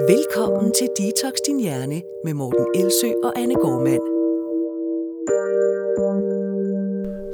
[0.00, 4.00] Velkommen til Detox Din Hjerne med Morten Elsø og Anne Gormand.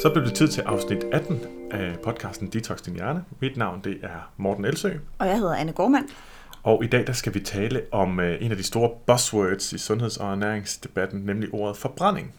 [0.00, 3.24] Så blev det tid til afsnit 18 af podcasten Detox Din Hjerne.
[3.40, 4.90] Mit navn det er Morten Elsø.
[5.18, 6.08] Og jeg hedder Anne Gormand.
[6.62, 9.79] Og i dag der skal vi tale om øh, en af de store buzzwords i
[9.79, 12.34] sundheds- og ernæringsdebatten, nemlig ordet forbrænding.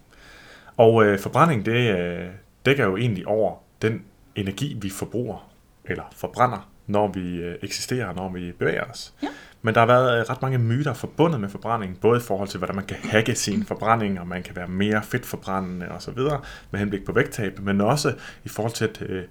[0.77, 2.25] Og øh, forbrænding det øh,
[2.65, 4.03] dækker jo egentlig over den
[4.35, 5.51] energi, vi forbruger
[5.85, 9.13] eller forbrænder, når vi øh, eksisterer, når vi bevæger os.
[9.23, 9.27] Ja.
[9.62, 12.57] Men der har været øh, ret mange myter forbundet med forbrænding, både i forhold til,
[12.57, 16.19] hvordan man kan hacke sin forbrænding, og man kan være mere fedtforbrændende osv.,
[16.71, 19.24] med henblik på vægttab, men også i forhold til at, øh,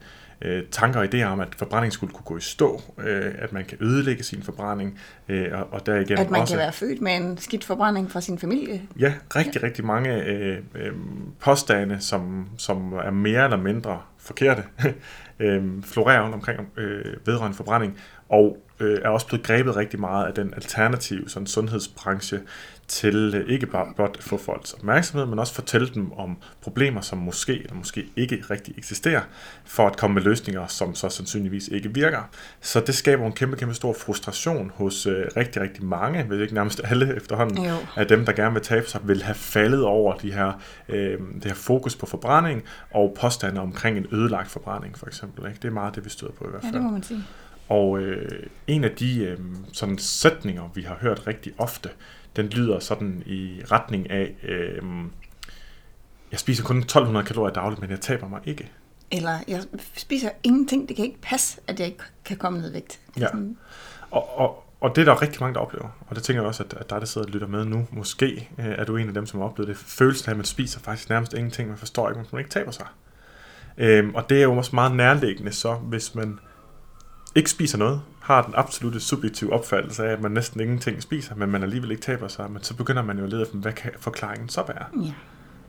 [0.42, 3.64] øh, tanker og idéer om, at forbrænding skulle kunne gå i stå, øh, at man
[3.64, 6.52] kan ødelægge sin forbrænding, øh, og, og derigennem At man også...
[6.54, 8.82] kan være født med en skidt forbrænding fra sin familie.
[8.98, 10.92] Ja, rigtig, rigtig mange øh, øh,
[11.40, 14.62] påstande, som, som er mere eller mindre forkerte,
[15.40, 17.98] øh, florerer rundt omkring øh, vedrørende forbrænding,
[18.30, 22.40] og øh, er også blevet grebet rigtig meget af den alternative sådan, sundhedsbranche
[22.88, 27.00] til øh, ikke bare blot at få folks opmærksomhed, men også fortælle dem om problemer,
[27.00, 29.22] som måske eller måske ikke rigtig eksisterer,
[29.64, 32.28] for at komme med løsninger, som så sandsynligvis ikke virker.
[32.60, 36.54] Så det skaber en kæmpe, kæmpe stor frustration hos øh, rigtig, rigtig mange, hvis ikke
[36.54, 37.74] nærmest alle efterhånden, Jo.
[37.96, 40.52] af dem, der gerne vil tabe sig, vil have faldet over de her,
[40.88, 45.46] øh, det her fokus på forbrænding og påstande omkring en ødelagt forbrænding, for eksempel.
[45.46, 45.58] Ikke?
[45.62, 46.74] Det er meget det, vi støder på i hvert Ja, fald.
[46.74, 47.24] det må man sige.
[47.70, 49.38] Og øh, en af de øh,
[49.72, 51.88] sådan sætninger, vi har hørt rigtig ofte,
[52.36, 54.82] den lyder sådan i retning af, øh,
[56.30, 58.70] jeg spiser kun 1200 kalorier dagligt, men jeg taber mig ikke.
[59.10, 59.62] Eller jeg
[59.96, 60.88] spiser ingenting.
[60.88, 63.00] Det kan ikke passe, at jeg ikke kan komme ned i vægt.
[63.18, 63.26] Ja.
[63.26, 63.56] sådan-
[64.10, 65.88] Og, og, og det er der rigtig mange, der oplever.
[66.08, 68.48] Og det tænker jeg også, at, at dig, der sidder og lytter med nu, måske
[68.58, 69.76] øh, er du en af dem, som har oplevet det.
[69.76, 71.68] Følelsen af, at man spiser faktisk nærmest ingenting.
[71.68, 72.86] Man forstår ikke, hvorfor man ikke taber sig.
[73.78, 76.38] Øhm, og det er jo også meget nærliggende så, hvis man
[77.34, 81.50] ikke spiser noget, har den absolute subjektive opfattelse af, at man næsten ingenting spiser, men
[81.50, 83.90] man alligevel ikke taber sig, men så begynder man jo at lede efter, hvad kan
[83.98, 85.04] forklaringen så være?
[85.06, 85.12] Ja.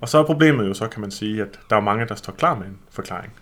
[0.01, 2.33] Og så er problemet jo så, kan man sige, at der er mange, der står
[2.33, 3.33] klar med en forklaring.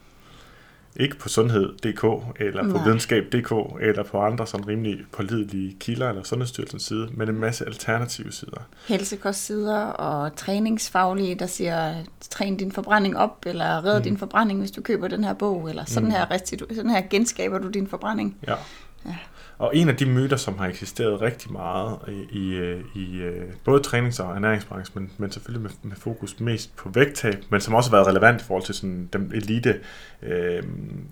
[0.95, 2.03] Ikke på sundhed.dk,
[2.39, 2.83] eller på Nej.
[2.83, 8.31] videnskab.dk, eller på andre sådan rimelig pålidelige kilder, eller Sundhedsstyrelsens side, men en masse alternative
[8.31, 8.61] sider.
[8.87, 11.95] Helsekostsider og træningsfaglige, der siger,
[12.29, 14.03] træn din forbrænding op, eller red mm.
[14.03, 16.11] din forbrænding, hvis du køber den her bog, eller sådan, Mm.
[16.11, 18.37] her, restitu- sådan her genskaber du din forbrænding.
[18.47, 18.55] Ja.
[19.05, 19.15] Ja.
[19.57, 23.81] Og en af de myter, som har eksisteret rigtig meget i, i, i øh, både
[23.87, 27.89] trænings- og ernæringsbranchen, men, men selvfølgelig med, med fokus mest på vægttab, men som også
[27.89, 29.79] har været relevant i forhold til sådan den elite
[30.21, 30.63] øh,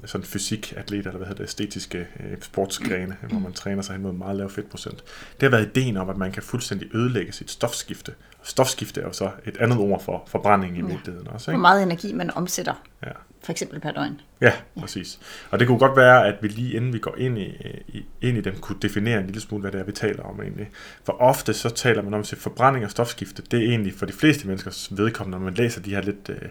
[0.05, 4.13] sådan fysikatleter, eller hvad hedder det, æstetiske øh, sportsgrene, hvor man træner sig hen mod
[4.13, 5.03] meget lav fedtprocent.
[5.33, 8.13] Det har været ideen om, at man kan fuldstændig ødelægge sit stofskifte.
[8.43, 10.85] Stofskifte er jo så et andet ord for forbrænding i Ja.
[10.87, 11.45] virkeligheden også.
[11.45, 11.61] Hvor Ikke?
[11.61, 12.73] meget energi man omsætter,
[13.05, 13.11] Ja.
[13.47, 14.21] For eksempel per døgn.
[14.41, 15.19] Ja, præcis.
[15.51, 17.45] Og det kunne godt være, at vi lige inden vi går ind i,
[17.87, 20.41] i, ind i dem, kunne definere en lille smule, hvad det er, vi taler om
[20.41, 20.69] egentlig.
[21.03, 23.43] For ofte så taler man om at forbrænding og stofskifte.
[23.51, 26.49] Det er egentlig for de fleste menneskers vedkommende, når man læser de her lidt, øh,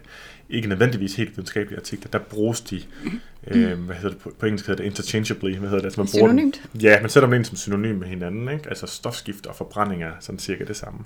[0.51, 2.83] ikke nødvendigvis helt videnskabelige artikler, der bruges de,
[3.47, 5.84] øh, hvad hedder det på, på engelsk hedder det interchangeably, hvad hedder det?
[5.84, 6.83] Altså man bruger dem- Synonymt.
[6.83, 8.69] Ja, man sætter dem ind som synonym med hinanden, ikke?
[8.69, 10.99] Altså stofskifte og forbrænding er sådan cirka det samme.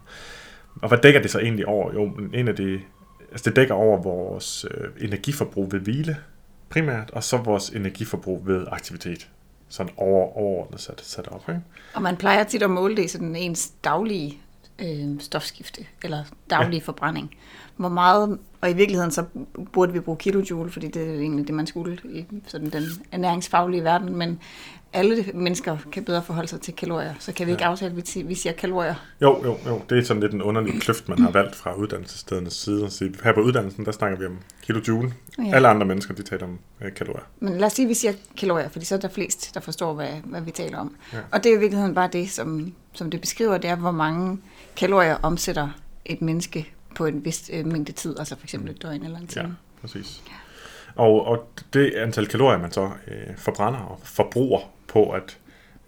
[0.83, 1.95] Og hvad dækker det så egentlig over?
[1.95, 2.81] Jo, en af de,
[3.31, 6.17] altså det dækker over vores øh, energiforbrug ved hvile,
[6.69, 9.29] primært, og så vores energiforbrug ved aktivitet.
[9.69, 11.49] Sådan over, overordnet sat, sat op.
[11.49, 11.61] Ikke?
[11.95, 14.39] Og man plejer tit at måle det i sådan ens daglige
[14.79, 16.85] øh, stofskifte, eller daglige ja.
[16.85, 17.35] forbrænding.
[17.77, 19.25] Hvor meget, og i virkeligheden så
[19.73, 23.85] burde vi bruge kilojoule, fordi det er egentlig det, man skulle i sådan den ernæringsfaglige
[23.85, 24.41] verden, men
[24.93, 28.34] alle mennesker kan bedre forholde sig til kalorier, så kan vi ikke aftale, at vi,
[28.34, 28.95] siger kalorier.
[29.23, 29.83] Jo, jo, jo.
[29.91, 32.91] Det er sådan lidt en underlig kløft, man har valgt fra uddannelsesstedernes side.
[32.91, 35.12] sige, Her på uddannelsen, der snakker vi om kilojoule.
[35.39, 35.43] Ja.
[35.45, 35.55] Ja.
[35.55, 37.25] Alle andre mennesker, de taler om øh, kalorier.
[37.41, 39.95] Men lad os sige, at vi siger kalorier, fordi så er der flest, der forstår,
[39.95, 40.97] hvad, hvad vi taler om.
[41.12, 41.19] Ja.
[41.33, 44.39] Og det er i virkeligheden bare det, som, som det beskriver, det er, hvor mange
[44.77, 45.69] kalorier omsætter
[46.05, 49.28] et menneske på en vis øh, mængde tid, altså for eksempel et døgn eller en
[49.37, 49.57] Ja, time.
[49.81, 50.22] præcis.
[50.97, 55.39] Og, og det antal kalorier, man så øh, forbrænder og forbruger på, at,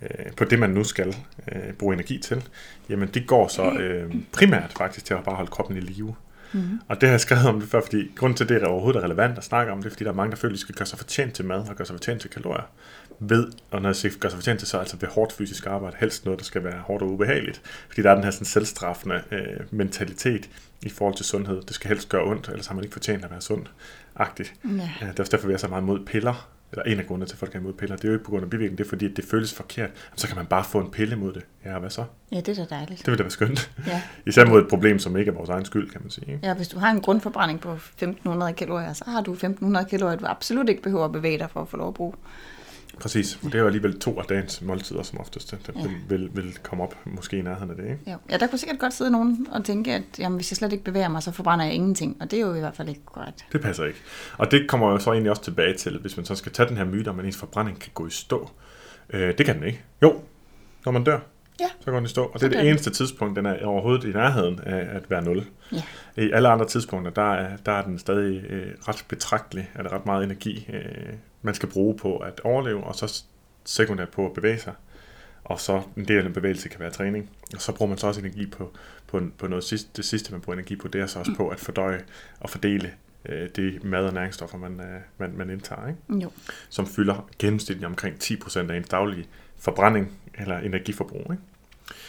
[0.02, 1.16] øh, på det, man nu skal
[1.52, 2.48] øh, bruge energi til,
[2.88, 6.14] jamen det går så øh, primært faktisk til at bare holde kroppen i live.
[6.52, 6.81] Mm-hmm.
[6.88, 9.00] Og det har jeg skrevet om det før, fordi grunden til, at det er overhovedet
[9.00, 10.60] er relevant at snakke om det, er, fordi der er mange, der føler, at de
[10.60, 12.70] skal gøre sig fortjent til mad og gøre sig fortjent til kalorier.
[13.19, 15.66] Ved, og når jeg siger gør sig fortjent til, så er altså ved hårdt fysisk
[15.66, 17.62] arbejde, helst noget, der skal være hårdt og ubehageligt.
[17.88, 20.50] Fordi der er den her sådan selvstraffende øh, mentalitet
[20.82, 21.62] i forhold til sundhed.
[21.62, 23.66] Det skal helst gøre ondt, ellers har man ikke fortjent at være sund.
[24.16, 24.54] Agtigt.
[24.64, 24.90] Ja.
[25.00, 26.49] Ja, det er også derfor, vi er så meget mod piller.
[26.72, 27.96] Eller en af grundene til, at folk er imod piller.
[27.96, 29.90] Det er jo ikke på grund af bivirkning, det er fordi, at det føles forkert.
[30.16, 31.42] Så kan man bare få en pille mod det.
[31.64, 32.04] Ja, hvad så?
[32.32, 32.98] ja, det er da dejligt.
[32.98, 33.70] Det vil da være skønt.
[33.86, 34.02] Ja.
[34.26, 36.32] Især mod et problem, som ikke er vores egen skyld, kan man sige.
[36.32, 36.46] Ikke?
[36.46, 40.26] ja, hvis du har en grundforbrænding på 1500 kalorier, så har du 1500 kalorier, du
[40.26, 42.14] absolut ikke behøver at bevæge dig for at få lov at bruge.
[43.00, 45.82] Præcis, det er jo alligevel to af dagens måltider som oftest, der Ja.
[45.82, 47.98] vil, vil, vil komme op måske i nærheden af det, ikke?
[48.06, 48.16] Ja.
[48.30, 50.84] ja, der kunne sikkert godt sidde nogen og tænke, at jamen, hvis jeg slet ikke
[50.84, 52.16] bevæger mig, så forbrænder jeg ingenting.
[52.20, 53.44] Og det er jo i hvert fald ikke korrekt.
[53.52, 53.98] Det passer ikke.
[54.38, 56.76] Og det kommer jo så egentlig også tilbage til, hvis man så skal tage den
[56.76, 58.50] her myte om, at ens forbrænding kan gå i stå.
[59.10, 59.82] Øh, det kan den ikke.
[60.02, 60.20] Jo,
[60.84, 61.18] når man dør,
[61.62, 61.69] Ja.
[61.81, 62.25] så går den i stå.
[62.25, 65.44] Og det er det eneste tidspunkt, den er overhovedet i nærheden af at være 0.
[65.73, 65.82] Ja.
[66.17, 69.93] I alle andre tidspunkter, der er, der er den stadig øh, ret betragtelig, er der
[69.93, 71.12] ret meget energi, øh,
[71.43, 73.25] man skal bruge på at overleve, og så
[73.64, 74.73] sekundært på at bevæge sig.
[75.44, 77.31] Og så en del af den bevægelse kan være træning.
[77.55, 78.73] Og så bruger man så også energi på,
[79.06, 81.49] på, på noget sidste, det sidste, man bruger energi på, det er så også på
[81.49, 82.00] at fordøje
[82.41, 82.93] og fordele
[83.29, 86.25] øh, de mad- og næringsstoffer, man, øh, man, man indtager, ikke?
[86.25, 86.31] Jo.
[86.69, 89.26] som fylder gennemsnitligt omkring 10% af ens daglige
[89.59, 91.26] forbrænding eller energiforbrug.
[91.31, 91.43] Ikke?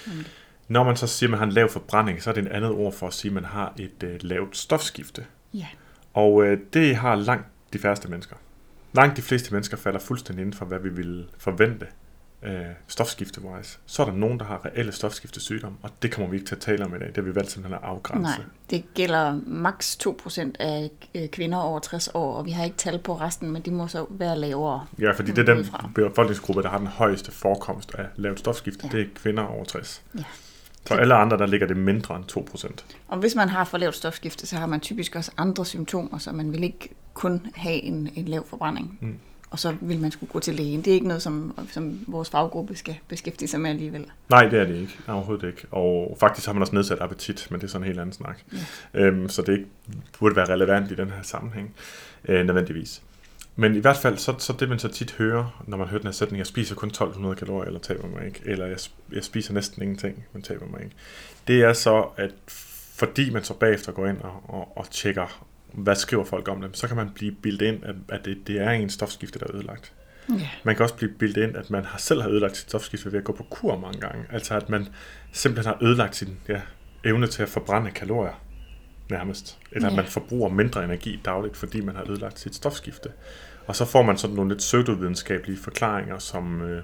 [0.07, 0.25] Mm.
[0.67, 2.71] Når man så siger, at man har en lav forbrænding, så er det en andet
[2.71, 5.25] ord for at sige, at man har et øh, lavt stofskifte.
[5.53, 5.67] Ja.
[6.13, 8.35] Og øh, det har langt de færreste mennesker.
[8.93, 11.87] Langt de fleste mennesker falder fuldstændig inden for, hvad vi ville forvente
[12.45, 13.79] øh, stofskifte-wise.
[13.85, 16.61] Så er der nogen, der har reelle stofskiftesygdomme, og det kommer vi ikke til at
[16.61, 17.07] tale om i dag.
[17.07, 18.21] Det har vi valgt simpelthen at afgrænse.
[18.21, 22.77] Nej, det gælder maks 2% af øh, kvinder over 60 år, og vi har ikke
[22.77, 24.85] tal på resten, men de må så være lavere.
[24.99, 28.87] Ja, fordi det er den befolkningsgruppe, der har den højeste forekomst af lavt stofskifte.
[28.87, 28.97] Ja.
[28.97, 30.01] Det er kvinder over 60.
[30.17, 30.23] Ja.
[30.87, 32.83] For alle andre, der ligger det mindre end 2%.
[33.07, 36.31] Og hvis man har for lavt stofskifte, så har man typisk også andre symptomer, så
[36.31, 38.97] man vil ikke kun have en, en lav forbrænding.
[39.01, 39.19] Mm.
[39.53, 40.81] Og så vil man skulle gå til lægen.
[40.81, 44.05] Det er ikke noget, som, som vores faggruppe skal beskæftige sig med alligevel.
[44.29, 44.99] Nej, det er det ikke.
[45.07, 45.67] Overhovedet ikke.
[45.71, 48.39] Og faktisk har man også nedsat appetit, men det er sådan en helt anden snak.
[48.93, 48.99] Ja.
[48.99, 49.65] Øhm, så det ikke
[50.19, 51.73] burde være relevant i den her sammenhæng,
[52.25, 53.01] øh, nødvendigvis.
[53.55, 56.07] Men i hvert fald, så, så det man så tit hører, når man hører den
[56.07, 58.77] her sætning, jeg spiser kun 1200 kalorier, eller taber mig ikke, eller jeg,
[59.11, 60.95] jeg spiser næsten ingenting, men taber mig ikke.
[61.47, 62.31] Det er så, at
[62.95, 66.73] fordi man så bagefter går ind og, og, og tjekker, hvad skriver folk om dem,
[66.73, 69.55] så kan man blive bildet ind, at, at det, det er en stofskifte, der er
[69.55, 69.93] ødelagt.
[70.29, 70.49] Ja.
[70.63, 73.19] Man kan også blive bildet ind, at man har selv har ødelagt sit stofskifte ved
[73.19, 74.25] at gå på kur mange gange.
[74.31, 74.87] Altså at man
[75.31, 76.61] simpelthen har ødelagt sin ja,
[77.03, 78.41] evne til at forbrænde kalorier
[79.09, 79.57] nærmest.
[79.71, 79.95] Eller at Ja.
[80.01, 83.09] man forbruger mindre energi dagligt, fordi man har ødelagt sit stofskifte.
[83.67, 86.61] Og så får man sådan nogle lidt pseudovidenskabelige forklaringer, som...
[86.61, 86.83] Øh,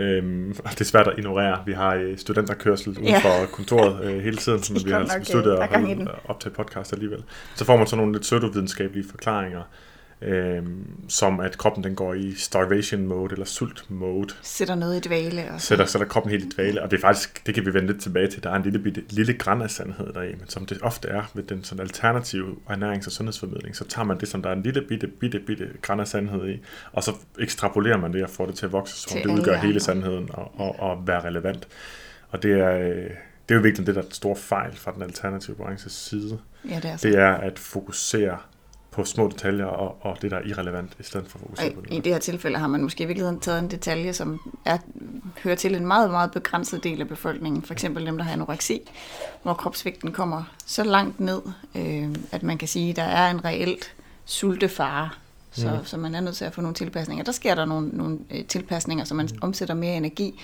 [0.00, 1.58] Øhm, og det er svært at ignorere.
[1.66, 3.18] Vi har øh, studenterkørsel uden Ja.
[3.18, 6.08] for kontoret øh, hele tiden, De men vi har nok, besluttet øh, at holde, den.
[6.24, 7.22] optage podcast alligevel.
[7.56, 9.62] Så får man sådan nogle lidt pseudovidenskabelige forklaringer,
[10.22, 15.08] øhm, som at kroppen den går i starvation mode eller sult mode, Sætter noget i
[15.08, 15.50] dvale.
[15.50, 17.74] Og så, sætter, sætter kroppen helt i dvale, og det er faktisk, det kan vi
[17.74, 20.48] vende lidt tilbage til, der er en lille, bitte, lille græn af sandhed deri, men
[20.48, 24.28] som det ofte er ved den sådan alternative ernærings- og sundhedsformidling, så tager man det,
[24.28, 26.60] som der er en lille bitte, bitte, bitte græn af sandhed i,
[26.92, 29.80] og så ekstrapolerer man det og får det til at vokse, Til det udgør hele
[29.80, 31.68] sandheden og, og, og være relevant.
[32.28, 33.10] Og det er, øh,
[33.48, 36.38] det er jo virkelig det, der er stort fejl fra den alternative branches side.
[36.70, 37.08] ja, det er så.
[37.08, 38.38] Det er at fokusere
[38.90, 41.80] på små detaljer og, og det, der er irrelevant, i stedet for at fokusere på
[41.80, 41.92] det.
[41.92, 44.78] I det her tilfælde har man måske i virkeligheden taget en detalje, som er,
[45.44, 47.62] hører til en meget, meget begrænset del af befolkningen.
[47.62, 48.80] For eksempel dem, der har anoreksi,
[49.42, 51.40] hvor kropsvægten kommer så langt ned,
[51.74, 53.94] øh, at man kan sige, at der er en reelt
[54.24, 55.08] sultefare.
[55.52, 55.84] Så, Mhm.
[55.84, 57.24] så man er nødt til at få nogle tilpasninger.
[57.24, 60.40] Der sker der nogle, nogle øh, tilpasninger, så man omsætter mere energi.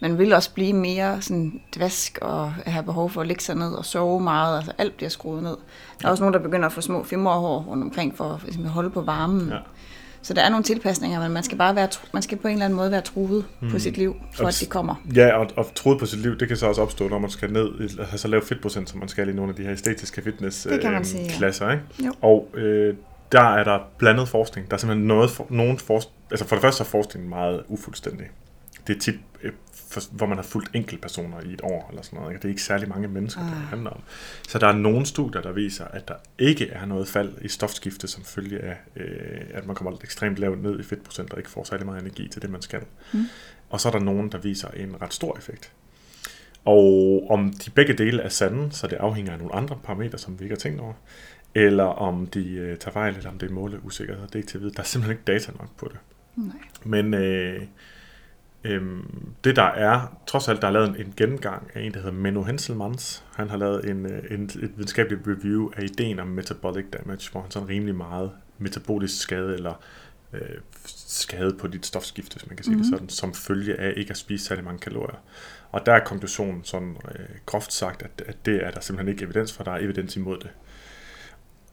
[0.00, 3.72] Man vil også blive mere sådan dvask og have behov for at ligge sig ned
[3.72, 4.56] og sove meget.
[4.56, 5.56] Altså alt bliver skruet ned.
[6.02, 8.64] Der er også nogen, der begynder at få små femmerhår rundt omkring for at ligesom,
[8.64, 9.48] holde på varmen.
[9.48, 9.56] Ja.
[10.22, 12.64] Så der er nogle tilpasninger, men man skal bare være, man skal på en eller
[12.64, 13.70] anden måde være truet mm.
[13.70, 14.94] på sit liv, for Og at s- de kommer.
[15.14, 17.52] Ja, og, og troet på sit liv, det kan så også opstå, når man skal
[17.52, 20.62] ned, have så lav fedtprocent, som man skal i nogle af de her æstetiske fitness
[20.70, 21.70] Det kan man øh, klasser.
[21.70, 21.82] Ikke?
[22.06, 22.12] Jo.
[22.22, 22.94] Og øh,
[23.32, 24.70] der er der blandet forskning.
[24.70, 28.26] Der er simpelthen noget, for, nogen forskning, altså for det første er forskningen meget ufuldstændig.
[28.86, 29.52] Det er tit, øh,
[30.00, 32.32] for, hvor man har fulgt enkeltpersoner i et år eller sådan noget.
[32.32, 32.42] Ikke?
[32.42, 33.56] Det er ikke særlig mange mennesker, det Ah.
[33.56, 34.00] handler om.
[34.48, 38.08] Så der er nogle studier, der viser, at der ikke er noget fald i stofskifte
[38.08, 41.64] som følge af, øh, at man kommer ekstremt lavt ned i fedtprocent og ikke får
[41.64, 42.80] særlig meget energi til det, man skal.
[43.12, 43.24] Mm.
[43.70, 45.72] Og så er der nogen, der viser en ret stor effekt.
[46.64, 50.38] Og om de begge dele er sande, så det afhænger af nogle andre parametre, som
[50.38, 50.92] vi ikke har tænkt over,
[51.54, 54.58] eller om de øh, tager fejl, eller om det er måleusikkerhed, det er ikke til
[54.58, 54.72] at vide.
[54.74, 55.98] Der er simpelthen ikke data nok på det.
[56.36, 56.56] Nej.
[56.84, 57.62] Men øh,
[58.66, 58.82] øh,
[59.44, 62.12] det der er, trods alt, der er lavet en, en gennemgang af en, der hedder
[62.12, 63.24] Menno Henselmans.
[63.34, 67.40] Han har lavet en, øh, en, et videnskabeligt review af ideen om metabolic damage, hvor
[67.40, 69.82] han sådan rimelig meget metabolisk skade, eller
[70.32, 70.40] øh,
[70.86, 72.90] skade på dit stofskifte, hvis man kan sige mm-hmm.
[72.90, 73.06] Mhm.
[73.06, 75.18] det sådan, som følge af ikke at spise særlig mange kalorier.
[75.72, 79.24] Og der er konklusionen sådan øh, groft sagt, at, at det er der simpelthen ikke
[79.24, 80.50] evidens for, der er evidens imod det.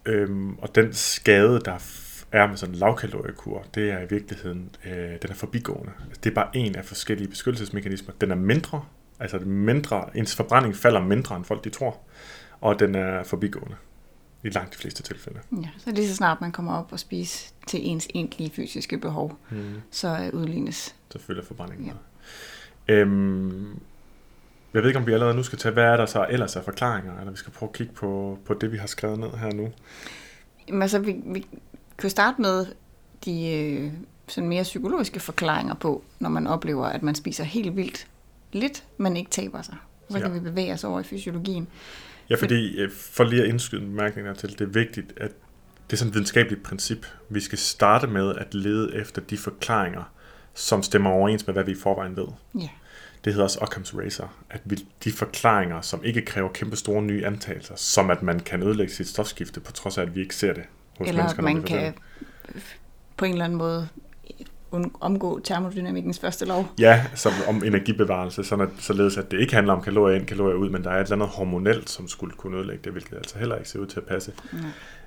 [0.06, 1.78] Øhm, og den skade, der
[2.34, 5.92] er med sådan en lavkaloriekur, det er i virkeligheden, øh, den er forbigående.
[6.24, 8.14] Det er bare en af forskellige beskyttelsesmekanismer.
[8.22, 8.86] Den er mindre,
[9.20, 11.98] altså mindre, ens forbrænding falder mindre, end folk de tror,
[12.62, 13.76] og den er forbigående.
[14.46, 15.40] i langt de fleste tilfælde.
[15.52, 19.38] Ja, så lige så snart man kommer op og spiser til ens egentlige fysiske behov,
[19.50, 19.58] Mm.
[19.92, 20.96] så øh, udlignes.
[21.10, 21.92] Så følger forbrændingen
[22.88, 22.94] ja.
[22.94, 23.80] Øhm,
[24.74, 26.64] jeg ved ikke, om vi allerede nu skal tage, hvad er der så ellers af
[26.64, 29.54] forklaringer, eller vi skal prøve at kigge på, på det, vi har skrevet ned her
[29.54, 29.72] nu.
[30.68, 31.46] Jamen, altså, vi, vi
[31.98, 32.66] kan jo starte med
[33.26, 33.92] de øh,
[34.28, 38.08] sådan mere psykologiske forklaringer på, når man oplever, at man spiser helt vildt
[38.52, 39.76] lidt, men ikke taber sig.
[40.10, 40.34] Så kan Ja.
[40.34, 41.68] vi bevæge os over i fysiologien.
[42.30, 45.32] Ja, fordi øh, for lige at indskyde en bemærkning det er vigtigt, at
[45.88, 47.06] det er sådan et videnskabeligt princip.
[47.30, 50.04] Vi skal starte med at lede efter de forklaringer,
[50.54, 52.26] som stemmer overens med, hvad vi i forvejen ved.
[52.60, 52.70] Ja.
[53.26, 57.26] Det hedder også Occam's Razor, at vi, de forklaringer, som ikke kræver kæmpe store nye
[57.26, 60.54] antagelser, som at man kan ødelægge sit stofskifte, på trods af, at vi ikke ser
[60.54, 60.64] det
[60.98, 61.94] hos Eller at man kan
[63.18, 63.88] på en eller anden måde
[65.02, 66.68] omgå termodynamikkens første lov.
[66.80, 70.56] Ja, som om energibevarelse, sådan at, således at det ikke handler om kalorier ind, kalorier
[70.56, 73.38] ud, men der er et eller andet hormonelt, som skulle kunne ødelægge det, hvilket altså
[73.38, 74.32] heller ikke ser ud til at passe.
[74.54, 74.62] Nej.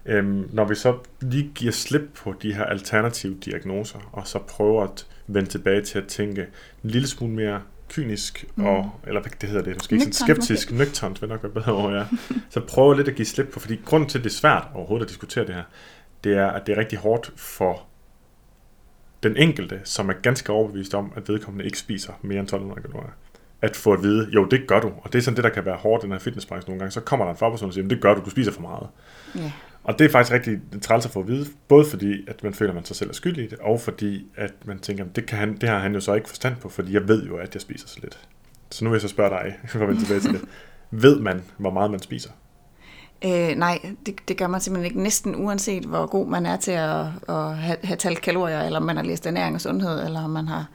[0.06, 4.82] Øhm, når vi så lige giver slip på de her alternative diagnoser, og så prøver
[4.82, 6.40] at vende tilbage til at tænke
[6.84, 8.62] en lille smule mere kynisk, Mm.
[8.62, 8.68] mm.
[8.68, 11.72] og, eller hvad det hedder det, måske ikke sådan skeptisk, nøgternt vil nok være bedre
[11.72, 12.04] over, ja.
[12.50, 15.04] Så prøver lidt at give slip på, fordi grunden til, at det er svært overhovedet
[15.04, 15.62] at diskutere det her,
[16.24, 17.82] det er, at det er rigtig hårdt for
[19.22, 23.10] den enkelte, som er ganske overbevist om, at vedkommende ikke spiser mere end 1200 kalorier,
[23.62, 24.88] at få at vide, jo, det gør du.
[25.02, 26.90] Og det er sådan det, der kan være hårdt i den her fitnessbranche nogle gange.
[26.90, 28.86] Så kommer der en fagperson og siger, "Men det gør du, du spiser for meget.
[29.34, 29.52] Ja.
[29.86, 32.70] Og det er faktisk rigtig træls at få at vide, både fordi, at man føler,
[32.70, 35.26] at man sig selv er skyldig i det, og fordi, at man tænker, at det,
[35.26, 37.54] kan han, det har han jo så ikke forstand på, fordi jeg ved jo, at
[37.54, 38.18] jeg spiser så lidt.
[38.70, 40.40] Så nu vil jeg så spørge dig, for at vende tilbage til det.
[40.90, 42.30] Ved man, hvor meget man spiser?
[43.24, 45.02] Øh, nej, det, det gør man simpelthen ikke.
[45.02, 48.86] Næsten uanset hvor god man er til at, at have, have talt kalorier, eller om
[48.86, 50.66] man har læst ernæring og sundhed, eller om man har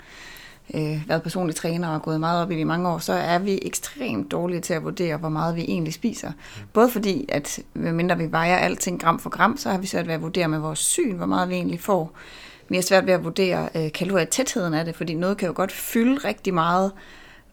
[0.73, 3.39] øh, været personlig træner og gået meget op i det i mange år, så er
[3.39, 6.31] vi ekstremt dårlige til at vurdere, hvor meget vi egentlig spiser.
[6.73, 10.13] Både fordi, at medmindre vi vejer alting gram for gram, så har vi svært ved
[10.13, 12.11] at vurdere med vores syn, hvor meget vi egentlig får.
[12.69, 15.71] Vi har svært ved at vurdere øh, kalorietætheden af det, fordi noget kan jo godt
[15.71, 16.91] fylde rigtig meget,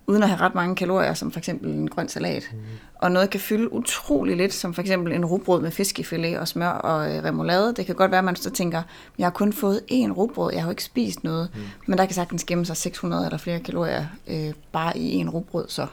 [0.09, 2.49] uden at have ret mange kalorier, som for eksempel en grøn salat.
[2.53, 2.59] Mm.
[2.95, 6.69] Og noget kan fylde utrolig lidt, som for eksempel en rugbrød med fiskefilet og smør
[6.69, 7.75] og øh, remoulade.
[7.75, 8.83] Det kan godt være, at man så tænker,
[9.19, 11.51] jeg har kun fået én rugbrød, jeg har jo ikke spist noget.
[11.55, 11.61] Mm.
[11.87, 15.65] Men der kan sagtens gemme sig 600 eller flere kalorier øh, bare i en rugbrød
[15.69, 15.87] så.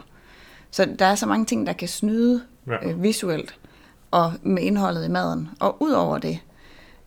[0.70, 2.88] Så der er så mange ting, der kan snyde Ja.
[2.88, 3.54] øh, visuelt
[4.10, 5.48] og med indholdet i maden.
[5.60, 6.38] Og ud over det,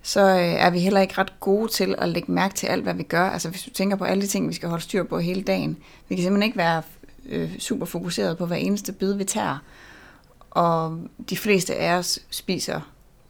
[0.02, 2.94] så øh, er vi heller ikke ret gode til at lægge mærke til alt, hvad
[2.94, 3.30] vi gør.
[3.30, 5.78] Altså hvis du tænker på alle de ting, vi skal holde styr på hele dagen.
[6.10, 6.82] Vi kan simpelthen ikke være
[7.30, 9.58] øh, super fokuseret på hver eneste bid, vi tager.
[10.50, 12.82] Og de fleste af os spiser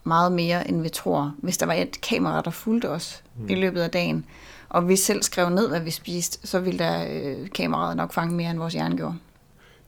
[0.03, 1.33] meget mere, end vi tror.
[1.37, 3.49] Hvis der var et kamera, der fulgte os mm.
[3.49, 4.25] i løbet af dagen,
[4.69, 8.35] og vi selv skrev ned, hvad vi spiste, så ville der øh, kameraet nok fange
[8.35, 9.15] mere, end vores hjerne gjorde.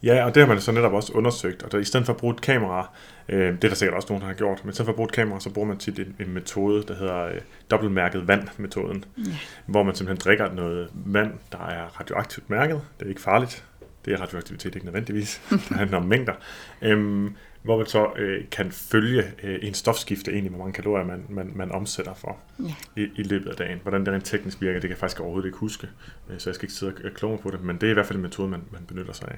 [0.04, 2.20] Ja, og det har man så netop også undersøgt, og der, i stedet for at
[2.20, 2.90] bruge et kamera,
[3.30, 4.96] øh, det er der sikkert også nogen, der har gjort, men i stedet for at
[4.96, 7.34] bruge et kamera, så bruger man tit en, en metode, der hedder øh,
[7.72, 9.24] dobbeltmærket vand-metoden, Ja.
[9.66, 12.82] hvor man simpelthen drikker noget vand, der er radioaktivt mærket.
[13.00, 13.64] Det er ikke farligt.
[14.06, 15.42] Det er radioaktivitet ikke nødvendigvis.
[15.50, 16.34] Det handler om mængder.
[16.82, 21.26] Øhm, hvor man så øh, kan følge øh, en stofskifte egentlig, hvor mange kalorier man,
[21.30, 22.74] man, man omsætter for Ja.
[23.02, 23.80] i, i løbet af dagen.
[23.82, 25.88] Hvordan det rent teknisk virker, det kan jeg faktisk overhovedet ikke huske,
[26.30, 27.94] øh, så jeg skal ikke sidde og kloge mig på det, men det er i
[27.94, 29.38] hvert fald en metode, man, man benytter sig af.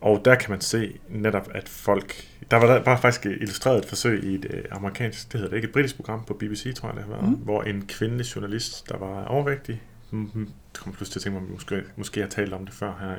[0.00, 2.14] Og der kan man se netop, at folk...
[2.50, 5.56] Der var, der var faktisk illustreret et forsøg i et øh, amerikansk, det hedder det
[5.56, 7.34] ikke, et britisk program på BBC, tror jeg det har været, Mm.
[7.34, 10.20] hvor en kvindelig journalist, der var overvægtig, det
[10.78, 13.14] kommer pludselig til at tænke mig, vi måske, måske har talt om det før her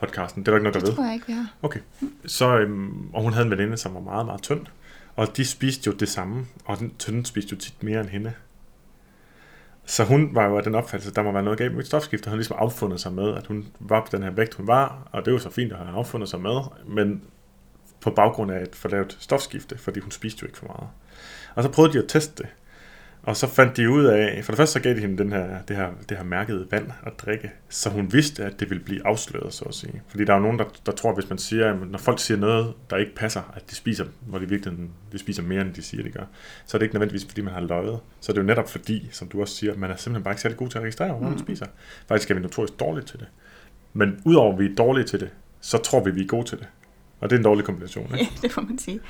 [0.00, 0.42] podcasten.
[0.42, 0.96] Det er der ikke noget, der Det ved.
[0.96, 1.54] tror jeg ikke, vi har.
[1.62, 1.80] Okay.
[2.26, 4.66] Så, øhm, og hun havde en veninde, som var meget, meget tynd.
[5.16, 8.32] Og de spiste jo det samme, og den tynde spiste jo tit mere end hende.
[9.86, 12.26] Så hun var jo af den opfattelse, at der må være noget galt med stofskifte.
[12.26, 15.08] Hun havde ligesom affundet sig med, at hun var på den her vægt, hun var,
[15.12, 17.22] og det var så fint at have affundet sig med, men
[18.00, 20.88] på baggrund af et for lavt stofskifte, fordi hun spiste jo ikke for meget.
[21.54, 22.50] Og så prøvede de at teste det.
[23.22, 25.62] Og så fandt de ud af, for det første så gav de hende den her,
[25.68, 29.06] det, her, det her mærkede vand at drikke, så hun vidste, at det ville blive
[29.06, 30.02] afsløret, så at sige.
[30.08, 32.38] Fordi der er jo nogen, der, der tror, hvis man siger, at når folk siger
[32.38, 34.78] noget, der ikke passer, at de spiser, hvor de virkelig
[35.12, 36.24] de spiser mere, end de siger, de gør,
[36.66, 37.98] så er det ikke nødvendigvis, fordi man har løjet.
[38.20, 40.42] Så er det jo netop fordi, som du også siger, man er simpelthen bare ikke
[40.42, 41.38] særlig god til at registrere, hvor man Mm.
[41.38, 41.66] spiser.
[42.08, 43.26] Faktisk er vi notorisk dårlige til det.
[43.92, 46.58] Men udover at vi er dårlige til det, så tror vi, vi er gode til
[46.58, 46.66] det.
[47.20, 48.04] Og det er en dårlig kombination.
[48.04, 48.16] Ikke?
[48.16, 49.00] Ja, det må man sige.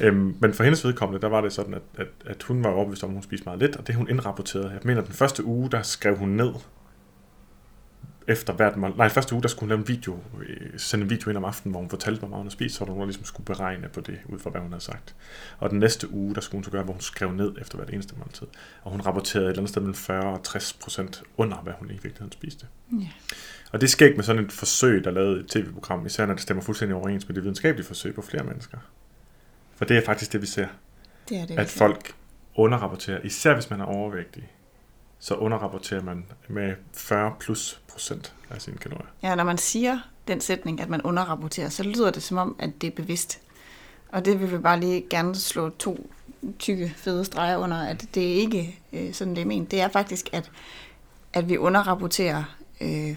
[0.00, 3.04] Øhm, men for hendes vedkommende, der var det sådan, at, at, at hun var overbevist
[3.04, 4.70] om, at hun spiste meget lidt, og det hun indrapporterede.
[4.70, 6.50] Jeg mener, den første uge, der skrev hun ned,
[8.28, 8.94] efter hvert mål.
[8.96, 10.18] Nej, første uge, der skulle hun lave en video,
[10.48, 12.74] øh, sende en video ind om aftenen, hvor hun fortalte, hvor meget hun havde spist,
[12.74, 15.14] så der var nogen, ligesom skulle beregne på det, ud fra hvad hun havde sagt.
[15.58, 17.90] Og den næste uge, der skulle hun så gøre, hvor hun skrev ned efter hvert
[17.90, 18.46] eneste måltid.
[18.82, 21.88] Og hun rapporterede et eller andet sted mellem 40 og 60 procent under, hvad hun
[21.88, 22.66] i virkeligheden spiste.
[22.92, 23.08] Ja.
[23.72, 26.26] Og det sker ikke med sådan et forsøg, der er lavet i et tv-program, især
[26.26, 28.78] når det stemmer fuldstændig overens med det videnskabelige forsøg på flere mennesker.
[29.76, 30.66] For det er faktisk det, vi ser.
[31.28, 31.58] Det er det.
[31.58, 32.14] at folk
[32.54, 34.50] underrapporterer, især hvis man er overvægtig,
[35.18, 39.06] så underrapporterer man med 40 plus procent af sine kalorier.
[39.22, 39.98] Ja, når man siger
[40.28, 43.40] den sætning, at man underrapporterer, så lyder det som om, at det er bevidst.
[44.08, 46.10] Og det vil vi bare lige gerne slå to
[46.58, 49.70] tykke, fede streger under, at det er ikke øh, sådan, det er ment.
[49.70, 50.50] Det er faktisk, at,
[51.32, 52.44] at vi underrapporterer.
[52.80, 53.16] Øh, nej,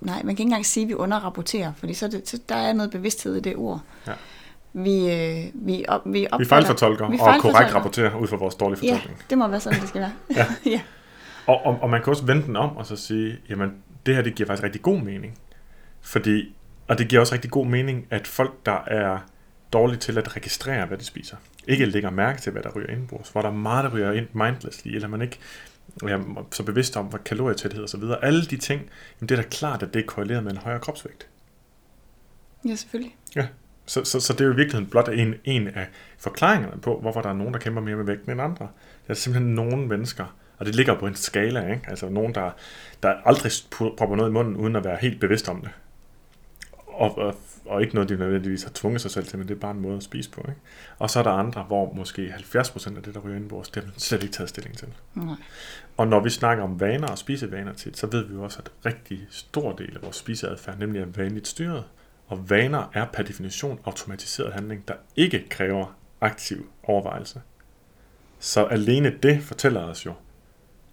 [0.00, 2.90] man kan ikke engang sige, at vi underrapporterer, fordi så, det, så der er noget
[2.90, 3.80] bevidsthed i det ord.
[4.06, 4.12] Ja.
[4.72, 8.54] Vi, øh, vi, op, vi, Vi opfatter, fejlfortolker vi og korrekt rapporterer ud fra vores
[8.54, 9.22] dårlige Ja, fortolkning.
[9.30, 10.12] det må være sådan, det skal være.
[10.36, 10.46] Ja.
[10.70, 10.80] ja.
[11.48, 13.74] Og, og, og man kan også vende den om og så sige, jamen
[14.06, 15.38] det her det giver faktisk rigtig god mening.
[16.00, 16.56] Fordi,
[16.88, 19.18] og det giver også rigtig god mening, at folk, der er
[19.72, 21.36] dårlige til at registrere, hvad de spiser,
[21.66, 24.26] ikke lægger mærke til, hvad der ryger indbords, hvor der er meget, der ryger ind
[24.32, 25.38] mindlessly, eller man ikke
[26.02, 28.24] er så bevidst om, hvad kalorietæthed og så videre.
[28.24, 28.80] Alle de ting,
[29.20, 31.28] jamen det er da klart, at det er korreleret med en højere kropsvægt.
[32.64, 33.16] ja, selvfølgelig.
[33.86, 35.88] Så, så, så det er jo i virkeligheden blot en, en af
[36.18, 38.68] forklaringerne på, hvorfor der er nogen, der kæmper mere med vægten end andre.
[39.06, 41.82] Der er simpelthen nogle mennesker, og det ligger på en skala, ikke?
[41.88, 42.50] altså nogen, der,
[43.02, 43.52] der aldrig
[43.96, 45.70] propper noget i munden, uden at være helt bevidst om det.
[46.86, 47.34] Og, og,
[47.66, 49.80] og ikke noget, de nødvendigvis har tvunget sig selv til, men det er bare en
[49.80, 50.40] måde at spise på.
[50.48, 50.60] Ikke?
[50.98, 53.90] Og så er der andre, hvor måske 70% af det, der ryger indbords, det har
[53.90, 54.88] man slet ikke taget stilling til.
[55.14, 55.34] Nej.
[55.96, 58.70] Og når vi snakker om vaner og spisevaner tit, så ved vi jo også, at
[58.86, 61.84] rigtig stor del af vores spiseadfærd nemlig er vanligt styret.
[62.26, 67.40] Og vaner er per definition automatiseret handling, der ikke kræver aktiv overvejelse.
[68.38, 70.12] Så alene det fortæller os jo,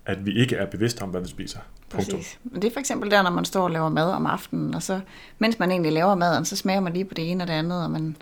[0.06, 1.60] at vi ikke er bevidste om, hvad vi spiser.
[1.90, 2.20] Punktum.
[2.20, 2.40] Præcis.
[2.44, 4.84] Men det er for eksempel der, når man står og laver mad om aftenen, og
[4.84, 5.00] så,
[5.40, 7.84] mens man egentlig laver maden, så smager man lige på det ene og det andet,
[7.84, 8.16] og man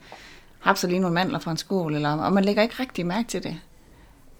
[0.59, 3.43] hapser lige nogle mandler fra en skål, eller, og man lægger ikke rigtig mærke til
[3.43, 3.55] det.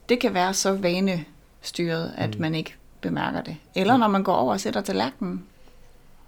[0.09, 2.41] Det kan være så vanestyret, at Mm.
[2.41, 3.57] man ikke bemærker det.
[3.75, 5.43] Eller når man går over og sætter tallerkenen,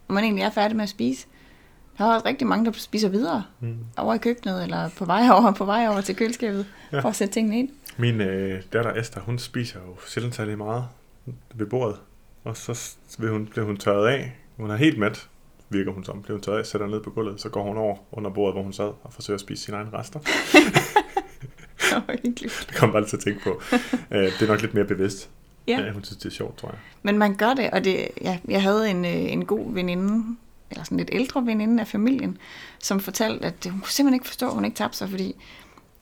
[0.08, 1.28] og man egentlig er færdig med at spise.
[1.98, 3.78] Der er også rigtig mange, der spiser videre Mm.
[3.98, 6.98] over i køkkenet, eller på vej over, på vej over til køleskabet, Ja.
[6.98, 7.02] ja.
[7.04, 7.70] for at sætte tingene ind.
[7.98, 10.86] Min øh, datter Esther, hun spiser jo sjældent særlig meget
[11.56, 12.00] ved bordet.
[12.44, 14.36] Og så vil hun, bliver hun tørret af.
[14.58, 15.30] Hun er helt mæt,
[15.70, 16.22] virker hun som.
[16.22, 18.64] Bliver hun tørret af, sætter ned på gulvet, så går hun over under bordet, hvor
[18.64, 20.20] hun sad, og forsøger at spise sine egne rester.
[22.68, 23.62] Det kommer altid til at tænke på.
[24.12, 25.30] Øh, det er nok lidt mere bevidst.
[25.68, 25.82] Ja.
[25.82, 26.78] Ja, hun synes, det er sjovt, tror jeg.
[27.04, 30.38] Men man gør det, og det, ja, jeg havde en, øh, en god veninde,
[30.72, 32.38] eller sådan lidt ældre veninde af familien,
[32.80, 35.36] som fortalte, at hun kunne simpelthen ikke forstå, at hun ikke tabte sig, fordi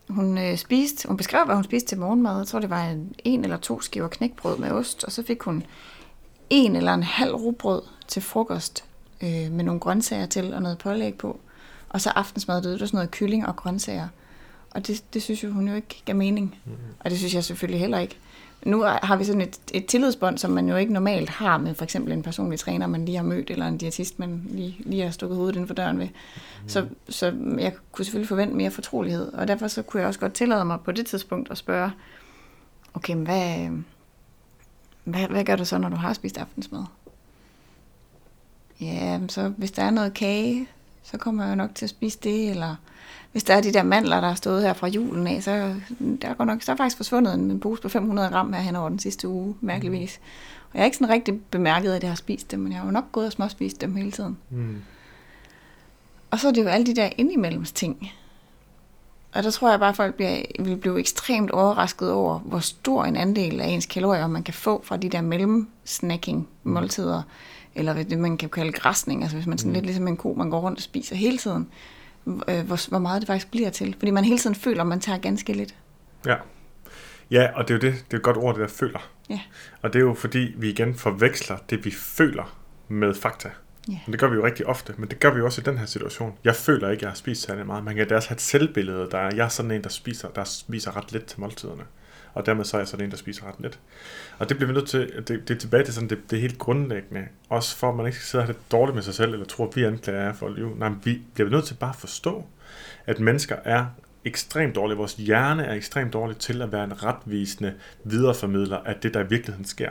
[0.09, 2.37] hun øh, spiste, hun beskrev, hvad hun spiste til morgenmad.
[2.37, 5.41] Jeg tror, det var en, en eller to skiver knækbrød med ost, og så fik
[5.41, 5.63] hun
[6.49, 8.83] en eller en halv rugbrød til frokost
[9.23, 11.39] øh, med nogle grøntsager til og noget pålæg på.
[11.89, 14.07] Og så aftensmad, det var sådan noget kylling og grøntsager.
[14.71, 16.55] Og det, det synes jo, hun jo ikke gav mening.
[16.65, 16.71] Mm.
[16.99, 18.17] Og det synes jeg selvfølgelig heller ikke.
[18.65, 21.83] Nu har vi sådan et, et tillidsbånd, som man jo ikke normalt har med for
[21.83, 25.11] eksempel en personlig træner, man lige har mødt, eller en diætist, man lige, lige har
[25.11, 26.07] stukket hovedet inden for døren ved.
[26.07, 26.69] Mm.
[26.69, 27.25] Så, så
[27.59, 30.79] jeg kunne selvfølgelig forvente mere fortrolighed, og derfor så kunne jeg også godt tillade mig
[30.85, 31.91] på det tidspunkt at spørge,
[32.93, 33.69] okay, men hvad,
[35.03, 36.83] hvad, hvad gør du så, når du har spist aftensmad?
[38.81, 40.67] Ja, så hvis der er noget kage,
[41.03, 42.75] så kommer jeg jo nok til at spise det, eller
[43.33, 45.75] hvis der er de der mandler, der er stået her fra julen af, så
[46.21, 48.89] der går nok, så er faktisk forsvundet en, pose på 500 gram her hen over
[48.89, 50.19] den sidste uge, mærkeligvis.
[50.71, 52.85] Og jeg har ikke sådan rigtig bemærket, at jeg har spist dem, men jeg har
[52.85, 54.37] jo nok gået og småspist dem hele tiden.
[54.49, 54.81] Mm.
[56.31, 58.11] Og så er det jo alle de der indimellem ting.
[59.33, 63.05] Og der tror jeg bare, at folk bliver, vil blive ekstremt overrasket over, hvor stor
[63.05, 67.21] en andel af ens kalorier, man kan få fra de der mellemsnacking-måltider,
[67.75, 69.73] eller hvad det man kan kalde græsning, altså hvis man sådan Mm.
[69.73, 71.67] lidt ligesom en ko, man går rundt og spiser hele tiden,
[72.23, 73.95] hvor, hvor meget det faktisk bliver til.
[73.99, 75.75] Fordi man hele tiden føler, at man tager ganske lidt.
[76.25, 76.35] Ja.
[77.31, 79.09] Ja, og det er jo det, det er et godt ord, det der føler.
[79.29, 79.39] Ja.
[79.81, 82.57] Og det er jo fordi, vi igen forveksler det, vi føler
[82.87, 83.49] med fakta.
[83.89, 83.99] Ja.
[84.05, 85.77] Og det gør vi jo rigtig ofte, men det gør vi jo også i den
[85.77, 86.37] her situation.
[86.43, 87.83] Jeg føler ikke, at jeg har spist særlig meget.
[87.83, 90.27] Man kan da også have et selvbillede, der er, jeg er sådan en, der spiser,
[90.29, 91.83] der spiser ret lidt til måltiderne.
[92.33, 93.79] Og dermed så er jeg sådan en, der spiser ret lidt.
[94.37, 96.57] Og det bliver vi nødt til, det, det er tilbage til sådan det, det helt
[96.57, 97.27] grundlæggende.
[97.49, 99.45] Også for, at man ikke skal sidde og have det dårligt med sig selv, eller
[99.45, 100.77] tro, at vi anklager jer for at lyve.
[100.77, 102.45] Nej, vi bliver nødt til bare at forstå,
[103.05, 103.85] at mennesker er
[104.25, 104.97] ekstremt dårlige.
[104.97, 109.27] Vores hjerne er ekstremt dårlig til at være en retvisende videreformidler af det, der i
[109.29, 109.89] virkeligheden sker.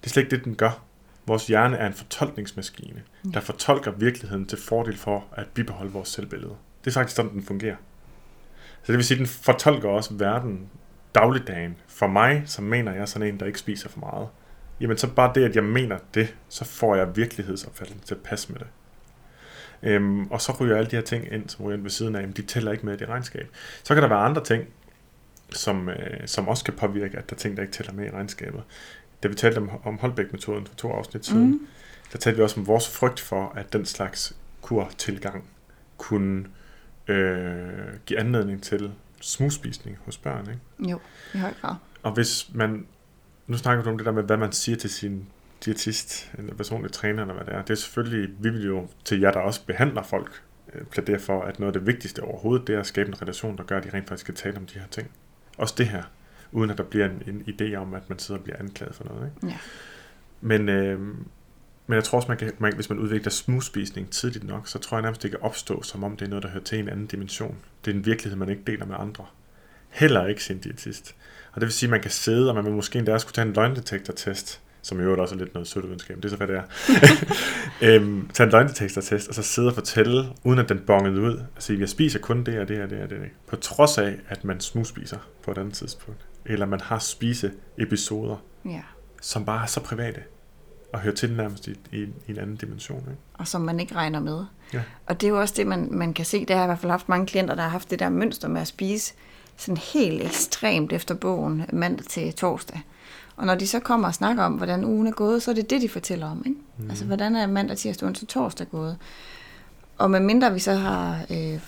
[0.00, 0.84] Det er slet ikke det, den gør.
[1.26, 3.02] Vores hjerne er en fortolkningsmaskine,
[3.34, 6.54] der fortolker virkeligheden til fordel for at bibeholde vores selvbillede.
[6.84, 7.76] Det er faktisk sådan, den fungerer.
[8.82, 10.68] Så det vil sige, at den fortolker også verden
[11.14, 11.76] dagligdagen.
[11.86, 14.28] For mig, som mener jeg er sådan en, der ikke spiser for meget,
[14.80, 18.52] jamen så bare det, at jeg mener det, så får jeg virkelighedsopfattelsen til at passe
[18.52, 18.66] med det.
[19.82, 22.20] Øhm, og så ryger alle de her ting ind, som ryger ind ved siden af,
[22.20, 23.48] jamen, de tæller ikke med i det regnskab.
[23.82, 24.64] Så kan der være andre ting,
[25.50, 28.10] som, øh, som også kan påvirke, at der er ting, der ikke tæller med i
[28.10, 28.62] regnskabet.
[29.22, 31.66] Da vi talte om, om Holbæk-metoden for to afsnit siden, Mm.
[32.12, 35.44] der talte vi også om vores frygt for, at den slags kurtilgang
[35.98, 36.44] kunne
[37.08, 37.68] øh,
[38.06, 38.92] give anledning til
[39.24, 40.48] smugspisning hos børn.
[40.50, 40.90] Ikke?
[40.90, 41.00] Jo,
[41.34, 41.74] i høj grad.
[42.02, 42.86] Og hvis man,
[43.46, 45.26] nu snakker du om det der med, hvad man siger til sin
[45.64, 47.62] diætist, eller personlig træner, eller hvad det er.
[47.62, 50.42] Det er selvfølgelig, vi vil jo til jer, der også behandler folk,
[50.74, 53.56] øh, plædere for, at noget af det vigtigste overhovedet, det er at skabe en relation,
[53.56, 55.10] der gør, at de rent faktisk kan tale om de her ting.
[55.58, 56.02] Også det her,
[56.52, 59.04] uden at der bliver en, en idé om, at man sidder og bliver anklaget for
[59.04, 59.26] noget.
[59.26, 59.46] Ikke?
[59.46, 59.58] Ja.
[60.40, 61.14] Men, øh,
[61.86, 64.96] men jeg tror også, man kan, man, hvis man udvikler smugspisning tidligt nok, så tror
[64.96, 67.06] jeg nærmest, det kan opstå, som om det er noget, der hører til en anden
[67.06, 67.56] dimension.
[67.84, 69.26] Det er en virkelighed, man ikke deler med andre.
[69.90, 71.14] Heller ikke sin diætist.
[71.52, 73.46] Og det vil sige, at man kan sidde, og man vil måske endda kunne tage
[73.48, 76.56] en løgndetektortest, som i øvrigt også er lidt noget pseudovidenskab, det er så hvad det
[76.56, 76.62] er.
[77.88, 81.62] øhm, tage en løgndetektortest, og så sidde og fortælle, uden at den bongede ud, at
[81.62, 84.44] sige, jeg spiser kun det og det og det og det, på trods af, at
[84.44, 86.26] man smugspiser på et andet tidspunkt.
[86.46, 88.82] Eller man har spise episoder, ja.
[89.22, 90.20] som bare er så private,
[90.94, 92.98] og hører til nærmest i, i, i en anden dimension.
[92.98, 93.22] Ikke?
[93.34, 94.44] Og som man ikke regner med.
[94.72, 94.82] Ja.
[95.06, 96.44] Og det er jo også det, man, man kan se.
[96.44, 98.48] Der har jeg i hvert fald haft mange klienter, der har haft det der mønster
[98.48, 99.14] med at spise
[99.56, 102.80] sådan helt ekstremt efter bogen mandag til torsdag.
[103.36, 105.70] Og når de så kommer og snakker om, hvordan ugen er gået, så er det
[105.70, 106.42] det, de fortæller om.
[106.46, 106.58] Ikke?
[106.78, 106.90] Mm.
[106.90, 108.96] Altså, hvordan er mandag, tirsdag, onsdag, torsdag gået?
[109.98, 111.20] Og medmindre vi så har...
[111.30, 111.60] Øh,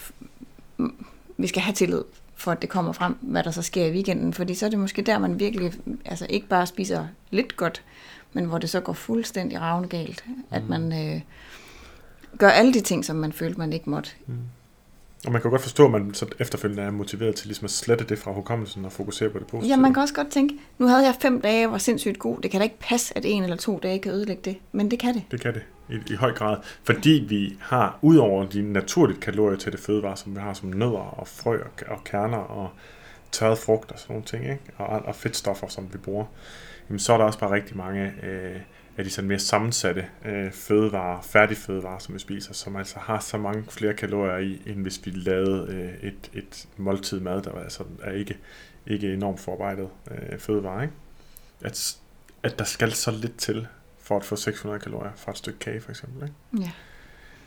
[1.37, 2.03] vi skal have tillid
[2.35, 4.33] for, at det kommer frem, hvad der så sker i weekenden.
[4.33, 5.73] Fordi så er det måske der, man virkelig
[6.05, 7.83] altså ikke bare spiser lidt godt,
[8.37, 10.25] men hvor det så går fuldstændig ravne galt.
[10.27, 10.35] Mm.
[10.51, 11.21] At man øh,
[12.39, 14.11] gør alle de ting, som man følte, man ikke måtte.
[14.27, 14.35] Mm.
[15.27, 18.05] Og man kan godt forstå, at man så efterfølgende er motiveret til ligesom at slette
[18.05, 19.71] det fra hukommelsen og fokusere på det positive.
[19.71, 22.39] Ja, man kan også godt tænke, nu havde jeg fem dage, var sindssygt god.
[22.41, 24.57] Det kan da ikke passe, at en eller to dage kan ødelægge det.
[24.73, 25.23] Men det kan det.
[25.31, 26.57] Det kan det i, i høj grad.
[26.85, 31.19] Fordi vi har, udover de naturligt kalorier til det fødevarer, som vi har som nødder
[31.21, 32.71] og frø og, og kerner og
[33.33, 34.63] tørret frugt og sådan nogle ting, ikke?
[34.77, 36.25] Og, og fedtstoffer, som vi bruger,
[36.89, 38.61] jamen, så er der også bare rigtig mange øh,
[38.97, 43.21] af de sådan mere sammensatte øh, fødevarer, færdige fødevarer, som vi spiser, som altså har
[43.21, 47.53] så mange flere kalorier i, end hvis vi lavede øh, et, et måltid mad, der
[47.53, 48.39] altså er ikke,
[48.87, 50.83] ikke enormt forarbejdet øh, fødevarer.
[50.83, 50.95] Ikke?
[51.61, 51.97] At,
[52.43, 53.67] at der skal så lidt til,
[53.99, 56.23] for at få 600 kalorier fra et stykke kage, for eksempel.
[56.23, 56.65] Ikke?
[56.65, 56.71] Ja.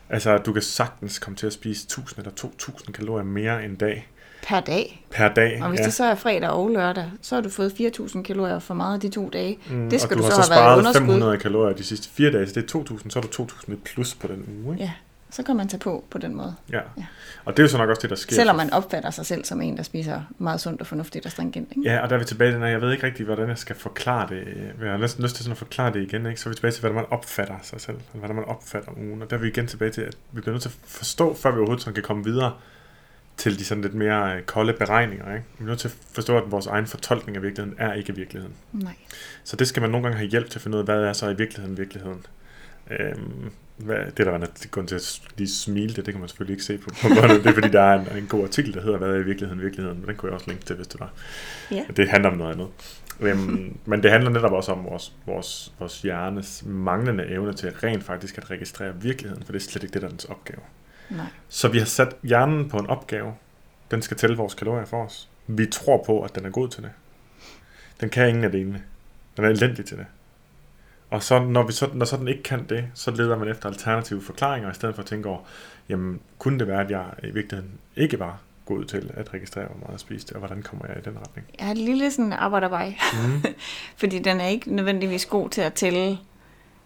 [0.10, 4.08] Altså, du kan sagtens komme til at spise 1000 eller 2000 kalorier mere en dag.
[4.44, 5.06] Per dag.
[5.12, 5.86] Per dag, Og hvis ja.
[5.86, 9.10] det så er fredag og lørdag, så har du fået 4.000 kalorier for meget de
[9.10, 9.58] to dage.
[9.70, 11.06] Mm, det skal og du, du, så har så have været underskud.
[11.06, 13.84] 500 kalorier de sidste fire dage, så det er 2000, så er du 2000 et
[13.84, 14.74] plus på den uge.
[14.74, 14.84] Ikke?
[14.84, 14.92] Ja,
[15.30, 16.56] så kan man tage på på den måde.
[16.72, 16.80] Ja.
[16.98, 17.06] Ja.
[17.46, 18.36] Og det er jo så nok også det, der sker.
[18.36, 21.72] Selvom man opfatter sig selv som en, der spiser meget sundt og fornuftigt og stringent.
[21.78, 21.90] Ikke?
[21.90, 24.30] Ja, og der er vi tilbage til, jeg ved ikke rigtig, hvordan jeg skal forklare
[24.30, 24.48] det.
[24.82, 26.42] Jeg har næsten lyst til sådan at forklare det igen, ikke?
[26.42, 29.22] så er vi tilbage til, hvordan man opfatter sig selv, hvordan man opfatter ugen.
[29.22, 31.52] Og der er vi igen tilbage til, at vi bliver nødt til at forstå, før
[31.52, 32.54] vi overhovedet kan komme videre
[33.40, 35.34] til de sådan lidt mere øh, kolde beregninger.
[35.34, 35.46] Ikke?
[35.58, 38.56] Vi er nødt til at forstå, at vores egen fortolkning af virkeligheden er ikke virkeligheden.
[38.74, 38.94] Nej.
[39.44, 41.14] Så det skal man nogle gange have hjælp til at finde ud af, hvad er
[41.14, 42.26] så i virkeligheden virkeligheden.
[42.92, 46.54] Øhm, hvad, det der var grund til at lige smile det, det kan man selvfølgelig
[46.54, 47.44] ikke se på, på båndet.
[47.44, 49.62] Det er fordi, der er en, en god artikel, der hedder, hvad er i virkeligheden
[49.62, 50.00] virkeligheden.
[50.00, 51.14] Men den kunne jeg også linke til, hvis det var.
[51.72, 51.86] Ja.
[51.98, 52.68] Det handler om noget andet.
[53.20, 58.04] Øhm, men det handler netop også om vores, vores, vores hjernes manglende evne til rent
[58.04, 60.62] faktisk at registrere virkeligheden, for det er slet ikke det, der er dens opgave.
[61.10, 61.26] Nej.
[61.50, 63.34] Så vi har sat hjernen på en opgave.
[63.92, 65.30] Den skal tælle vores kalorier for os.
[65.48, 66.92] Vi tror på, at den er god til det.
[68.02, 68.84] Den kan ingen af delene.
[69.38, 70.06] Den er elendig til det.
[71.10, 73.70] Og så, når, vi så, når så den ikke kan det, så leder man efter
[73.70, 75.40] alternative forklaringer, i stedet for at tænke over,
[75.90, 79.78] jamen, kunne det være, at jeg i virkeligheden ikke var god til at registrere, hvor
[79.78, 81.48] meget jeg spiste, og hvordan kommer jeg i den retning?
[81.60, 82.96] Jeg har et lille sådan arbejderbej.
[83.14, 83.44] Mm.
[84.02, 86.18] Fordi den er ikke nødvendigvis god til at tælle,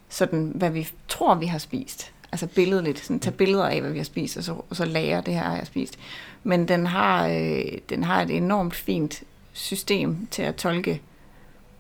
[0.10, 2.13] sådan, hvad vi tror, vi har spist.
[2.34, 3.00] Altså billedligt.
[3.00, 5.44] Sådan, tage billeder af, hvad vi har spist, og så, og så lære, det her
[5.44, 6.00] har jeg spist.
[6.44, 11.02] Men den har, øh, den har et enormt fint system til at tolke,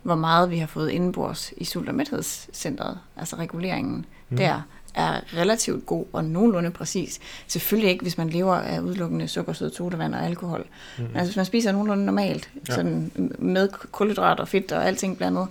[0.03, 2.99] hvor meget vi har fået indenbords i sult- og mæthedscentret.
[3.17, 4.37] Altså reguleringen mm.
[4.37, 4.61] der
[4.93, 7.19] er relativt god og nogenlunde præcis.
[7.47, 10.65] Selvfølgelig ikke, hvis man lever af udelukkende sukker, sød, sodavand og alkohol.
[10.97, 11.03] Mm.
[11.03, 12.75] Men altså, hvis man spiser nogenlunde normalt, Ja.
[12.75, 15.47] sådan med kulhydrat og fedt og alting blandet,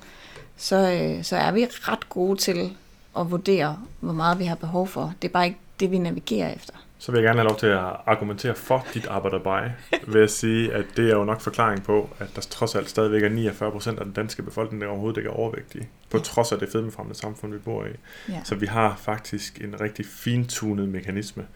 [0.56, 2.72] så, øh, så er vi ret gode til
[3.18, 5.14] at vurdere, hvor meget vi har behov for.
[5.22, 6.75] Det er bare ikke det, vi navigerer efter.
[6.98, 9.70] Så vil jeg gerne have lov til at argumentere for dit arbejderbej,
[10.07, 13.22] ved at sige, at det er jo nok forklaring på, at der trods alt stadigvæk
[13.22, 16.59] er 49 procent af den danske befolkning, der overhovedet ikke er overvægtige, på trods af
[16.59, 17.88] det fedmefremmende samfund, vi bor i.
[18.29, 18.40] Ja.
[18.44, 21.46] Så vi har faktisk en rigtig fintunet mekanisme,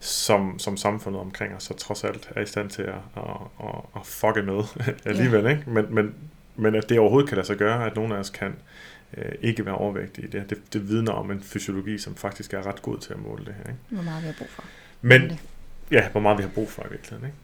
[0.00, 3.22] som, som samfundet omkring os så trods alt er i stand til at, at,
[3.60, 4.62] at, at fucke med
[5.10, 5.46] alligevel.
[5.46, 5.62] Ikke?
[5.66, 6.14] Men, men,
[6.56, 8.54] men at det overhovedet kan lade sig gøre, at nogen af os kan
[9.16, 12.82] øh, ikke være overvægtige, det, det, det vidner om en fysiologi, som faktisk er ret
[12.82, 13.62] god til at måle det her.
[13.70, 13.78] Ikke?
[13.90, 14.64] Hvor meget vi har brug for.
[15.02, 15.40] Men
[15.90, 17.24] ja, hvor meget vi har brug for i virkeligheden.
[17.26, 17.36] Ikke?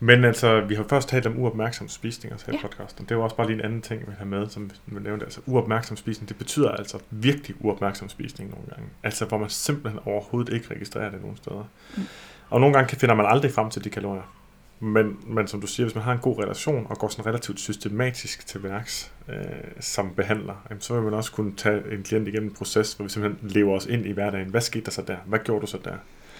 [0.00, 2.62] Men altså, vi har først talt om uopmærksom spisning også her i Ja.
[2.68, 3.06] podcasten.
[3.08, 5.24] Det var også bare lige en anden ting, jeg vil have med, som vi nævnte.
[5.24, 8.84] Altså, uopmærksom spisning, det betyder altså virkelig uopmærksom spisning nogle gange.
[9.02, 11.68] Altså, hvor man simpelthen overhovedet ikke registrerer det nogen steder.
[11.96, 12.02] Mm.
[12.50, 14.34] Og nogle gange kan- finder man aldrig frem til de kalorier.
[14.80, 17.60] Men, men som du siger, hvis man har en god relation og går sådan relativt
[17.60, 19.36] systematisk til værks øh,
[19.80, 23.02] som behandler, jamen, så vil man også kunne tage en klient igennem en proces, hvor
[23.04, 24.48] vi simpelthen lever os ind i hverdagen.
[24.48, 25.16] Hvad skete der så der?
[25.26, 25.92] Hvad gjorde du så der?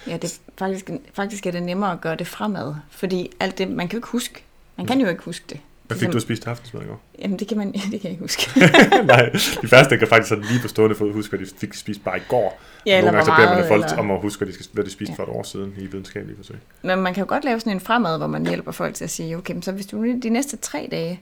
[0.07, 3.89] Ja, det, faktisk, faktisk er det nemmere at gøre det fremad, fordi alt det, man
[3.89, 4.43] kan jo ikke huske.
[4.77, 5.61] Man kan jo ikke huske det.
[5.87, 7.01] Hvad fik du at spise til aftensmad i går?
[7.19, 8.51] Jamen, det kan, man, det kan jeg ikke huske.
[9.07, 9.29] Nej,
[9.63, 12.17] de færreste kan faktisk sådan lige på stående fod huske, hvad de fik spist bare
[12.19, 12.61] i går.
[12.87, 14.85] Ja, Nogle gange så beder man folk eller- om at huske, hvad de, skal, hvad
[14.85, 15.17] de spiste Ja.
[15.19, 16.57] for et år siden i videnskabelige forsøg.
[16.83, 19.11] Men man kan jo godt lave sådan en fremad, hvor man hjælper folk til at
[19.11, 21.21] sige, okay, men så hvis du nu de næste tre dage,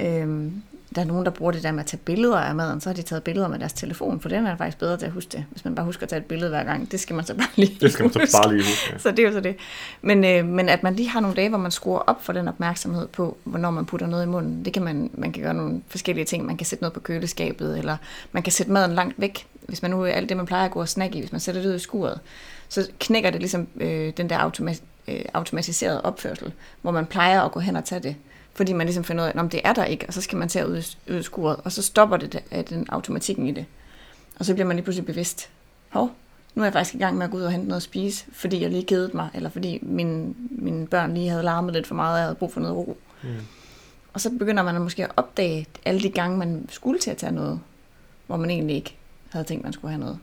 [0.00, 0.62] øhm,
[0.94, 2.94] der er nogen, der bruger det der med at tage billeder af maden, så har
[2.94, 5.44] de taget billeder med deres telefon, for den er faktisk bedre til at huske det.
[5.50, 7.48] Hvis man bare husker at tage et billede hver gang, det skal man så bare
[7.56, 8.32] lige Det skal man så huske.
[8.42, 8.90] bare lige huske.
[8.92, 8.98] Ja.
[8.98, 9.56] Så det er jo så det.
[10.02, 12.48] Men, øh, men at man lige har nogle dage, hvor man skruer op for den
[12.48, 14.64] opmærksomhed på, hvornår man putter noget i munden.
[14.64, 16.46] Det kan man, man kan gøre nogle forskellige ting.
[16.46, 17.96] Man kan sætte noget på køleskabet, eller
[18.32, 19.46] man kan sætte maden langt væk.
[19.68, 21.40] Hvis man nu er alt det, man plejer at gå og snakke i, hvis man
[21.40, 22.20] sætter det ud i skuret,
[22.68, 27.52] så knækker det ligesom øh, den der automa- øh, automatiserede opførsel, hvor man plejer at
[27.52, 28.16] gå hen og tage det.
[28.58, 30.48] Fordi man ligesom finder ud af, at det er der ikke, og så skal man
[30.48, 33.66] tage ud ud skuret, og så stopper det af den automatikken i det.
[34.38, 35.50] Og så bliver man lige pludselig bevidst.
[35.88, 36.10] Hov,
[36.54, 38.24] nu er jeg faktisk i gang med at gå ud og hente noget at spise,
[38.32, 41.94] fordi jeg lige kedede mig, eller fordi mine, mine børn lige havde larmet lidt for
[41.94, 42.96] meget, og jeg havde brug for noget ro.
[43.22, 43.28] Mm.
[44.12, 47.32] Og så begynder man måske at opdage alle de gange, man skulle til at tage
[47.32, 47.60] noget,
[48.26, 48.96] hvor man egentlig ikke
[49.30, 50.18] havde tænkt, man skulle have noget.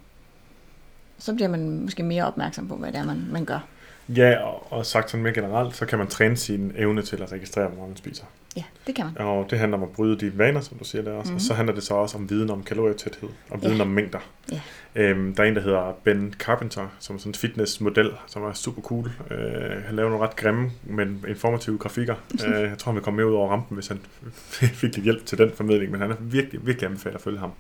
[1.18, 3.68] Så bliver man måske mere opmærksom på, hvad det er, man, man gør.
[4.10, 7.32] Ja, og, og sagt sådan mere generelt, så kan man træne sin evne til at
[7.32, 8.24] registrere, hvor meget man spiser.
[8.58, 9.18] Ja, det kan man.
[9.18, 11.32] Og det handler om at bryde de vaner, som du siger der også.
[11.32, 11.36] Mm.
[11.36, 13.82] Og så handler det så også om viden om kalorietæthed, og viden Ja.
[13.82, 14.20] om mængder.
[14.52, 14.62] Ja.
[14.96, 18.54] Øhm, der er en, der hedder Ben Carpenter, som er sådan en fitnessmodel, som er
[18.54, 19.12] super cool.
[19.32, 22.16] Øh, han laver nogle ret grimme, men informative grafikker.
[22.48, 24.00] øh, jeg tror, han vil komme med ud over rampen, hvis han
[24.82, 27.52] fik lidt hjælp til den formidling, men han er virkelig, virkelig anbefalet at følge ham.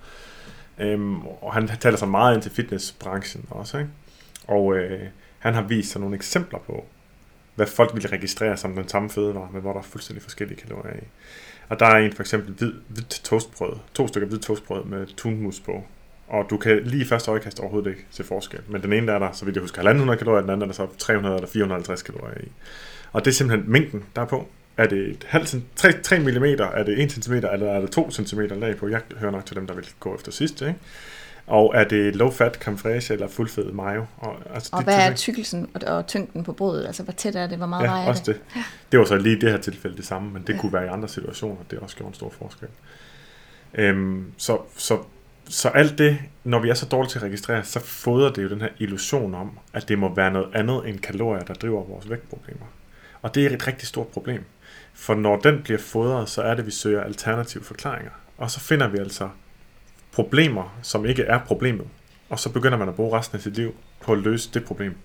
[0.79, 3.89] Øhm, og han taler så meget ind til fitnessbranchen også, ikke?
[4.47, 4.99] Og øh,
[5.45, 6.85] han har vist sig nogle eksempler på,
[7.55, 10.95] hvad folk vil registrere som den samme fødevare, men hvor der er fuldstændig forskellige kalorier
[10.95, 11.07] i.
[11.69, 15.59] Og der er en for eksempel hvid, hvidt toastbrød, to stykker hvidt toastbrød med tunmus
[15.59, 15.83] på.
[16.27, 18.59] Og du kan lige i første øjekast overhovedet ikke se forskel.
[18.67, 20.65] Men den ene der er der, så vidt jeg husker, 1.500 kalorier, den anden er
[20.65, 22.51] der så 300 eller 450 kalorier i.
[23.11, 24.47] Og det er simpelthen mængden, der er på.
[24.77, 28.11] Er det et halv, 3, 3 mm, er det 1 cm, eller er det 2
[28.11, 28.87] cm lag på?
[28.87, 30.79] Jeg hører nok til dem, der vil gå efter sidste, ikke?
[31.47, 34.05] Og er det low fat creme fraiche eller fuldfed mayo?
[34.17, 36.85] Og, altså, Og de- hvad de- er tykkelsen og, og tyngden på brødet?
[36.87, 37.57] Altså, hvor tæt er det?
[37.57, 38.41] Hvor meget vejer Ja, også det?
[38.53, 38.61] det.
[38.91, 40.53] Det var så lige i det her tilfælde det samme, men det Ja.
[40.53, 40.59] ja.
[40.61, 42.67] kunne være i andre situationer, det også gjorde en stor forskel.
[43.73, 44.97] Øhm, så, så,
[45.49, 48.49] så alt det, når vi er så dårlige til at registrere, så fodrer det jo
[48.49, 52.09] den her illusion om, at det må være noget andet end kalorier, der driver vores
[52.09, 52.65] vægtproblemer.
[53.21, 54.43] Og det er et rigtig stort problem.
[54.93, 58.11] For når den bliver fodret, så er det, vi søger alternative forklaringer.
[58.37, 59.29] Og så finder vi altså
[60.15, 61.87] problemer, som ikke er problemet.
[62.29, 64.95] Og så begynder man at bruge resten af sit liv på at løse det problem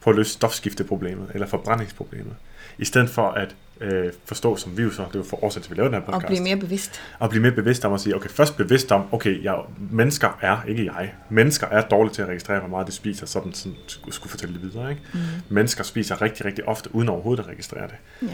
[0.00, 2.36] på at løse stofskifteproblemet eller forbrændingsproblemet.
[2.78, 5.62] I stedet for at øh, forstå, som vi jo så, det er jo for årsagen
[5.62, 7.00] til, at vi lavede den her Og podcast, blive mere bevidst.
[7.18, 9.58] og blive mere bevidst om at sige, okay, først bevidst om, okay, jeg,
[9.90, 13.52] mennesker er, ikke jeg, mennesker er dårlige til at registrere, hvor meget de spiser, sådan,
[13.52, 15.02] sådan skulle, skulle fortælle det videre, ikke?
[15.14, 15.20] Mm.
[15.48, 18.28] Mennesker spiser rigtig, rigtig ofte, uden overhovedet at registrere det.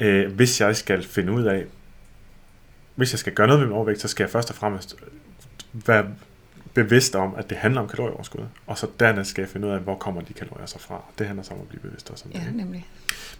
[0.00, 0.06] Ja.
[0.06, 1.64] Øh, hvis jeg skal finde ud af,
[2.96, 4.96] hvis jeg skal gøre noget ved min overvægt, så skal jeg først og fremmest
[5.72, 6.06] være
[6.74, 8.44] bevidst om, at det handler om kalorieoverskud.
[8.66, 11.04] Og så dernæst skal jeg finde ud af, hvor kommer de kalorier så fra.
[11.18, 12.38] Det handler så om at blive bevidst også om det.
[12.38, 12.56] ja, ikke?
[12.56, 12.86] nemlig.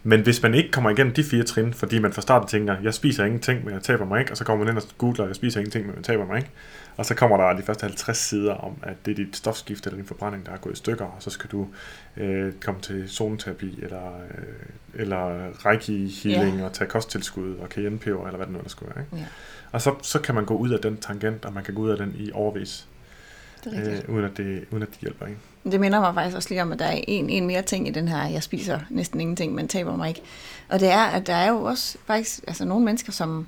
[0.03, 2.95] Men hvis man ikke kommer igennem de fire trin, fordi man fra starten tænker, jeg
[2.95, 5.37] spiser ingenting, men jeg taber mig ikke, og så kommer man ind og googler, jeg
[5.37, 6.51] spiser ingenting, men jeg taber mig ikke,
[6.97, 9.97] og så kommer der de første 50 sider om, at det er dit stofskift eller
[9.97, 11.67] din forbrænding, der er gået i stykker, og så skal du
[12.17, 14.07] øh, komme til zoneterapi, eller,
[14.39, 14.45] øh,
[14.95, 16.65] eller reiki healing, Ja.
[16.65, 19.05] og tage kosttilskud, og cayennepeber, eller hvad det nu ellers skulle være.
[19.05, 19.17] Ikke?
[19.17, 19.27] Ja.
[19.73, 21.91] Og så, så kan man gå ud af den tangent, og man kan gå ud
[21.91, 22.87] af den i overvis,
[23.67, 25.37] er øh, uden, at det, uden at det hjælper en.
[25.73, 27.91] Det minder mig faktisk også lige om, at der er en, en mere ting i
[27.91, 30.23] den her, jeg spiser næsten ingenting, men taber mig ikke.
[30.69, 33.47] Og det er, at der er jo også faktisk altså nogle mennesker, som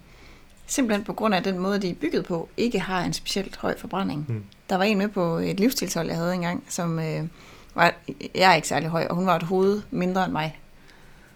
[0.68, 3.78] simpelthen på grund af den måde, de er bygget på, ikke har en specielt høj
[3.78, 4.24] forbrænding.
[4.28, 4.44] Mm.
[4.70, 7.22] Der var en med på et livsstilshold, jeg havde engang, som øh,
[7.74, 7.94] var,
[8.35, 10.59] jeg er ikke særlig høj, og hun var et hoved mindre end mig.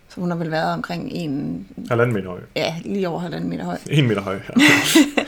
[0.09, 2.41] Så hun har vel været omkring en, Halvanden meter høj.
[2.57, 3.79] ja, lige over halvanden meter høj.
[3.91, 4.41] En meter høj.
[4.49, 4.65] Ja.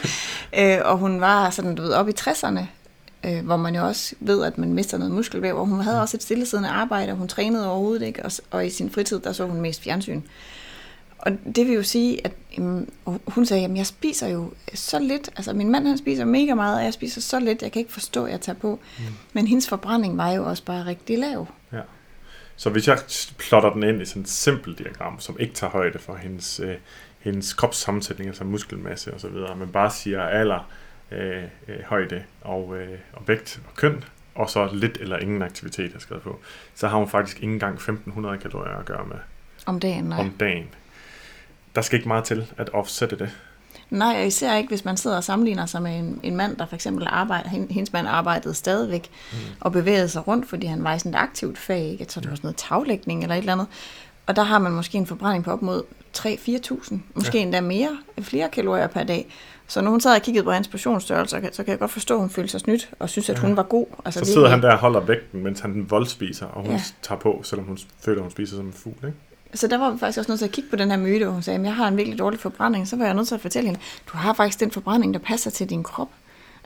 [0.58, 2.60] Øh, og hun var sådan, du ved, oppe i 60'erne,
[3.24, 6.16] øh, hvor man jo også ved, at man mister noget muskelvæv, og hun havde også
[6.16, 9.46] et stillesiddende arbejde, og hun trænede overhovedet ikke, og, og i sin fritid, der så
[9.46, 10.20] hun mest fjernsyn.
[11.24, 15.30] Og det vil jo sige, at jamen, hun sagde, at jeg spiser jo så lidt,
[15.36, 17.92] altså min mand han spiser mega meget, og jeg spiser så lidt, jeg kan ikke
[17.92, 18.80] forstå, at jeg tager på.
[18.98, 19.04] Mm.
[19.32, 21.48] Men hendes forbrænding var jo også bare rigtig lav.
[21.72, 21.80] Ja.
[22.56, 22.98] Så hvis jeg
[23.38, 26.74] plotter den ind i sådan et simpelt diagram, som ikke tager højde for hendes, øh,
[27.18, 30.70] hendes kropssammensætning, altså muskelmasse og så videre, men bare siger alder,
[31.10, 35.92] øh, øh, højde og, øh, og vægt og køn, og så lidt eller ingen aktivitet,
[35.92, 36.40] jeg skrevet på,
[36.74, 39.16] så har hun faktisk ikke engang 1500 kalorier at gøre med.
[39.66, 40.20] Om dagen, nej.
[40.20, 40.68] om dagen.
[41.74, 43.30] Der skal ikke meget til at offsette det.
[43.90, 46.66] Nej, og især ikke, hvis man sidder og sammenligner sig med en, en mand, der
[46.66, 49.38] for eksempel arbejder, hen- hendes mand arbejdede stadigvæk mm.
[49.60, 51.96] og bevægede sig rundt, fordi han var i sådan et aktivt fag, ikke?
[52.00, 53.66] Jeg tror, det var sådan noget taglægning eller et eller andet.
[54.26, 55.82] Og der har man måske en forbrænding på op mod
[56.18, 57.42] 3-4.000, måske ja.
[57.42, 59.26] endda mere, flere kalorier per dag.
[59.66, 62.20] Så når hun sad og kiggede på hans portionsstørrelse, så kan, jeg godt forstå, at
[62.20, 63.40] hun følte sig snydt, og synes, at Ja.
[63.40, 63.86] hun var god.
[64.04, 66.70] Altså, Så sidder han der og holder vægten, mens han den voldspiser, og hun.
[66.70, 66.80] Ja.
[67.02, 68.96] tager på, selvom hun føler, at hun spiser som en fugl.
[69.06, 69.16] Ikke?
[69.54, 71.32] Så der var vi faktisk også nødt til at kigge på den her myte, hvor
[71.32, 72.88] hun sagde, at jeg har en virkelig dårlig forbrænding.
[72.88, 73.80] Så var jeg nødt til at fortælle hende,
[74.12, 76.10] du har faktisk den forbrænding, der passer til din krop.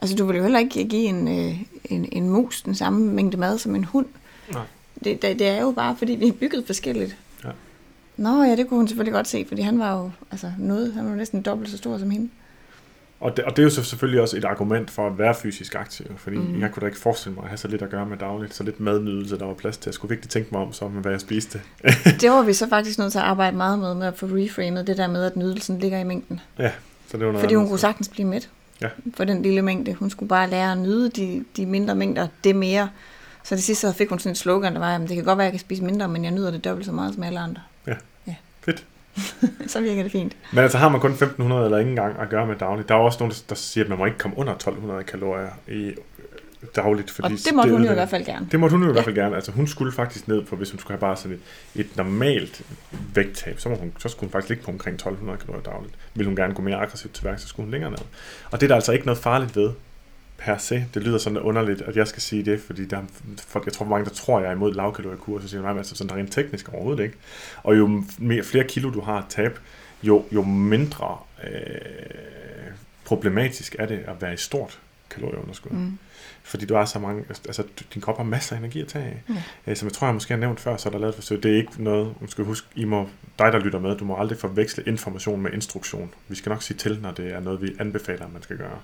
[0.01, 3.37] Altså du vil jo heller ikke give en, øh, en, en mus den samme mængde
[3.37, 4.05] mad som en hund.
[4.53, 4.63] Nej.
[5.03, 7.17] Det, det, det er jo bare, fordi vi er bygget forskelligt.
[7.43, 7.49] Ja.
[8.17, 11.05] Nå ja, det kunne hun selvfølgelig godt se, fordi han var jo altså, noget, han
[11.05, 12.29] var næsten dobbelt så stor som hende.
[13.19, 15.75] Og det, og det er jo så selvfølgelig også et argument for at være fysisk
[15.75, 16.61] aktiv, fordi mm.
[16.61, 18.63] jeg kunne da ikke forestille mig at have så lidt at gøre med dagligt, så
[18.63, 19.89] lidt madnydelse, der var plads til.
[19.89, 21.61] Jeg skulle virkelig tænke mig om, så med hvad jeg spiste.
[22.21, 24.87] Det var vi så faktisk nødt til at arbejde meget med, med at få reframet
[24.87, 26.39] det der med, at nydelsen ligger i mængden.
[26.59, 26.71] Ja,
[27.07, 28.49] så det var noget Fordi hun kunne sagtens blive mæt
[28.81, 28.87] Ja.
[29.13, 29.93] for den lille mængde.
[29.93, 32.89] Hun skulle bare lære at nyde de, de mindre mængder, det mere.
[33.43, 35.37] Så det sidste så fik hun sådan et slogan, der var, at det kan godt
[35.37, 37.39] være, at jeg kan spise mindre, men jeg nyder det dobbelt så meget som alle
[37.39, 37.61] andre.
[38.61, 38.85] Fedt.
[39.67, 40.37] så virker det fint.
[40.53, 42.89] Men altså har man kun 1500 eller ikke engang at gøre med dagligt.
[42.89, 45.71] Der er også nogen, der siger, at man må ikke komme under 1200 kalorier i
[45.71, 45.95] øh,
[46.75, 47.11] dagligt.
[47.11, 48.47] Fordi Og det måtte hun jo i hvert fald gerne.
[48.51, 49.35] Det måtte hun jo i hvert fald gerne.
[49.35, 51.39] Altså hun skulle faktisk ned på, hvis hun skulle have bare sådan
[51.75, 52.61] et, et normalt
[53.13, 55.95] vægttab, så, må hun, så skulle hun faktisk ligge på omkring 1200 kalorier dagligt.
[56.13, 57.99] Vil hun gerne gå mere aggressivt til værk, så skulle hun længere ned.
[58.51, 59.71] Og det er der altså ikke noget farligt ved
[60.39, 60.85] per se.
[60.93, 63.03] Det lyder sådan underligt, at jeg skal sige det, fordi der er
[63.37, 66.15] folk, jeg tror mange, der tror, jeg er imod lavkaloriekur, så siger jeg, altså sådan
[66.15, 67.15] rent teknisk overhovedet ikke.
[67.63, 69.59] Og jo mere, flere kilo du har at tabe,
[70.03, 72.71] jo, jo mindre øh,
[73.05, 75.71] problematisk er det at være i stort kalorieunderskud.
[75.71, 75.97] Mm.
[76.43, 79.21] Fordi du har så mange, altså din krop har masser af energi at tage af.
[79.29, 79.43] Ja.
[79.67, 79.75] Ja.
[79.75, 81.43] Som jeg tror, jeg måske har nævnt før, så er der lavet et forsøg.
[81.43, 84.19] Det er ikke noget, du skal huske, I må, dig der lytter med, du må
[84.19, 86.13] aldrig forveksle information med instruktion.
[86.27, 88.79] Vi skal nok sige til, når det er noget, vi anbefaler, at man skal gøre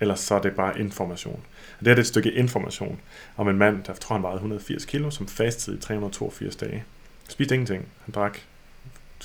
[0.00, 1.42] eller så er det bare information.
[1.78, 3.00] Og det her det er et stykke information
[3.36, 6.84] om en mand, der tror han vejede 180 kilo, som fastede i 382 dage.
[7.28, 7.88] Spiste ingenting.
[8.04, 8.38] Han drak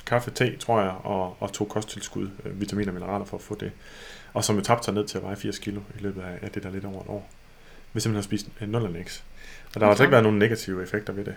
[0.06, 3.56] kaffe, te, tror jeg, og, og tog kosttilskud, øh, vitaminer og mineraler for at få
[3.56, 3.72] det.
[4.34, 6.52] Og som jo tabte sig ned til at veje 80 kilo i løbet af, af
[6.52, 7.30] det der lidt over et år.
[7.92, 9.24] Hvis simpelthen har spist øh, 0 eller niks.
[9.68, 11.36] Og der har altså ikke været nogen negative effekter ved det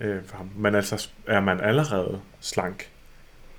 [0.00, 0.50] øh, for ham.
[0.56, 2.90] Men altså, er man allerede slank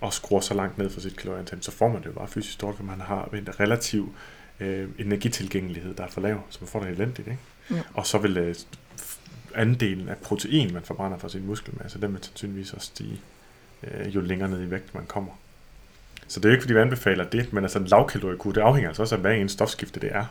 [0.02, 2.62] og skruer så langt ned for sit kalorieindtag, så får man det jo bare fysisk
[2.62, 4.14] dårligt, for man har en relativ
[4.60, 7.28] øh, energitilgængelighed, der er for lav, så man får det elendigt.
[7.28, 7.40] Ikke?
[7.72, 7.82] Ja.
[7.94, 8.56] Og så vil øh,
[9.56, 13.22] andelen af protein, man forbrænder fra sin muskelmasse, den vil sandsynligvis også stige,
[13.84, 15.32] øh, jo længere ned i vægt man kommer.
[16.28, 18.90] Så det er jo ikke, fordi vi anbefaler det, men altså en lavkaloriekur, det afhænger
[18.90, 20.26] altså også af, hvad ens stofskifte det er,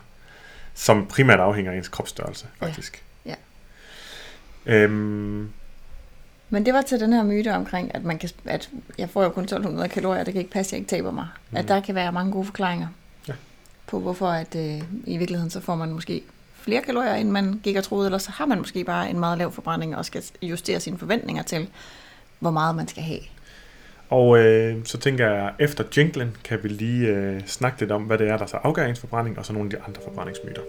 [0.73, 2.65] som primært afhænger af ens kropsstørrelse, Ja.
[2.67, 3.03] faktisk.
[3.25, 3.35] Ja.
[4.65, 5.49] Øhm,
[6.49, 9.29] Men det var til den her myte omkring, at, man kan, at jeg får jo
[9.29, 11.27] kun 1200 kalorier, det kan ikke passe, jeg ikke taber mig.
[11.51, 11.57] Mm.
[11.57, 12.93] At der kan være mange gode forklaringer Ja.
[13.89, 16.21] På, hvorfor at, øh, i virkeligheden så får man måske
[16.53, 19.37] flere kalorier, end man gik og troede, eller så har man måske bare en meget
[19.37, 21.69] lav forbrænding og skal justere sine forventninger til,
[22.39, 23.19] hvor meget man skal have.
[24.09, 28.17] Og øh, så tænker jeg, efter jinglen kan vi lige øh, snakke lidt om, hvad
[28.17, 30.61] det er, der så afgør ens forbrænding, og så nogle af de andre forbrændingsmyter.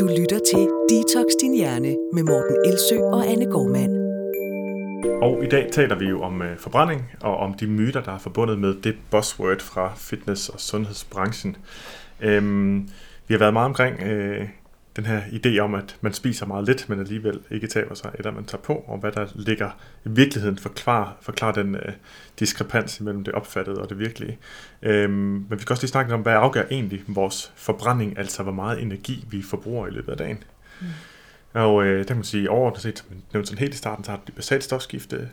[0.00, 4.07] Du lytter til Detox Din Hjerne med Morten Elsø og Anne Gormand.
[5.04, 8.18] Og i dag taler vi jo om øh, forbrænding, og om de myter, der er
[8.18, 11.56] forbundet med det buzzword fra fitness- og sundhedsbranchen.
[12.20, 12.88] Øhm,
[13.28, 14.48] vi har været meget omkring øh,
[14.96, 18.30] den her idé om, at man spiser meget lidt, men alligevel ikke taber sig, eller
[18.30, 19.70] man tager på, og hvad der ligger
[20.04, 21.92] i virkeligheden forklarer, forklarer den øh,
[22.38, 24.38] diskrepans mellem det opfattede og det virkelige.
[24.82, 28.52] Øhm, men vi skal også lige snakke om, hvad afgør egentlig vores forbrænding, altså hvor
[28.52, 30.42] meget energi vi forbruger i løbet af dagen.
[30.80, 30.86] Mm.
[31.52, 34.10] Og øh, der kan man sige, overordnet set, som jeg sådan helt i starten, så
[34.10, 35.28] har du dit basalt stofskifte,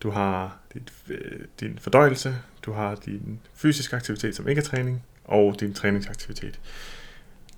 [0.00, 5.02] du har dit, øh, din fordøjelse, du har din fysiske aktivitet, som ikke er træning,
[5.24, 6.60] og din træningsaktivitet.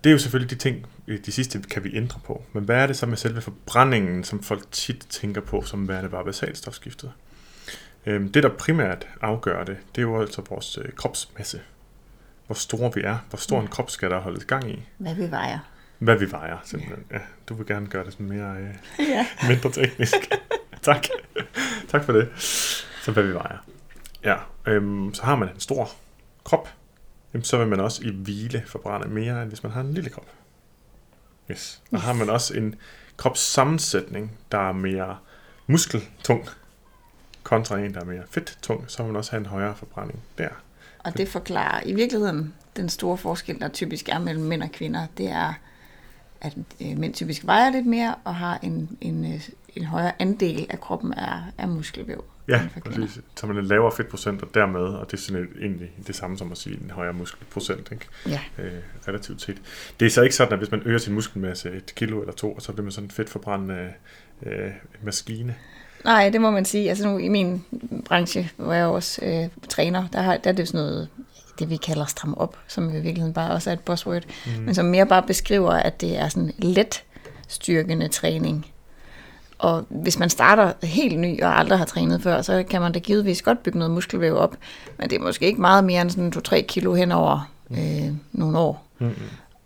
[0.04, 2.44] Det er jo selvfølgelig de ting, øh, de sidste kan vi ændre på.
[2.52, 6.10] Men hvad er det så med selve forbrændingen, som folk tit tænker på, som værende
[6.10, 7.12] bare basalt stofskiftet?
[8.06, 11.60] Øhm, det, der primært afgør det, det er jo altså vores øh, kropsmasse.
[12.46, 14.82] Hvor store vi er, hvor stor en krop skal der holdes gang i.
[14.98, 15.58] Hvad vi vejer.
[16.00, 17.04] Hvad vi vejer, simpelthen.
[17.10, 18.74] Ja, du vil gerne gøre det sådan mere øh,
[19.08, 19.26] Ja.
[19.48, 20.14] mindre teknisk.
[20.82, 21.04] tak.
[21.88, 22.28] tak for det.
[23.02, 23.56] Så hvad vi vejer.
[24.24, 24.36] Ja,
[24.66, 25.90] øhm, så har man en stor
[26.44, 26.68] krop,
[27.34, 30.10] jamen, så vil man også i hvile forbrænde mere, end hvis man har en lille
[30.10, 30.26] krop.
[31.50, 31.82] Yes.
[31.92, 32.74] Og har man også en
[33.16, 35.16] kropssammensætning, der er mere
[35.66, 36.48] muskeltung,
[37.42, 40.48] kontra en, der er mere fedttung, så vil man også have en højere forbrænding der.
[40.98, 45.06] Og det forklarer i virkeligheden den store forskel, der typisk er mellem mænd og kvinder.
[45.18, 45.52] Det er,
[46.40, 50.66] at øh, mænd typisk vejer lidt mere og har en, en, øh, en højere andel
[50.70, 52.24] af kroppen er, er muskelvæv.
[52.48, 53.20] Ja, præcis.
[53.36, 56.38] Så man en lavere fedtprocent, og dermed, og det er sådan et, egentlig det samme
[56.38, 58.06] som at sige en højere muskelprocent, ikke?
[58.28, 58.40] Ja.
[58.58, 58.72] Øh,
[59.08, 59.62] relativt set.
[60.00, 62.60] Det er så ikke sådan, at hvis man øger sin muskelmasse et kilo eller to,
[62.60, 63.92] så bliver man sådan en fedtforbrændende
[64.42, 64.70] øh,
[65.02, 65.54] maskine.
[66.04, 66.88] Nej, det må man sige.
[66.88, 67.64] Altså nu i min
[68.04, 71.08] branche, hvor jeg også øh, træner, der, har, der er det sådan noget,
[71.60, 74.62] det vi kalder stram op, som i virkeligheden bare også er et buzzword, mm.
[74.62, 77.02] men som mere bare beskriver, at det er sådan let
[77.48, 78.66] styrkende træning.
[79.58, 82.98] Og hvis man starter helt ny og aldrig har trænet før, så kan man da
[82.98, 84.56] givetvis godt bygge noget muskelvæv op,
[84.98, 88.58] men det er måske ikke meget mere end sådan 2-3 kilo hen over øh, nogle
[88.58, 88.86] år.
[88.98, 89.14] Mm-hmm.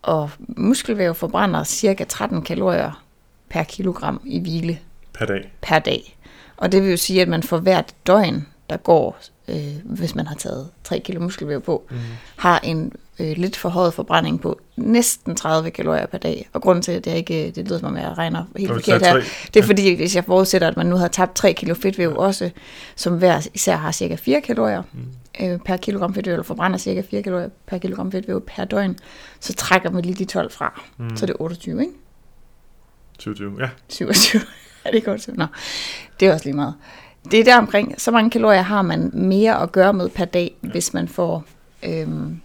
[0.03, 3.05] Og muskelvæv forbrænder cirka 13 kalorier
[3.49, 4.79] per kilogram i hvile
[5.13, 5.53] Per dag.
[5.63, 6.17] per dag.
[6.57, 10.27] Og det vil jo sige, at man for hvert døgn, der går, øh, hvis man
[10.27, 11.97] har taget 3 kilo muskelvæv på, mm.
[12.37, 16.49] har en øh, lidt forhøjet forbrænding på næsten 30 kalorier per dag.
[16.53, 19.07] Og grunden til, at det ikke det lyder som om, jeg regner helt du forkert
[19.07, 19.21] her,
[19.55, 22.51] det er fordi, hvis jeg forudsætter, at man nu har tabt 3 kilo fedtvæv også,
[22.97, 25.47] som hver især har cirka 4 kalorier mm.
[25.47, 28.99] øh, per kilogram fedtvæv, eller forbrænder cirka 4 kalorier per kilogram fedtvæv per døgn,
[29.41, 30.83] så trækker man lige de 12 fra.
[30.99, 31.17] Mm.
[31.17, 31.93] Så er det 28, ikke?
[33.19, 33.69] 2020, ja.
[33.89, 34.43] 27.
[34.85, 35.29] er det godt?
[35.37, 35.47] Nå,
[36.21, 36.75] det er også lige meget.
[37.31, 40.57] Det er der omkring, så mange kalorier har man mere at gøre med per dag,
[40.61, 41.45] hvis man får
[41.83, 42.41] øhm,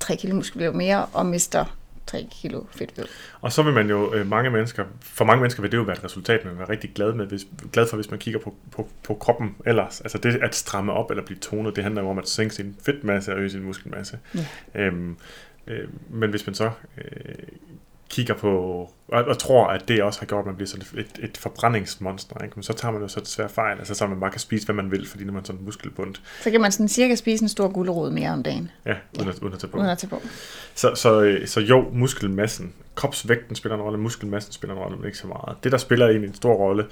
[0.00, 1.64] 3 kilo muskelvæv mere og mister
[2.06, 3.04] 3 kilo fedtvæv.
[3.40, 5.96] Og så vil man jo, øh, mange mennesker, for mange mennesker vil det jo være
[5.96, 8.54] et resultat, man vil være rigtig glad, med, hvis, glad for, hvis man kigger på,
[8.70, 10.00] på, på kroppen ellers.
[10.00, 12.76] Altså det at stramme op eller blive tonet, det handler jo om at sænke sin
[12.82, 14.18] fedtmasse og øge sin muskelmasse.
[14.34, 14.46] Ja.
[14.74, 15.16] Øhm,
[15.66, 17.34] øh, men hvis man så øh,
[18.16, 18.50] kigger på,
[19.08, 22.44] og, og tror, at det også har gjort, at man bliver sådan et, et forbrændingsmonster,
[22.44, 22.52] ikke?
[22.56, 24.66] Men så tager man jo så et svært fejl, altså så man bare kan spise,
[24.66, 27.42] hvad man vil, fordi når man er sådan muskelbundt, Så kan man sådan cirka spise
[27.42, 29.78] en stor gulerod mere om dagen, ja, uden, At, uden at tage på.
[29.78, 30.22] uden at tage på.
[30.74, 35.06] Så, så, øh, så jo, muskelmassen, kropsvægten spiller en rolle, muskelmassen spiller en rolle, men
[35.06, 35.56] ikke så meget.
[35.64, 36.86] Det, der spiller egentlig en stor rolle,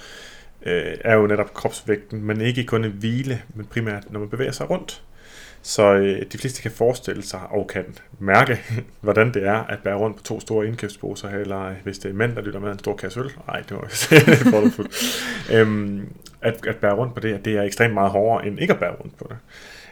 [0.65, 4.51] øh, er jo netop kropsvægten, men ikke kun i hvile, men primært, når man bevæger
[4.51, 5.01] sig rundt.
[5.67, 7.85] Så øh, de fleste kan forestille sig og kan
[8.19, 8.59] mærke,
[9.01, 12.13] hvordan det er at bære rundt på to store indkøbsposer, eller øh, hvis det er
[12.13, 13.31] mænd, der lytter med en stor kasse øl.
[13.47, 13.87] Nej, det var
[14.51, 14.91] fordomsfuldt.
[15.53, 16.09] øhm,
[16.41, 18.79] at, at bære rundt på det, at det er ekstremt meget hårdere, end ikke at
[18.79, 19.37] bære rundt på det.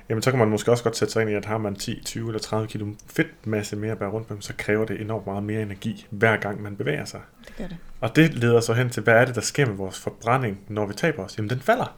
[0.09, 2.03] Jamen, så kan man måske også godt sætte sig ind i, at har man 10,
[2.05, 5.43] 20 eller 30 kilo fedtmasse mere at bære rundt på, så kræver det enormt meget
[5.43, 7.21] mere energi, hver gang man bevæger sig.
[7.47, 7.77] Det gør det.
[8.01, 10.85] Og det leder så hen til, hvad er det, der sker med vores forbrænding, når
[10.85, 11.37] vi taber os?
[11.37, 11.97] Jamen, den falder.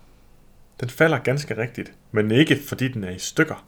[0.80, 3.66] Den falder ganske rigtigt, men ikke fordi den er i stykker,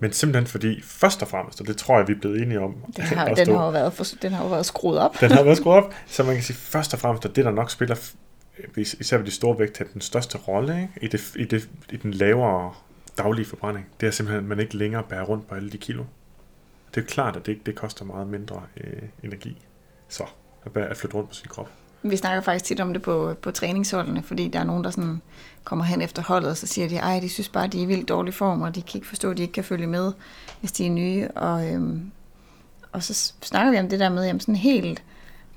[0.00, 2.74] men simpelthen fordi, først og fremmest, og det tror jeg, vi er blevet enige om,
[2.96, 5.20] Den har, den to, har, jo været, for, den har jo været skruet op.
[5.20, 7.50] den har været skruet op, så man kan sige, først og fremmest, at det, der
[7.50, 7.96] nok spiller,
[8.76, 10.92] is- især ved de store vægte, den største rolle ikke?
[11.02, 12.74] I, det, i, det, i den lavere
[13.18, 16.04] daglige forbrænding, det er simpelthen, at man ikke længere bærer rundt på alle de kilo.
[16.94, 19.62] Det er jo klart, at det, det koster meget mindre øh, energi,
[20.08, 20.24] så
[20.66, 21.68] at, bære, at flytte rundt på sin krop.
[22.02, 25.22] Vi snakker faktisk tit om det på, på træningsholdene, fordi der er nogen, der sådan
[25.64, 27.86] kommer hen efter holdet, og så siger de, ej, de synes bare, de er i
[27.86, 30.12] vildt dårlig form, og de kan ikke forstå, at de ikke kan følge med,
[30.60, 31.28] hvis de er nye.
[31.34, 32.10] Og, øhm,
[32.92, 35.02] og så snakker vi om det der med, jamen sådan helt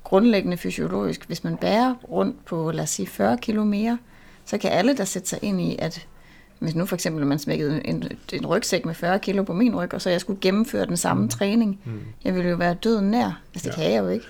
[0.04, 3.98] grundlæggende fysiologisk, hvis man bærer rundt på, lad os sige, 40 kilo mere,
[4.44, 6.06] så kan alle der sætte sig ind i, at
[6.58, 9.94] hvis nu for eksempel man smækkede en, en rygsæk med 40 kilo på min ryg,
[9.94, 11.28] og så jeg skulle gennemføre den samme mm.
[11.28, 12.00] træning, mm.
[12.24, 13.40] jeg ville jo være døden nær.
[13.54, 13.82] Altså det Ja.
[13.82, 14.24] kan jeg jo ikke.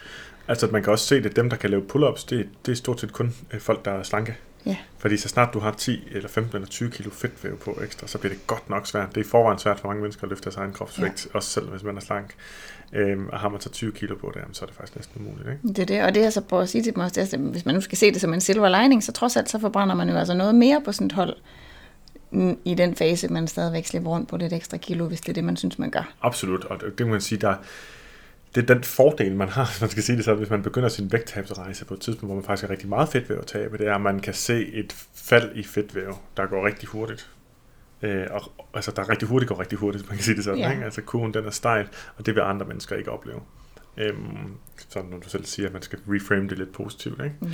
[0.49, 2.77] Altså, at man kan også se, at dem, der kan lave pull-ups, det, det er
[2.77, 4.37] stort set kun øh, folk, der er slanke.
[4.67, 4.77] Ja.
[4.99, 8.19] Fordi så snart du har 10 eller 15 eller 20 kilo fedtvæv på ekstra, så
[8.19, 9.09] bliver det godt nok svært.
[9.09, 11.37] Det er i forvejen svært for mange mennesker at løfte deres egen kropsvægt, ja.
[11.37, 12.35] også selv hvis man er slank.
[12.93, 15.49] Øhm, og har man så 20 kilo på det, så er det faktisk næsten umuligt.
[15.49, 15.69] Ikke?
[15.69, 17.39] Det er det, og det jeg så prøver at sige til dem også, det er,
[17.39, 19.59] at hvis man nu skal se det som en silver lining, så trods alt så
[19.59, 21.37] forbrænder man jo altså noget mere på sådan et hold
[22.31, 25.33] mm, i den fase, man stadigvæk slipper rundt på lidt ekstra kilo, hvis det er
[25.33, 26.12] det, man synes, man gør.
[26.23, 27.55] Absolut, og det, det må man sige, der,
[28.57, 30.89] det er den fordel, man har, hvis man skal sige det sådan, hvis man begynder
[30.89, 33.87] sin vægttabsrejse på et tidspunkt, hvor man faktisk har rigtig meget fedtvæv at tabe, det
[33.87, 37.31] er, at man kan se et fald i fedtvæv, der går rigtig hurtigt.
[38.03, 38.43] Øh, og,
[38.75, 40.59] altså, der er rigtig hurtigt går rigtig hurtigt, hvis man kan sige det sådan.
[40.59, 40.71] Ja.
[40.71, 40.85] Ikke?
[40.85, 43.41] Altså, kurven den er stejl, og det vil andre mennesker ikke opleve.
[43.99, 44.53] Øhm,
[44.89, 47.25] sådan når du selv siger, at man skal reframe det lidt positivt.
[47.25, 47.37] Ikke?
[47.43, 47.49] Ja.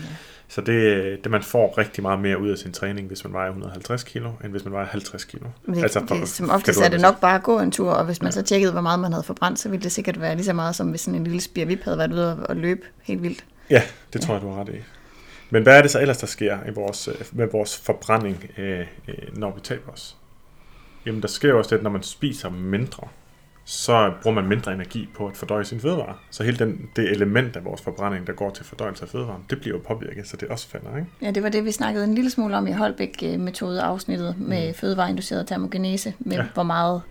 [0.48, 3.48] Så det, det, man får rigtig meget mere ud af sin træning, hvis man vejer
[3.48, 5.46] 150 kilo, end hvis man vejer 50 kilo.
[5.64, 8.04] Men det, altså, det, som oftest er det nok bare at gå en tur, og
[8.04, 8.32] hvis man ja.
[8.32, 10.74] så tjekkede, hvor meget man havde forbrændt, så ville det sikkert være lige så meget,
[10.74, 13.44] som hvis sådan en lille spirvip havde været ude og- løbe helt vildt.
[13.70, 13.82] Ja,
[14.12, 14.78] det tror jeg, du har ret i.
[15.50, 18.80] Men hvad er det så ellers, der sker i vores, øh, med vores forbrænding, øh,
[19.08, 20.16] øh, når vi taber os?
[21.06, 23.08] Jamen, der sker jo også det, at når man spiser mindre,
[23.72, 26.14] så bruger man mindre energi på at fordøje sin fødevare.
[26.30, 29.60] Så hele den, det element af vores forbrænding, der går til fordøjelse af fødevaren, det
[29.60, 31.08] bliver jo påvirket, så det også falder, ikke?
[31.22, 34.74] Ja, det var det, vi snakkede en lille smule om i Holbæk-metode-afsnittet med mm.
[34.74, 36.44] fødevareinduceret termogenese, med Ja.
[36.54, 37.02] hvor meget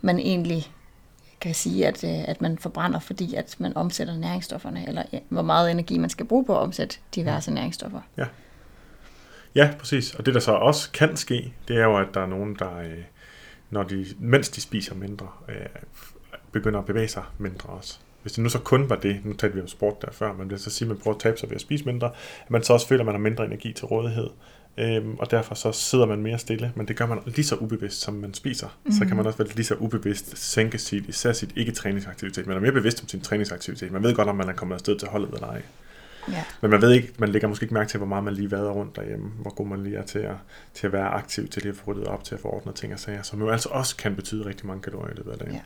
[0.00, 0.72] man egentlig
[1.40, 5.42] kan sige, at, øh, at man forbrænder, fordi at man omsætter næringsstofferne, eller ja, hvor
[5.42, 8.00] meget energi man skal bruge på at omsætte diverse næringsstoffer.
[8.16, 8.24] Ja.
[9.54, 10.14] Ja, præcis.
[10.14, 12.78] Og det, der så også kan ske, det er jo, at der er nogen, der,
[12.78, 12.98] øh,
[13.70, 15.66] når de, mens de spiser mindre, øh,
[16.52, 17.98] begynder at bevæge sig mindre også.
[18.22, 20.50] Hvis det nu så kun var det, nu talte vi om sport der før, men
[20.50, 22.10] det så sige, at man prøver at tabe sig ved at spise mindre,
[22.44, 24.28] at man så også føler, at man har mindre energi til rådighed.
[24.78, 28.00] Øhm, og derfor så sidder man mere stille, men det gør man lige så ubevidst,
[28.00, 28.78] som man spiser.
[28.84, 28.92] Mm.
[28.92, 32.46] Så kan man også være lige så ubevidst sænke sit, især sit ikke-træningsaktivitet.
[32.46, 33.92] Man er mere bevidst om sin træningsaktivitet.
[33.92, 35.62] Man ved godt, om man er kommet afsted til holdet eller ej.
[36.32, 36.44] Ja.
[36.60, 38.70] Men man ved ikke, man lægger måske ikke mærke til, hvor meget man lige vader
[38.70, 40.34] rundt derhjemme, hvor god man lige er til at,
[40.74, 42.92] til at være aktiv, til lige at få ryddet op, til at få ordnet ting
[42.92, 45.54] og sager, som jo altså også kan betyde rigtig mange kalorier i løbet af dagen.
[45.54, 45.60] Ja.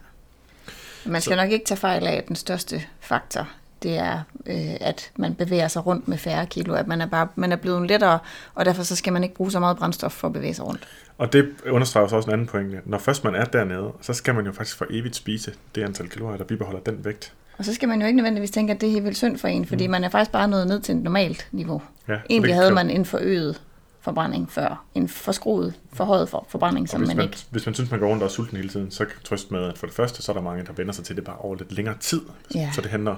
[1.04, 1.42] Man skal så.
[1.42, 3.48] nok ikke tage fejl af, at den største faktor,
[3.82, 7.28] det er, øh, at man bevæger sig rundt med færre kilo, at man er, bare,
[7.36, 8.18] man er blevet lettere,
[8.54, 10.88] og derfor så skal man ikke bruge så meget brændstof for at bevæge sig rundt.
[11.18, 12.80] Og det understreger så også en anden pointe.
[12.84, 16.08] Når først man er dernede, så skal man jo faktisk for evigt spise det antal
[16.08, 17.32] kalorier, der bibeholder den vægt.
[17.62, 19.48] Og så skal man jo ikke nødvendigvis tænke, at det er helt vildt synd for
[19.48, 19.90] en, fordi mm.
[19.90, 21.82] man er faktisk bare nået ned til et normalt niveau.
[22.08, 23.62] Ja, Egentlig havde man en forøget
[24.00, 24.84] forbrænding før.
[24.94, 27.38] En forskruet, forhøjet for, forbrænding, som man, man ikke...
[27.50, 29.64] Hvis man synes, man går rundt og er sulten hele tiden, så kan trøste med,
[29.64, 31.56] at for det første, så er der mange, der vender sig til det bare over
[31.56, 32.20] lidt længere tid.
[32.54, 32.70] Ja.
[32.74, 33.16] Så det handler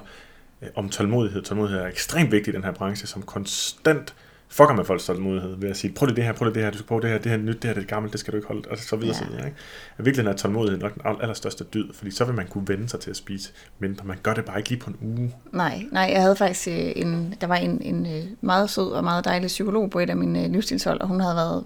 [0.62, 1.42] øh, om tålmodighed.
[1.42, 4.14] Tålmodighed er ekstremt vigtigt i den her branche, som konstant
[4.56, 6.70] fucker med folks tålmodighed ved at sige, prøv lige det her, prøv lige det her,
[6.70, 8.32] du skal prøve det her, det her nyt, det her det er gammelt, det skal
[8.32, 9.24] du ikke holde, og så videre, ja.
[9.24, 9.46] så videre.
[9.46, 9.58] Ikke?
[9.98, 13.00] I virkeligheden er tålmodighed nok den allerstørste dyd, fordi så vil man kunne vende sig
[13.00, 14.04] til at spise mindre.
[14.04, 15.34] Man gør det bare ikke lige på en uge.
[15.52, 19.04] Nej, nej, jeg havde faktisk øh, en, der var en, en øh, meget sød og
[19.04, 21.64] meget dejlig psykolog på et af mine livsstilshold, og hun havde været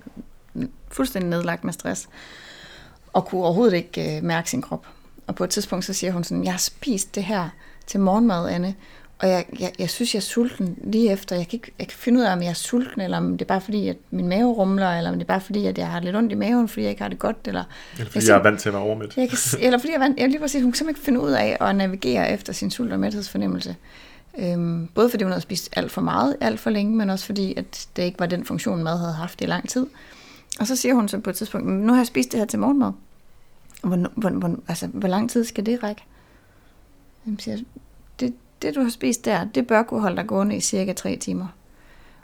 [0.90, 2.08] fuldstændig nedlagt med stress,
[3.12, 4.86] og kunne overhovedet ikke mærke sin krop.
[5.26, 7.48] Og på et tidspunkt så siger hun sådan, jeg har spist det her
[7.86, 8.74] til morgenmad, Anne,
[9.18, 11.36] og jeg, jeg, jeg synes, jeg er sulten lige efter.
[11.36, 13.40] Jeg kan ikke jeg kan finde ud af, om jeg er sulten, eller om det
[13.40, 15.88] er bare fordi, at min mave rumler, eller om det er bare fordi, at jeg
[15.88, 17.36] har lidt ondt i maven, fordi jeg ikke har det godt.
[17.44, 19.16] Eller, eller fordi jeg, jeg er vant til at være overmæt.
[19.16, 21.20] Jeg kan, eller fordi jeg er vant, jeg lige præcis, hun kan simpelthen ikke finde
[21.20, 23.76] ud af at navigere efter sin sult- og mæthedsfornemmelse.
[24.38, 27.54] Øhm, både fordi hun havde spist alt for meget, alt for længe, men også fordi,
[27.56, 29.86] at det ikke var den funktion, mad havde haft i lang tid.
[30.60, 32.58] Og så siger hun så på et tidspunkt, nu har jeg spist det her til
[32.58, 32.92] morgenmad.
[33.82, 36.02] Hvor, hvor, hvor, altså, hvor lang tid skal det række?
[37.26, 37.58] Jamen, siger,
[38.20, 41.16] det, det du har spist der, det bør kunne holde dig gående i cirka tre
[41.16, 41.46] timer.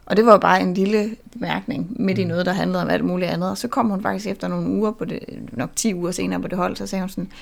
[0.07, 2.29] Og det var jo bare en lille bemærkning midt i mm.
[2.29, 3.51] noget, der handlede om alt muligt andet.
[3.51, 5.21] Og så kom hun faktisk efter nogle uger, på det,
[5.53, 7.33] nok 10 uger senere på det hold, så sagde hun sådan,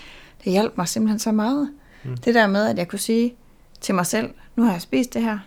[0.44, 1.70] det hjalp mig simpelthen så meget.
[2.04, 2.16] Mm.
[2.16, 3.34] Det der med, at jeg kunne sige
[3.80, 5.38] til mig selv, nu har jeg spist det her,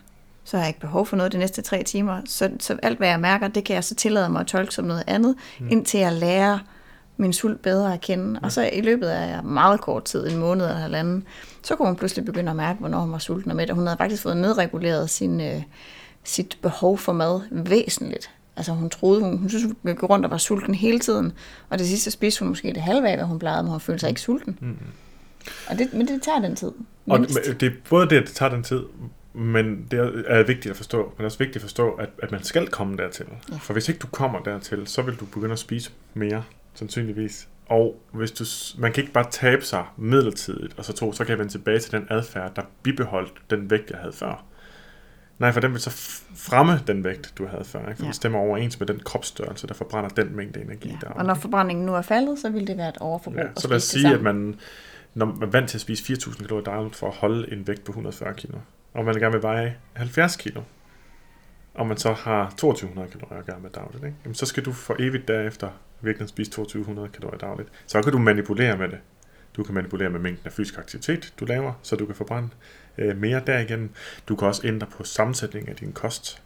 [0.43, 2.21] så har jeg ikke behov for noget de næste tre timer.
[2.25, 4.85] Så, så alt, hvad jeg mærker, det kan jeg så tillade mig at tolke som
[4.85, 5.67] noget andet, mm.
[5.71, 6.59] indtil jeg lærer
[7.17, 8.39] min sult bedre at kende.
[8.43, 11.23] Og så i løbet af meget kort tid, en måned eller halvanden,
[11.63, 13.69] så kunne hun pludselig begynde at mærke, hvornår hun var sulten og mæt.
[13.69, 15.61] Og hun havde faktisk fået nedreguleret sin, øh,
[16.23, 18.29] sit behov for mad væsentligt.
[18.57, 21.33] Altså hun troede, hun, hun synes, hun gik rundt og var sulten hele tiden.
[21.69, 23.99] Og det sidste spiste hun måske det halve af, hvad hun plejede, men hun følte
[23.99, 24.57] sig ikke sulten.
[24.61, 24.77] Mm.
[25.69, 26.71] Og det, men det tager den tid.
[27.09, 28.83] Og det, det er både det, at det tager den tid,
[29.33, 30.97] men det er vigtigt at forstå.
[30.97, 33.25] Men det er også vigtigt at forstå, at, at man skal komme dertil.
[33.51, 33.57] Ja.
[33.57, 36.43] For hvis ikke du kommer dertil, så vil du begynde at spise mere,
[36.75, 37.47] sandsynligvis.
[37.65, 38.45] Og hvis du,
[38.77, 41.79] man kan ikke bare tabe sig midlertidigt, og så tro, så kan jeg vende tilbage
[41.79, 44.45] til den adfærd, der bibeholdt den vægt, jeg havde før.
[45.39, 45.89] Nej, for den vil så
[46.35, 47.79] fremme den vægt, du havde før.
[47.79, 47.97] Ikke?
[47.97, 48.07] For ja.
[48.07, 50.89] det stemmer overens med den kropsstørrelse, der forbrænder den mængde energi.
[50.89, 50.97] Ja.
[51.01, 53.41] Der og når forbrændingen nu er faldet, så vil det være et overforbrug.
[53.41, 54.55] Ja, så lad os sige, at man,
[55.13, 57.83] når man er vant til at spise 4.000 kalorier dagligt for at holde en vægt
[57.83, 58.49] på 140 kg,
[58.93, 60.57] og man gerne vil veje 70 kg,
[61.75, 64.17] og man så har 2200 kalorier at gøre med dagligt, ikke?
[64.23, 65.69] Jamen, så skal du for evigt derefter
[66.01, 67.69] virkelig spise 2200 kalorier dagligt.
[67.87, 68.97] Så kan du manipulere med det.
[69.55, 72.49] Du kan manipulere med mængden af fysisk aktivitet, du laver, så du kan forbrænde
[72.97, 73.89] øh, mere derigennem.
[74.27, 76.41] Du kan også ændre på sammensætningen af din kost.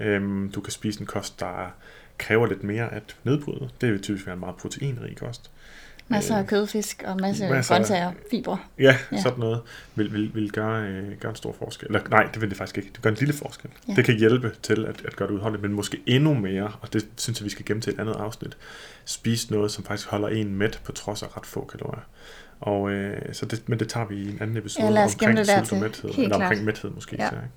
[0.00, 1.74] Øhm, du kan spise en kost, der
[2.18, 3.68] kræver lidt mere at nedbryde.
[3.80, 5.50] Det vil typisk være en meget proteinrig kost.
[6.10, 8.58] Masser af kødfisk og masser af grøntsager, fibre.
[8.78, 9.60] Ja, ja, sådan noget
[9.94, 11.86] vil, vil, vil gøre, øh, gøre en stor forskel.
[11.86, 12.90] Eller, nej, det vil det faktisk ikke.
[12.94, 13.70] Det gør en lille forskel.
[13.88, 13.94] Ja.
[13.94, 17.06] Det kan hjælpe til at, at gøre det udholdeligt, men måske endnu mere, og det
[17.16, 18.56] synes jeg, vi skal gemme til et andet afsnit,
[19.04, 22.04] spise noget, som faktisk holder en mæt på trods af ret få kalorier.
[22.60, 25.46] Og, øh, så det, men det tager vi i en anden episode ja, omkring det
[25.46, 26.10] sult og mæthed.
[26.18, 27.16] Eller omkring mæthed måske.
[27.18, 27.28] Ja.
[27.28, 27.48] Så, ikke?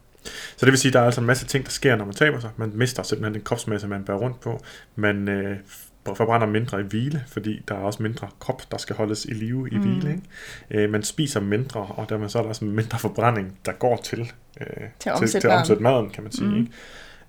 [0.57, 2.13] så det vil sige, at der er altså en masse ting, der sker, når man
[2.13, 2.49] taber sig.
[2.57, 4.61] Man mister simpelthen den kropsmasse, man bærer rundt på.
[4.95, 5.57] Man øh,
[6.05, 9.69] forbrænder mindre i hvile, fordi der er også mindre krop, der skal holdes i live
[9.71, 9.81] i mm.
[9.81, 10.11] hvile.
[10.11, 10.83] Ikke?
[10.83, 14.31] Øh, man spiser mindre, og dermed så er der også mindre forbrænding, der går til,
[14.61, 14.67] øh,
[14.99, 16.49] til, at til, til at omsætte maden, kan man sige.
[16.49, 16.57] Mm.
[16.57, 16.71] Ikke?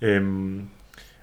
[0.00, 0.68] Øhm,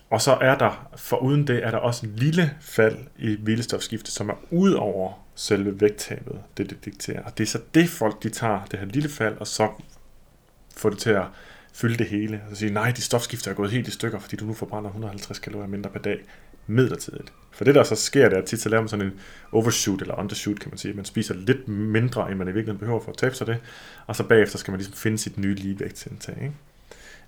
[0.10, 4.14] og så er der, for uden det, er der også en lille fald i hvilestofskiftet,
[4.14, 7.24] som er ud over selve vægttabet, det det dikterer.
[7.24, 9.70] Og det er så det folk, de tager, det her lille fald, og så
[10.78, 11.26] får det til at
[11.74, 12.42] fylde det hele.
[12.52, 15.40] Og sige, nej, de stofskifter er gået helt i stykker, fordi du nu forbrænder 150
[15.40, 16.20] kalorier mindre per dag
[16.68, 17.34] midlertidigt.
[17.52, 19.14] For det, der så sker, det er at tit så laver man sådan en
[19.52, 20.94] overshoot eller undershoot, kan man sige.
[20.94, 23.58] Man spiser lidt mindre, end man i virkeligheden behøver for at tabe sig det,
[24.08, 26.38] og så bagefter skal man ligesom finde sit nye ligevægtsindtag.
[26.42, 26.56] Ikke?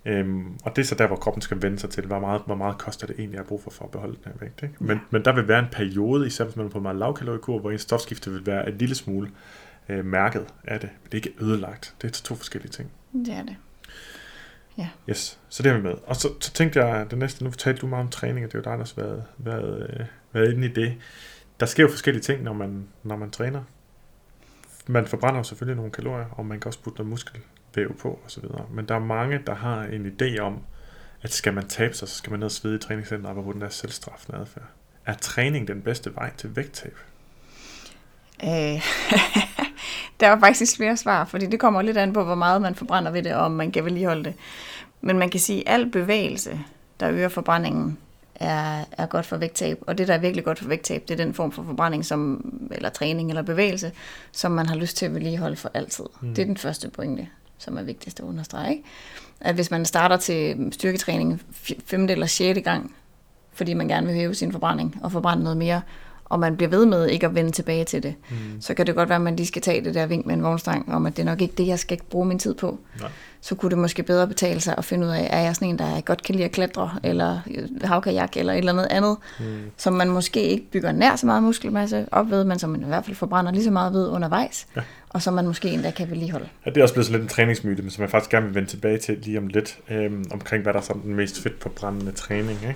[0.06, 2.56] Øhm, og det er så der, hvor kroppen skal vende sig til, hvor meget, hvor
[2.56, 4.64] meget koster det egentlig at bruge for, for at beholde den her vægt.
[4.64, 4.76] Ikke?
[4.80, 7.60] Men, men der vil være en periode, især hvis man er på en meget lavkaloriekur,
[7.60, 9.32] hvor ens stofskifte vil være en lille smule
[9.90, 10.90] øh, mærket af det.
[11.04, 11.96] Men det er ikke ødelagt.
[12.02, 12.92] Det er to forskellige ting.
[13.14, 13.56] Det er det.
[15.10, 15.94] Yes, så det er vi med.
[16.06, 18.58] Og så, så tænkte jeg, det næste, nu fortalte du meget om træning, og det
[18.58, 20.98] er jo dig, der har været, været, øh, været inde i det.
[21.60, 23.64] Der sker jo forskellige ting, når man, når man træner.
[24.88, 28.44] Man forbrænder jo selvfølgelig nogle kalorier, og man kan også putte noget muskelvæv på osv.
[28.72, 30.60] Men der er mange, der har en idé om,
[31.22, 33.52] at skal man tabe sig, så skal man ned og svede i træningscenter, og hvor
[33.52, 34.66] den der selvstraffende adfærd.
[35.06, 36.98] Er træning den bedste vej til vægttab?
[38.44, 38.50] Øh,
[40.20, 43.12] der var faktisk flere svar, fordi det kommer lidt an på, hvor meget man forbrænder
[43.12, 44.34] ved det, og om man kan vedligeholde det.
[45.02, 46.60] Men man kan sige, at al bevægelse,
[47.00, 47.98] der øger forbrændingen,
[48.36, 49.84] er, er godt for vægttab.
[49.88, 52.52] Og det, der er virkelig godt for vægttab, det er den form for forbrænding, som,
[52.72, 53.92] eller træning eller bevægelse,
[54.32, 56.06] som man har lyst til at vedligeholde for altid.
[56.22, 56.36] Mm.
[56.36, 58.72] Det er den første pointe, som er vigtigst at understrege.
[58.72, 58.84] Ikke?
[59.40, 61.42] At hvis man starter til styrketræning
[61.86, 62.96] femte eller sjette gang,
[63.54, 65.82] fordi man gerne vil hæve sin forbrænding og forbrænde noget mere,
[66.34, 68.62] og man bliver ved med ikke at vende tilbage til det, mm.
[68.62, 70.44] så kan det godt være, at man lige skal tage det der vink med en
[70.44, 72.80] vognstang, om at det er nok ikke det, jeg skal bruge min tid på.
[73.00, 73.10] Nej.
[73.44, 75.80] Så kunne det måske bedre betale sig at finde ud af, er jeg sådan en,
[75.80, 77.40] der godt kan lide at klatre, eller
[77.84, 79.46] havkajak, eller et eller andet andet, mm.
[79.78, 82.86] som man måske ikke bygger nær så meget muskelmasse op ved, men som man i
[82.86, 84.82] hvert fald forbrænder lige så meget ved undervejs, ja.
[85.10, 86.48] og som man måske endda kan vedligeholde.
[86.66, 88.56] Ja, det er også blevet sådan lidt en træningsmyte, men som jeg faktisk gerne vil
[88.56, 91.62] vende tilbage til lige om lidt, øhm, omkring hvad der er sådan den mest fedt
[91.62, 92.60] forbrændende træning.
[92.62, 92.76] Ikke?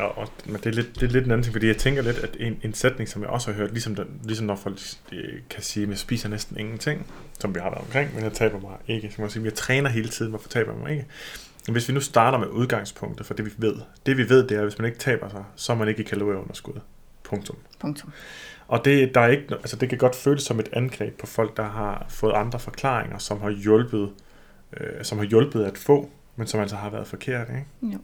[0.00, 2.02] Og, og, men det er, lidt, det er lidt en anden ting, fordi jeg tænker
[2.02, 4.78] lidt, at en, en sætning, som jeg også har hørt, ligesom, den, ligesom når folk
[5.12, 5.18] øh,
[5.50, 7.06] kan sige, at jeg spiser næsten ingenting,
[7.38, 9.10] som vi har været omkring, men jeg taber mig ikke.
[9.10, 11.06] Så man sige, jeg træner hele tiden, hvorfor taber jeg mig ikke?
[11.66, 13.76] Men hvis vi nu starter med udgangspunktet for det, vi ved.
[14.06, 16.00] Det, vi ved, det er, at hvis man ikke taber sig, så er man ikke
[16.00, 16.80] i kalorieunderskud.
[17.24, 17.56] Punktum.
[17.80, 18.12] Punktum.
[18.68, 21.56] Og det, der er ikke, altså det kan godt føles som et angreb på folk,
[21.56, 24.10] der har fået andre forklaringer, som har hjulpet,
[24.76, 27.48] øh, som har hjulpet at få, men som altså har været forkert.
[27.48, 27.94] Ikke?
[27.94, 27.98] Jo.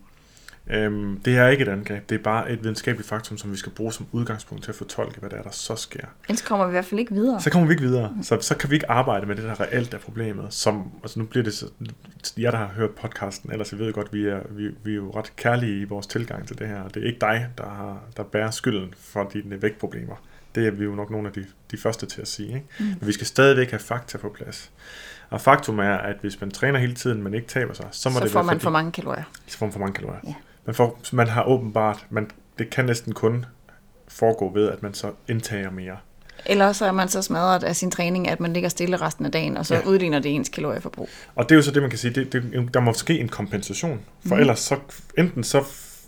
[0.70, 3.72] Øhm, det er ikke et angreb, det er bare et videnskabeligt faktum, som vi skal
[3.72, 6.06] bruge som udgangspunkt til at fortolke, hvad der er, der så sker.
[6.28, 7.40] Ellers kommer vi i hvert fald ikke videre.
[7.40, 8.16] Så kommer vi ikke videre.
[8.22, 10.54] Så, så kan vi ikke arbejde med det, der reelt er problemet.
[10.54, 11.66] Som, altså nu bliver det så,
[12.38, 15.10] jeg der har hørt podcasten, ellers jeg ved godt, vi er, vi, vi er jo
[15.10, 16.88] ret kærlige i vores tilgang til det her.
[16.88, 20.16] Det er ikke dig, der, har, der bærer skylden for dine vægtproblemer.
[20.54, 22.48] Det er vi jo nok nogle af de, de første til at sige.
[22.48, 22.66] Ikke?
[22.78, 22.84] Mm.
[22.84, 24.70] Men vi skal stadigvæk have fakta på plads.
[25.30, 28.18] Og faktum er, at hvis man træner hele tiden, men ikke taber sig, så må
[28.18, 29.24] så det får man fordi, for mange kalorier.
[29.46, 30.20] så får man for mange kalorier.
[30.26, 30.34] Ja.
[30.66, 33.46] Man, får, man har åbenbart, man, det kan næsten kun
[34.08, 35.96] foregå ved, at man så indtager mere.
[36.46, 39.32] Eller så er man så smadret af sin træning, at man ligger stille resten af
[39.32, 39.86] dagen, og så Ja.
[39.86, 41.08] udligner det ens kalorieforbrug.
[41.34, 43.28] Og det er jo så det, man kan sige, det, det, der må ske en
[43.28, 44.00] kompensation.
[44.26, 44.40] For mm.
[44.40, 44.78] ellers så,
[45.18, 45.64] enten så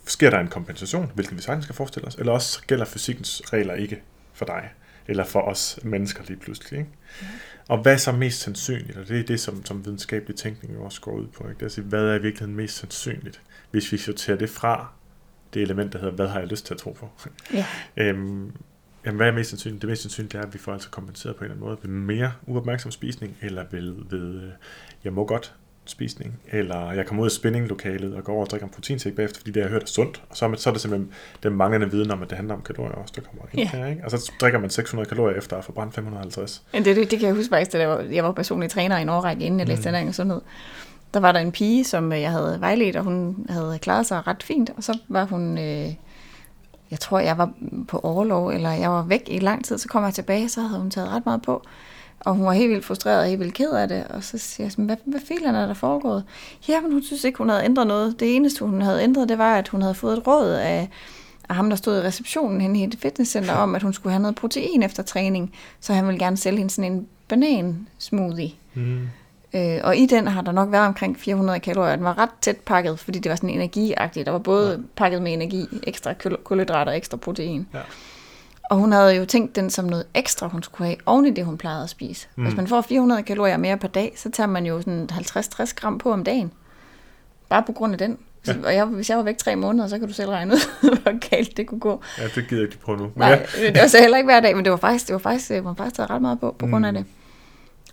[0.07, 3.75] sker der en kompensation, hvilket vi sagtens skal forestille os, eller også gælder fysikkens regler
[3.75, 4.03] ikke
[4.35, 4.69] for dig,
[5.09, 6.79] eller for os mennesker lige pludselig.
[6.79, 6.91] Ikke?
[7.21, 7.27] Mm.
[7.69, 8.99] Og hvad er så mest sandsynligt?
[8.99, 11.45] Og det er det, som, som videnskabelig tænkning jo også går ud på.
[11.45, 11.55] Ikke?
[11.55, 13.41] Det er at sige, hvad er i virkeligheden mest sandsynligt,
[13.71, 14.89] hvis vi sorterer det fra
[15.55, 17.09] det element, der hedder, hvad har jeg lyst til at tro på?
[17.55, 17.67] Ja.
[17.97, 18.53] Øhm,
[19.07, 19.83] jamen, hvad er mest sandsynligt?
[19.83, 21.91] Det mest sandsynlige er, at vi får altså kompenseret på en eller anden måde ved
[21.91, 24.51] mere uopmærksom spisning, eller ved, ved øh,
[25.05, 25.55] jeg må godt
[25.91, 29.39] spisning, eller jeg kommer ud af spinninglokalet og går over og drikker en proteinshake bagefter,
[29.41, 31.13] fordi det jeg har hørt er sundt, og så er, så er det simpelthen
[31.43, 33.79] den manglende viden om, at det handler om kalorier også, der kommer ind Ja.
[33.79, 34.05] her, ikke?
[34.05, 36.63] Og så drikker man 600 kalorier efter at have forbrændt 550.
[36.73, 38.99] Men det, det, det kan jeg huske faktisk, da jeg var, jeg var personlig træner
[38.99, 40.09] i en årrække, inden jeg læste mm.
[40.09, 40.41] og sundhed.
[41.17, 44.27] Der var der en pige, som øh, jeg havde vejledt, og hun havde klaret sig
[44.27, 44.71] ret fint.
[44.77, 45.95] Og så var hun, øh,
[46.91, 47.51] jeg tror, jeg var
[47.89, 49.79] på overlov, eller jeg var væk i lang tid.
[49.79, 51.63] Så kom jeg tilbage, så havde hun taget ret meget på.
[52.21, 54.07] Og hun var helt vildt frustreret og helt vildt ked af det.
[54.11, 56.25] Og så siger jeg sådan, hvad, hvad filen er der foregået?
[56.69, 58.21] Jamen, hun synes ikke, hun havde ændret noget.
[58.21, 60.89] Det eneste, hun havde ændret, det var, at hun havde fået et råd af,
[61.49, 64.23] af ham, der stod i receptionen henne i et fitnesscenter, om, at hun skulle have
[64.23, 65.53] noget protein efter træning.
[65.81, 68.53] Så han ville gerne sælge hende sådan en banan-smoothie.
[68.75, 69.09] Mm.
[69.55, 71.97] Øh, og i den har der nok været omkring 400 kalorier.
[71.97, 74.27] Den var ret tæt pakket, fordi det var sådan energiagtigt.
[74.27, 74.77] Der var både ja.
[74.97, 77.67] pakket med energi, ekstra kul- kulhydrater og ekstra protein.
[77.75, 77.79] Ja.
[78.71, 81.45] Og hun havde jo tænkt den som noget ekstra, hun skulle have oven i det,
[81.45, 82.29] hun plejede at spise.
[82.37, 82.45] Mm.
[82.45, 85.99] Hvis man får 400 kalorier mere per dag, så tager man jo sådan 50-60 gram
[85.99, 86.53] på om dagen.
[87.49, 88.19] Bare på grund af den.
[88.47, 88.53] Ja.
[88.65, 90.69] Og jeg, hvis jeg var væk tre måneder, så kan du selv regne ud,
[91.03, 92.03] hvor galt det kunne gå.
[92.19, 93.03] ja, det gider jeg ikke prøve nu.
[93.05, 95.13] Men Nej, ja, det var så heller ikke hver dag, men det var faktisk, det
[95.13, 96.99] var faktisk, det var faktisk taget ret meget på, på grund af Mm.
[96.99, 97.07] det.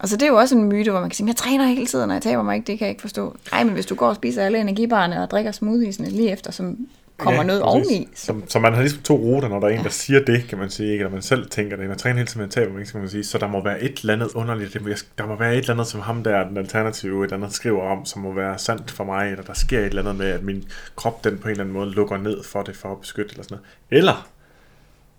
[0.04, 1.86] Og så det er jo også en myte, hvor man kan sige, jeg træner hele
[1.86, 3.38] tiden, og jeg taber mig ikke, det kan jeg ikke forstå.
[3.52, 6.78] Nej, men hvis du går og spiser alle energibarne og drikker smoothiesene lige efter, som
[7.18, 7.90] kommer Ja, noget præcis.
[7.92, 8.08] oveni.
[8.16, 10.46] Så, Så, så man har ligesom to ruter, når der er en, der siger det,
[10.50, 11.02] kan man sige, ikke?
[11.02, 11.88] Eller man selv tænker det.
[11.88, 12.86] Man træner hele tiden med taber, ikke?
[12.86, 13.24] Så kan man sige.
[13.24, 14.78] Så der må være et eller andet underligt.
[15.18, 17.82] Der må være et eller andet, som ham der, den alternative, et eller andet skriver
[17.82, 20.44] om, som må være sandt for mig, eller der sker et eller andet med, at
[20.44, 20.64] min
[20.96, 23.44] krop, den på en eller anden måde lukker ned for det, for at beskytte, eller
[23.44, 24.00] sådan noget.
[24.00, 24.28] Eller,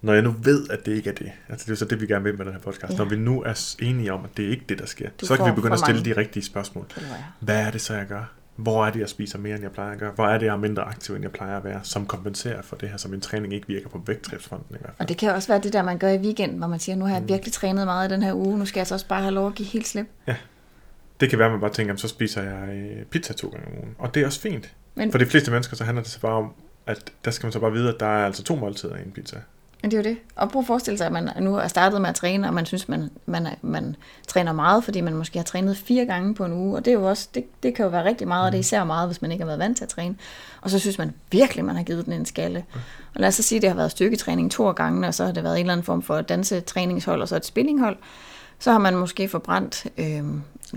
[0.05, 1.33] når jeg nu ved, at det ikke er det.
[1.49, 2.93] Altså det er jo så det, vi gerne vil med den her podcast.
[2.93, 2.99] Ja.
[2.99, 5.37] Når vi nu er enige om, at det er ikke det, der sker, Du så
[5.37, 6.15] kan vi begynde at stille mange.
[6.15, 6.87] de rigtige spørgsmål.
[7.41, 8.33] Hvad er det så, jeg gør?
[8.57, 10.13] hvor er det, jeg spiser mere, end jeg plejer at gøre?
[10.15, 12.77] Hvor er det, jeg er mindre aktiv, end jeg plejer at være, som kompenserer for
[12.77, 15.01] det her, som en træning ikke virker på vægttabsfronten i hvert fald.
[15.01, 17.05] Og det kan også være det der, man gør i weekenden, hvor man siger, nu
[17.05, 19.21] har jeg virkelig trænet meget i den her uge, nu skal jeg så også bare
[19.23, 20.07] have lov at give helt slip.
[21.21, 23.79] Det kan være, at man bare tænker, så spiser jeg øh, pizza to gange om
[23.79, 23.95] ugen.
[23.99, 24.75] Og det er også fint.
[24.95, 26.53] Men, For de fleste mennesker, så handler det så bare om,
[26.87, 29.13] at der skal man så bare vide, at der er altså to måltider i en
[29.13, 29.37] pizza.
[29.85, 30.19] Men det er jo det.
[30.37, 32.67] Og prøv at forestille sig, at man nu er startet med at træne, og man
[32.67, 36.53] synes, man, man, man træner meget, fordi man måske har trænet fire gange på en
[36.53, 36.77] uge.
[36.77, 38.61] Og det, er jo også, det, det kan jo være rigtig meget, og det er
[38.61, 40.17] især meget, hvis man ikke har været vant til at træne.
[40.61, 42.65] Og så synes man virkelig, man har givet den en skalle.
[43.15, 45.33] Og lad os så sige, at det har været styrketræning to gange, og så har
[45.33, 47.97] det været en eller anden form for dansetræningshold, og så et spinninghold.
[48.59, 50.23] Så har man måske forbrændt, øh, jeg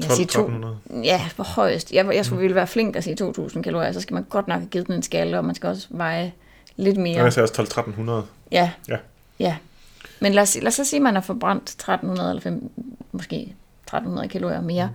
[0.01, 0.78] 12, siger to, 1200.
[1.03, 1.91] Ja, for højst.
[1.91, 4.60] Jeg, jeg skulle ville være flink at sige 2.000 kalorier, så skal man godt nok
[4.60, 6.34] have givet den en skalle, og man skal også veje
[6.78, 7.17] lidt mere.
[7.17, 7.23] Ja.
[7.23, 8.25] Jeg sagde også 12-1300.
[8.51, 8.71] Ja.
[8.89, 8.97] Ja.
[9.39, 9.57] ja.
[10.19, 12.69] Men lad os, lad os så sige, at man har forbrændt 1300 eller fem,
[13.11, 14.89] måske 1300 kalorier mere.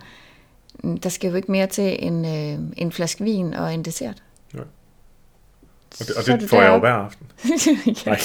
[0.83, 0.97] Mm.
[0.97, 4.23] Der skal jo ikke mere til en, øh, en flaske vin og en dessert.
[5.99, 6.87] Og det, og det får jeg jo deroppe.
[6.87, 7.27] hver aften.
[8.05, 8.15] ja.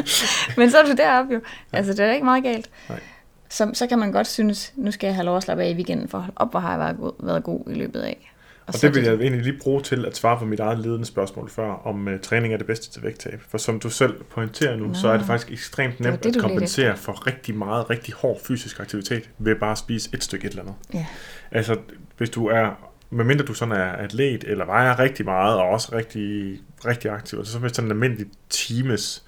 [0.60, 1.40] Men så er du deroppe jo.
[1.72, 2.70] Altså, det er da ikke meget galt.
[2.88, 3.00] Nej.
[3.48, 5.74] Så, så kan man godt synes, nu skal jeg have lov at slappe af i
[5.74, 8.33] weekenden, for op, hvor har jeg været god, været god i løbet af.
[8.66, 11.04] Og så det vil jeg egentlig lige bruge til at svare på mit eget ledende
[11.04, 13.40] spørgsmål før, om uh, træning er det bedste til vægttab.
[13.48, 14.94] For som du selv pointerer nu, Nå.
[14.94, 18.80] så er det faktisk ekstremt nemt det, at kompensere for rigtig meget, rigtig hård fysisk
[18.80, 20.74] aktivitet ved bare at spise et stykke et eller andet.
[20.94, 21.06] Ja.
[21.50, 21.76] Altså,
[22.16, 26.58] hvis du er, medmindre du sådan er atlet, eller vejer rigtig meget, og også rigtig,
[26.86, 29.24] rigtig aktiv, altså så med sådan en almindelig times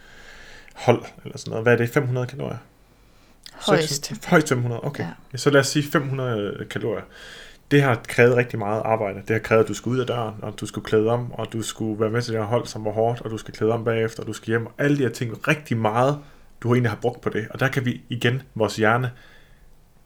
[0.74, 1.64] hold, eller sådan noget.
[1.64, 1.88] Hvad er det?
[1.88, 2.58] 500 kalorier?
[3.52, 4.06] Højst.
[4.06, 4.30] 600?
[4.30, 5.04] Højst 500, okay.
[5.32, 5.38] Ja.
[5.38, 7.02] Så lad os sige 500 kalorier.
[7.70, 9.18] Det har krævet rigtig meget arbejde.
[9.18, 11.52] Det har krævet, at du skulle ud af døren, og du skulle klæde om, og
[11.52, 13.72] du skulle være med til det her hold, som var hårdt, og du skal klæde
[13.72, 15.48] om bagefter, og du skal hjem, og alle de her ting.
[15.48, 16.18] Rigtig meget,
[16.60, 17.48] du egentlig har brugt på det.
[17.50, 19.10] Og der kan vi igen, vores hjerne,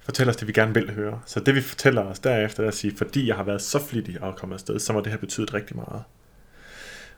[0.01, 1.21] fortælle os det, vi gerne vil høre.
[1.27, 4.23] Så det vi fortæller os derefter er at sige, fordi jeg har været så flittig
[4.23, 6.03] og kommet afsted, så må det have betydet rigtig meget.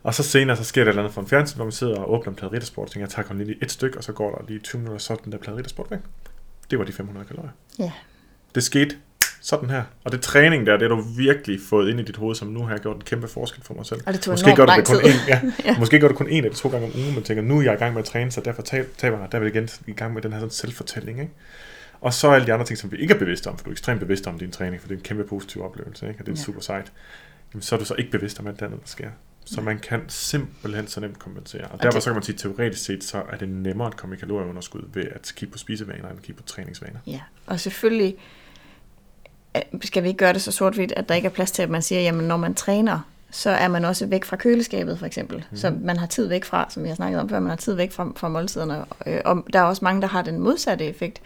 [0.03, 1.97] Og så senere, så sker der et eller andet for en fjernsyn, hvor man sidder
[1.97, 4.13] og åbner en plade riddersport, og tænker, jeg tager kun lige et stykke, og så
[4.13, 5.99] går der lige 20 minutter, så den der plade riddersport væk.
[6.71, 7.51] Det var de 500 kalorier.
[7.79, 7.93] Ja.
[8.55, 8.97] Det skete
[9.43, 9.83] sådan her.
[10.05, 12.63] Og det træning der, det har du virkelig fået ind i dit hoved, som nu
[12.63, 14.01] har jeg gjort en kæmpe forskel for mig selv.
[14.07, 15.41] Og det tog Måske gør du det kun en, ja.
[15.65, 15.79] Ja.
[15.79, 17.75] Måske gør du kun en eller to gange om ugen, men tænker, nu er jeg
[17.75, 19.33] i gang med at træne, så derfor tab- taber jeg.
[19.33, 21.21] Der er vi igen i gang med den her sådan selvfortælling.
[21.21, 21.33] Ikke?
[22.01, 23.73] Og så alle de andre ting, som vi ikke er bevidste om, for du er
[23.73, 26.21] ekstremt bevidst om din træning, for det er en kæmpe positiv oplevelse, ikke?
[26.21, 26.43] og det er Ja.
[26.45, 26.93] super sejt.
[27.55, 29.09] Jamen, så er du så ikke bevidst om alt det andet, der sker.
[29.45, 31.65] Så man kan simpelthen så nemt kompensere.
[31.65, 34.15] Og derfor det- så kan man sige, teoretisk set, så er det nemmere at komme
[34.17, 36.99] i kalorieunderskud ved at kigge på spisevaner, end at kigge på træningsvaner.
[37.07, 38.17] Ja, og selvfølgelig
[39.83, 41.83] skal vi ikke gøre det så sort-hvidt, at der ikke er plads til, at man
[41.83, 45.45] siger, jamen når man træner, så er man også væk fra køleskabet for eksempel.
[45.51, 45.57] Mm.
[45.57, 47.75] Så man har tid væk fra, som jeg har snakket om før, man har tid
[47.75, 48.85] væk fra, fra måltiderne.
[49.07, 51.21] Øh, Og der er også mange, der har den modsatte effekt,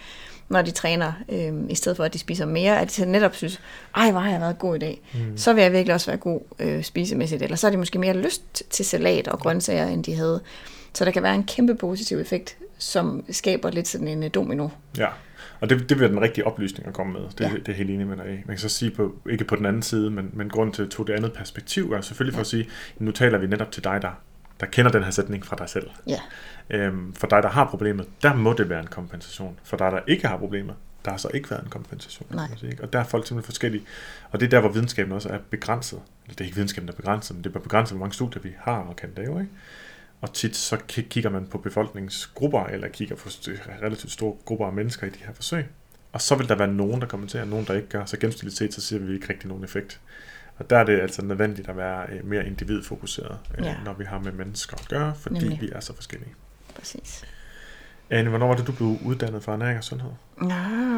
[0.49, 3.61] når de træner, øh, i stedet for at de spiser mere, at de netop synes,
[3.97, 5.01] ej, hvor har jeg været god i dag.
[5.15, 5.37] Mm.
[5.37, 7.43] Så vil jeg virkelig også være god øh, spisemæssigt.
[7.43, 10.41] Eller så har de måske mere lyst til salat og grøntsager, end de havde.
[10.93, 14.69] Så der kan være en kæmpe positiv effekt, som skaber lidt sådan en øh, domino.
[14.99, 15.09] Ja,
[15.61, 17.21] og det, det vil den rigtige oplysning at komme med.
[17.23, 17.49] Det, Ja.
[17.49, 17.55] ja.
[17.55, 18.43] det er helt enig med dig.
[18.47, 20.89] Man kan så sige, på, ikke på den anden side, men, men grund til at
[20.91, 24.03] tog det andet perspektiv er selvfølgelig for at sige, nu taler vi netop til dig,
[24.03, 24.11] der,
[24.61, 25.91] der kender den her sætning fra dig selv.
[26.07, 26.21] Ja.
[26.71, 29.59] Øhm, for dig, der har problemet, der må det være en kompensation.
[29.65, 32.29] For dig, der ikke har problemer, der har så ikke været en kompensation.
[32.31, 32.49] Nej.
[32.57, 32.79] sige?
[32.83, 33.85] Og der er folk simpelthen forskellige.
[34.31, 35.99] Og det er der, hvor videnskaben også er begrænset.
[36.25, 38.15] Eller det er ikke videnskaben, der er begrænset, men det er bare begrænset, hvor mange
[38.15, 39.41] studier vi har og kan lave.
[39.41, 39.53] Ikke?
[40.21, 43.29] Og tit så ki- kigger man på befolkningsgrupper, eller kigger på
[43.83, 45.67] relativt store grupper af mennesker i de her forsøg.
[46.13, 48.05] Og så vil der være nogen, der kommenterer, og nogen, der ikke gør.
[48.05, 50.01] Så gennemsnitligt set, så ser vi ikke rigtig nogen effekt.
[50.59, 53.77] Og der er det altså nødvendigt at være øh, mere individfokuseret, øh, Ja.
[53.85, 55.61] når vi har med mennesker at gøre, fordi Nemlig.
[55.61, 56.35] vi er så forskellige.
[56.79, 57.25] Præcis.
[58.11, 60.11] Anne, hvornår var det, du blev uddannet for ernæring og sundhed?
[60.41, 60.49] Nå,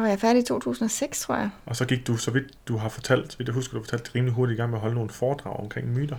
[0.05, 1.49] jeg er færdig i 2006, tror jeg.
[1.65, 4.15] Og så gik du, så vidt du har fortalt, vidt jeg husker, du har fortalt
[4.15, 6.17] rimelig hurtigt i gang med at holde nogle foredrag omkring myter.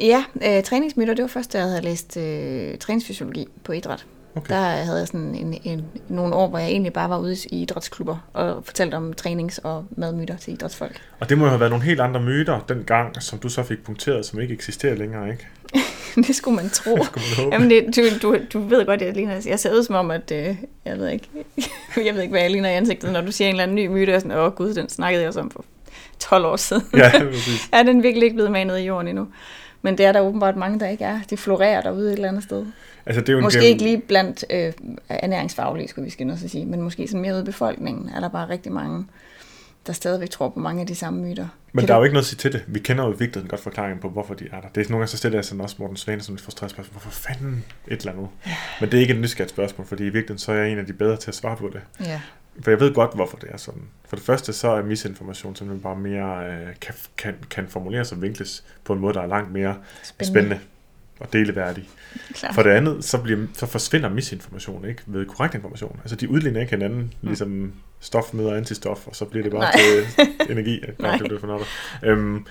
[0.00, 4.06] Ja, øh, træningsmyter, det var først, da jeg havde læst øh, træningsfysiologi på idræt.
[4.36, 4.54] Okay.
[4.54, 7.62] Der havde jeg sådan en, en, nogle år, hvor jeg egentlig bare var ude i
[7.62, 11.00] idrætsklubber og fortalte om trænings- og madmyter til idrætsfolk.
[11.20, 13.84] Og det må jo have været nogle helt andre myter dengang, som du så fik
[13.84, 15.46] punkteret, som ikke eksisterer længere, ikke?
[16.26, 16.98] det skulle man tro.
[17.04, 17.54] Skulle man håbe.
[17.54, 20.32] Jamen, det, du, du, du ved godt, jeg ligner, jeg ser ud som om, at
[20.34, 21.28] øh, jeg ved ikke,
[22.06, 23.86] jeg ved ikke, hvad jeg ligner i ansigtet, når du siger en eller anden ny
[23.86, 25.64] myte, og sådan, åh gud, den snakkede jeg også om for
[26.18, 26.82] 12 år siden.
[26.94, 27.68] Ja, præcis.
[27.72, 29.26] er den virkelig ikke blevet manet i jorden endnu.
[29.82, 31.20] Men det er der åbenbart mange, der ikke er.
[31.30, 32.66] Det florerer derude et eller andet sted.
[33.06, 34.72] Altså, det er jo en Måske gennem- ikke lige blandt øh,
[35.08, 38.20] ernæringsfaglige, skulle vi skynde os at sige, men måske sådan mere ude i befolkningen, er
[38.20, 39.06] der bare rigtig mange,
[39.86, 41.46] der stadigvæk tror på mange af de samme myter.
[41.72, 42.64] Men Kan der er du- jo ikke noget at sige til det.
[42.66, 44.68] Vi kender jo i virkeligheden godt forklaringen på, hvorfor de er der.
[44.74, 46.92] Det er nogle gange så stiller jeg sådan også Morten Svane som et frustreret spørgsmål.
[46.92, 48.28] Hvorfor fanden et eller andet?
[48.80, 50.86] Men det er ikke et nysgerrigt spørgsmål, fordi i virkeligheden så er jeg en af
[50.86, 51.80] de bedre til at svare på det.
[52.06, 52.20] Ja.
[52.62, 53.82] For jeg ved godt, hvorfor det er sådan.
[54.08, 58.22] For det første, så er misinformation simpelthen bare mere, øh, kan, kan, kan formuleres og
[58.22, 60.60] vinkles på en måde, der er langt mere spændende, spændende
[61.20, 61.88] og deleværdig.
[62.34, 62.52] Klar.
[62.52, 66.00] For det andet, så, bliver, så forsvinder misinformation ikke ved korrekt information.
[66.00, 67.28] Altså, de udligner ikke hinanden, mm.
[67.28, 69.72] ligesom stof møder antistof, og så bliver det bare Nej.
[69.72, 70.80] til energi.
[70.98, 71.16] Nej.
[71.16, 71.66] Det, bliver for noget.
[72.02, 72.46] øhm,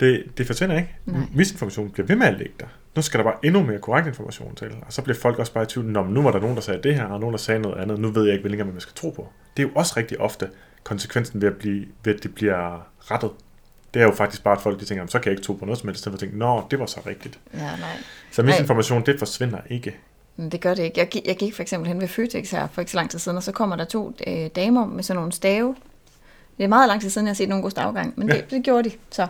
[0.00, 0.96] det, det forsvinder ikke.
[1.06, 1.20] Nej.
[1.34, 2.66] Misinformation bliver ved med at ligge der.
[2.96, 4.70] Nu skal der bare endnu mere korrekt information til.
[4.86, 6.82] Og så bliver folk også bare i tvivl, Nå, nu var der nogen, der sagde
[6.82, 7.98] det her, og nogen, der sagde noget andet.
[7.98, 9.32] Nu ved jeg ikke, hvilken man skal tro på.
[9.56, 10.50] Det er jo også rigtig ofte
[10.84, 13.30] konsekvensen ved at, blive, ved at det bliver rettet.
[13.94, 15.52] Det er jo faktisk bare, at folk de tænker, "Jamen, så kan jeg ikke tro
[15.52, 16.06] på noget som helst.
[16.06, 17.38] Jeg tænker, nå, det var så rigtigt.
[17.54, 17.96] Ja, nej.
[18.30, 19.96] Så misinformation, det forsvinder ikke.
[20.52, 21.00] Det gør det ikke.
[21.00, 23.18] Jeg gik, jeg gik for eksempel hen ved Føtex her for ikke så lang tid
[23.18, 25.76] siden, og så kommer der to øh, damer med sådan nogle stave.
[26.58, 28.34] Det er meget lang tid siden, jeg har set nogen gå stavgang, men Ja.
[28.36, 29.26] det, det gjorde de så.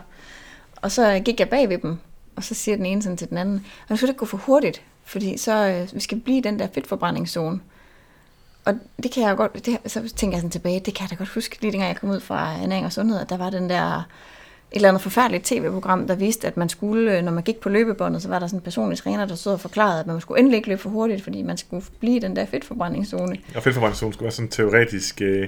[0.75, 1.97] Og så gik jeg bag ved dem,
[2.35, 4.25] og så siger den ene sådan til den anden, og nu skal det ikke gå
[4.25, 7.59] for hurtigt, fordi så øh, vi skal blive i den der fedtforbrændingszone.
[8.65, 11.15] Og det kan jeg godt, det, så tænker jeg sådan tilbage, det kan jeg da
[11.15, 13.69] godt huske, lige dengang jeg kom ud fra ernæring og sundhed, at der var den
[13.69, 14.07] der
[14.73, 17.69] et eller andet forfærdeligt tv-program, der viste, at man skulle, øh, når man gik på
[17.69, 20.39] løbebåndet, så var der sådan en personlig træner, der stod og forklarede, at man skulle
[20.39, 23.37] endelig ikke løbe for hurtigt, fordi man skulle blive i den der fedtforbrændingszone.
[23.55, 25.47] Og fedtforbrændingszone skulle være sådan en teoretisk øh,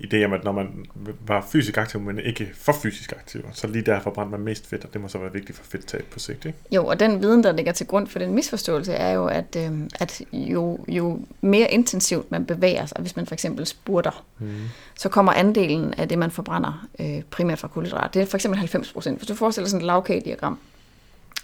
[0.00, 0.86] idé om, at når man
[1.26, 4.84] var fysisk aktiv, men ikke for fysisk aktiv, så lige der forbrændte man mest fedt,
[4.84, 6.44] og det må så være vigtigt for fedttab på sigt.
[6.44, 6.58] Ikke?
[6.72, 9.70] Jo, og den viden, der ligger til grund for den misforståelse, er jo, at, øh,
[10.00, 14.50] at jo, jo mere intensivt man bevæger sig, hvis man for eksempel spurter, Mm.
[14.98, 18.14] så kommer andelen af det, man forbrænder øh, primært fra kulhydrat.
[18.14, 19.18] Det er for eksempel 90 procent.
[19.18, 20.58] Hvis du forestiller sådan et lavkagediagram,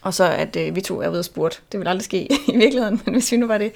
[0.02, 2.56] og så at øh, vi to er ude at spurte, det vil aldrig ske i
[2.56, 3.72] virkeligheden, men hvis vi nu var det,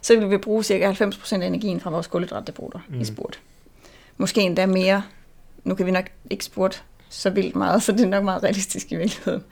[0.00, 3.00] så ville vi bruge cirka 90 procent af energien fra vores kulhydratdepoter mm.
[3.00, 3.40] i spurt.
[4.16, 5.02] Måske endda mere.
[5.64, 8.92] Nu kan vi nok ikke spurte så vildt meget, så det er nok meget realistisk
[8.92, 9.44] i virkeligheden.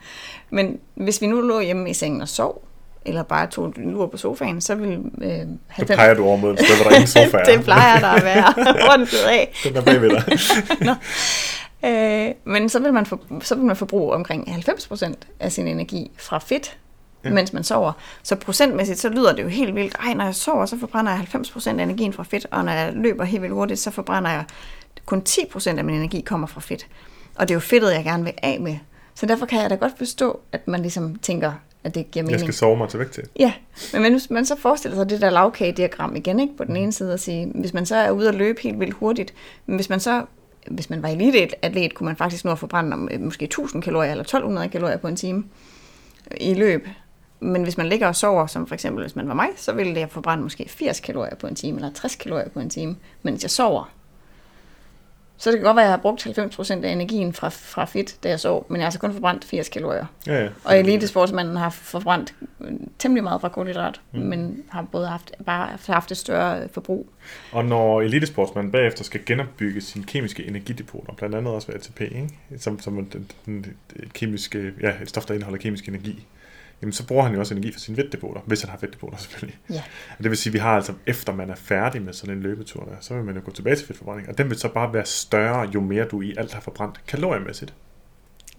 [0.49, 2.67] Men hvis vi nu lå hjemme i sengen og sov,
[3.05, 5.97] eller bare tog en lur på sofaen, så ville øh, Så 90...
[5.97, 7.43] peger du over mod et sted, hvor der ingen sofa er.
[7.55, 8.53] det plejer der at være.
[8.53, 9.53] Hvor er den blevet af?
[9.63, 10.97] Den er bagved dig.
[11.85, 16.11] Øh, men så vil, man for, så vil man forbruge omkring 90% af sin energi
[16.17, 16.77] fra fedt,
[17.25, 17.29] ja.
[17.29, 17.91] Mens man sover.
[18.23, 19.95] Så procentmæssigt, så lyder det jo helt vildt.
[19.99, 22.93] Ej, når jeg sover, så forbrænder jeg 90% af energien fra fedt, og når jeg
[22.93, 24.43] løber helt vildt hurtigt, så forbrænder jeg
[25.05, 26.87] kun 10% af min energi kommer fra fedt.
[27.35, 28.77] Og det er jo fedtet, jeg gerne vil af med.
[29.15, 31.51] Så derfor kan jeg da godt forstå, at man ligesom tænker,
[31.83, 32.41] at det giver Jeg mening.
[32.41, 33.23] skal sove mig til vægt til.
[33.39, 33.53] Ja,
[33.93, 37.13] men hvis man så forestiller sig det der lavkagediagram igen, ikke, på den ene side
[37.13, 39.33] og sige, hvis man så er ude at løbe helt vildt hurtigt,
[39.65, 40.25] men hvis man så
[40.71, 44.23] hvis man var eliteatlet, kunne man faktisk nå at forbrænde om, måske 1000 kalorier eller
[44.23, 45.43] 1200 kalorier på en time
[46.41, 46.87] i løb.
[47.39, 49.99] Men hvis man ligger og sover, som for eksempel hvis man var mig, så ville
[49.99, 53.43] jeg forbrænde måske 80 kalorier på en time, eller 60 kalorier på en time, mens
[53.43, 53.91] jeg sover.
[55.37, 58.23] Så det kan godt være, at jeg har brugt 90% af energien fra, fra fedt,
[58.23, 60.05] da jeg sov, men jeg har altså kun forbrændt 80 kalorier.
[60.27, 60.49] Ja, ja.
[60.63, 64.19] Og elitesportsmanden har forbrændt øh, temmelig meget fra kulhydrat, mm.
[64.19, 67.09] Men har både haft, bare haft et større øh, forbrug.
[67.51, 72.29] Og når elitesportsmanden bagefter skal genopbygge sine kemiske energidepoter, blandt andet også ved ATP, ikke?
[72.57, 73.65] Som, som den, den,
[73.95, 76.25] et, kemiske, ja, et stof, der indeholder kemisk energi,
[76.81, 79.59] jamen så bruger han jo også energi fra sine fedtdepoter, hvis han har fedtdepoter selvfølgelig.
[79.69, 79.83] Ja.
[80.17, 82.41] Og det vil sige, at vi har altså, efter man er færdig med sådan en
[82.41, 84.93] løbetur der, så vil man jo gå tilbage til fedtforbrænding, og den vil så bare
[84.93, 87.73] være større, jo mere du i alt har forbrændt kaloriemæssigt.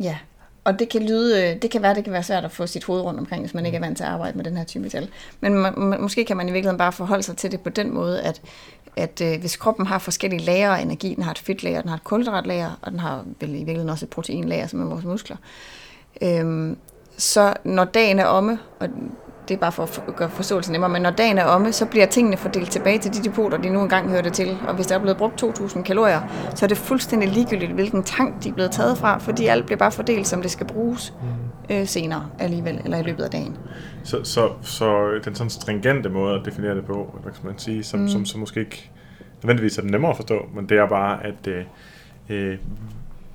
[0.00, 0.18] Ja,
[0.66, 2.84] og det kan lyde, øh, det kan være, det kan være svært at få sit
[2.84, 4.88] hoved rundt omkring, hvis man ikke er vant til at arbejde med den her type
[4.88, 5.08] tal.
[5.40, 7.94] Men man, man, måske kan man i virkeligheden bare forholde sig til det på den
[7.94, 8.42] måde, at,
[8.96, 11.96] at øh, hvis kroppen har forskellige lager af energi, den har et fedtlager, den har
[11.96, 15.36] et kulhydratlager, og den har vel i virkeligheden også et proteinlager, som er vores muskler,
[16.22, 16.78] øhm,
[17.18, 18.88] så når dagen er omme, og
[19.48, 21.86] det er bare for at for- gøre forståelsen nemmere, men når dagen er omme, så
[21.86, 24.58] bliver tingene fordelt tilbage til de depoter, de nu engang hørte til.
[24.68, 26.20] Og hvis der er blevet brugt 2.000 kalorier,
[26.54, 29.78] så er det fuldstændig ligegyldigt, hvilken tank de er blevet taget fra, fordi alt bliver
[29.78, 31.14] bare fordelt, som det skal bruges
[31.70, 33.56] øh, senere alligevel, eller i løbet af dagen.
[34.04, 37.84] Så, så, så den sådan stringente måde at definere det på, hvad kan man sige,
[37.84, 38.08] som, mm.
[38.08, 38.90] som, som måske ikke
[39.42, 41.64] nødvendigvis er den nemmere at forstå, men det er bare, at øh,
[42.28, 42.58] øh,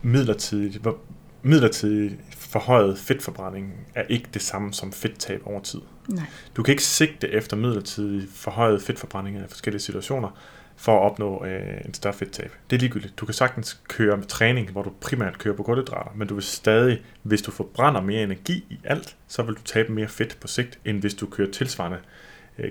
[0.02, 0.98] midlertidigt, hvor-
[1.44, 2.12] midlertidig
[2.52, 5.82] forhøjet fedtforbrænding er ikke det samme som fedttab over tid.
[6.08, 6.26] Nej.
[6.56, 10.30] Du kan ikke sigte efter midlertidig forhøjet fedtforbrænding i forskellige situationer
[10.76, 12.52] for at opnå øh, en større fedttab.
[12.70, 13.20] Det er ligegyldigt.
[13.20, 16.44] Du kan sagtens køre med træning, hvor du primært kører på kulhydrater, men du vil
[16.44, 20.48] stadig, hvis du forbrænder mere energi i alt, så vil du tabe mere fedt på
[20.48, 22.04] sigt, end hvis du kører tilsvarende øh,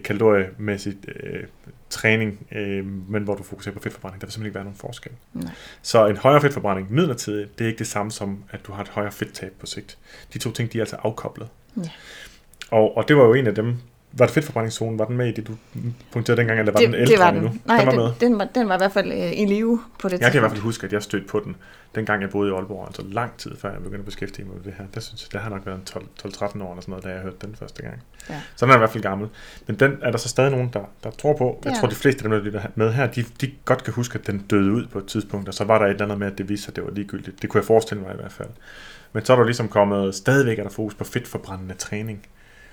[0.05, 1.45] kaloriemæssigt øh,
[1.91, 4.21] træning, øh, men hvor du fokuserer på fedtforbrænding.
[4.21, 5.13] Der vil simpelthen ikke være nogen forskel.
[5.33, 5.53] Nej.
[5.83, 8.89] Så en højere fedtforbrænding midlertidigt, det er ikke det samme som, at du har et
[8.89, 9.99] højere fedttab på sigt.
[10.33, 11.49] De to ting, de er altså afkoblet.
[11.77, 11.83] Ja.
[12.71, 13.77] Og, og det var jo en af dem,
[14.13, 15.53] var det fedtforbrændingszonen, var den med i det, du
[16.13, 17.63] punkterede dengang, eller var det, den ældre det var den.
[17.67, 18.11] Nej, den var den, med.
[18.21, 20.41] den, var, den var i hvert fald øh, i live på det Jeg kan i
[20.41, 20.53] hvert tidspunkt.
[20.53, 21.57] fald huske, at jeg stødte på den,
[21.95, 24.65] dengang jeg boede i Aalborg, altså lang tid før jeg begyndte at beskæftige mig med
[24.65, 24.85] det her.
[24.95, 27.09] Der synes jeg, det har nok været en 12 12-13 år eller sådan noget, da
[27.09, 28.03] jeg hørte den første gang.
[28.31, 28.41] Ja.
[28.57, 29.29] Så den er i hvert fald gammel.
[29.67, 31.63] Men den er der så stadig nogen, der, der tror på.
[31.65, 34.19] Jeg tror, de fleste af dem, der lytter med her, de, de godt kan huske,
[34.19, 36.27] at den døde ud på et tidspunkt, og så var der et eller andet med,
[36.27, 37.43] at det viste sig, at det var ligegyldigt.
[37.43, 38.49] Det kunne jeg forestille mig i hvert fald.
[39.13, 42.27] Men så er der ligesom kommet, stadigvæk er der fokus på fedtforbrændende træning.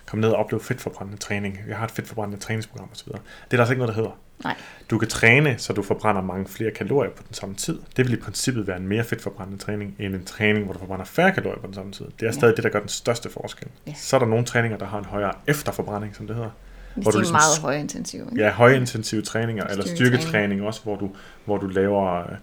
[0.07, 1.59] Kom ned og opleve fedtforbrændende træning.
[1.67, 3.07] Jeg har et fedtforbrændende træningsprogram osv.
[3.07, 3.19] Det er
[3.51, 4.17] der altså ikke noget, der hedder.
[4.43, 4.55] Nej.
[4.89, 7.79] Du kan træne, så du forbrænder mange flere kalorier på den samme tid.
[7.97, 11.05] Det vil i princippet være en mere fedtforbrændende træning, end en træning, hvor du forbrænder
[11.05, 12.05] færre kalorier på den samme tid.
[12.05, 12.31] Det er Ja.
[12.31, 13.67] stadig det, der gør den største forskel.
[13.87, 13.93] Ja.
[13.97, 16.49] Så er der nogle træninger, der har en højere efterforbrænding, som det hedder.
[16.95, 18.25] Hvis hvor de du er ligesom meget s- højintensive.
[18.31, 18.43] ikke?
[18.43, 20.21] Ja, højintensive træninger, eller Styrketræning.
[20.21, 21.11] styrketræning også, hvor du,
[21.45, 22.37] hvor du laver, øh,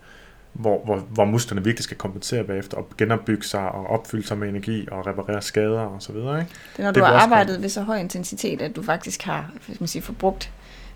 [0.55, 4.49] hvor, hvor, hvor musklerne virkelig skal kompensere bagefter, og genopbygge sig, og opfylde sig med
[4.49, 6.53] energi, og reparere skader, og så videre, ikke?
[6.73, 9.51] Det er, når Det du har arbejdet ved så høj intensitet, at du faktisk har
[9.81, 10.53] man siger, forbrugt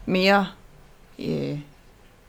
[0.07, 0.47] mere
[1.19, 1.59] øh,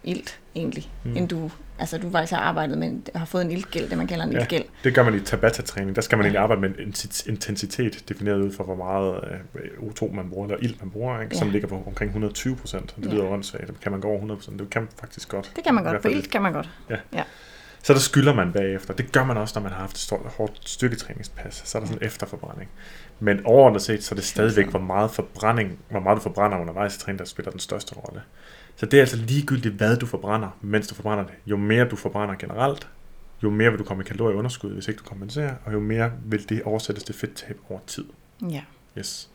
[0.03, 1.17] ilt, egentlig, Mm.
[1.17, 1.51] end du...
[1.79, 4.39] Altså, du faktisk har arbejdet med, har fået en iltgæld, det man kalder en Ja.
[4.39, 4.63] iltgæld.
[4.83, 5.95] Det gør man i Tabata-træning.
[5.95, 6.27] Der skal man Ja.
[6.27, 6.93] egentlig arbejde med en
[7.33, 9.15] intensitet, defineret ud fra, hvor meget
[9.55, 11.35] øh, O2 man bruger, eller ilt man bruger, ikke?
[11.35, 11.51] som Ja.
[11.53, 12.93] ligger på omkring 120 procent.
[12.95, 13.11] Det Ja.
[13.11, 13.67] lyder åndssvagt.
[13.67, 14.59] Det kan man gå over 100 procent.
[14.59, 15.51] Det kan man faktisk godt.
[15.55, 15.95] Det kan man godt.
[15.97, 16.69] På fald ilt kan man godt.
[17.83, 18.93] Så der skylder man bagefter.
[18.93, 21.61] Det gør man også, når man har haft et stort, hårdt styrketræningspas.
[21.65, 22.69] Så er der sådan en efterforbrænding.
[23.19, 26.95] Men overordnet set, så er det stadigvæk, hvor meget, forbrænding, hvor meget du forbrænder undervejs
[26.95, 28.21] i træning, der spiller den største rolle.
[28.79, 31.33] Så det er altså ligegyldigt, hvad du forbrænder, mens du forbrænder det.
[31.45, 32.89] Jo mere du forbrænder generelt,
[33.43, 36.49] jo mere vil du komme i kalorieunderskud, hvis ikke du kompenserer, og jo mere vil
[36.49, 38.05] det oversættes til fedttab over tid.
[38.49, 38.61] Ja.
[38.97, 39.29] Yes.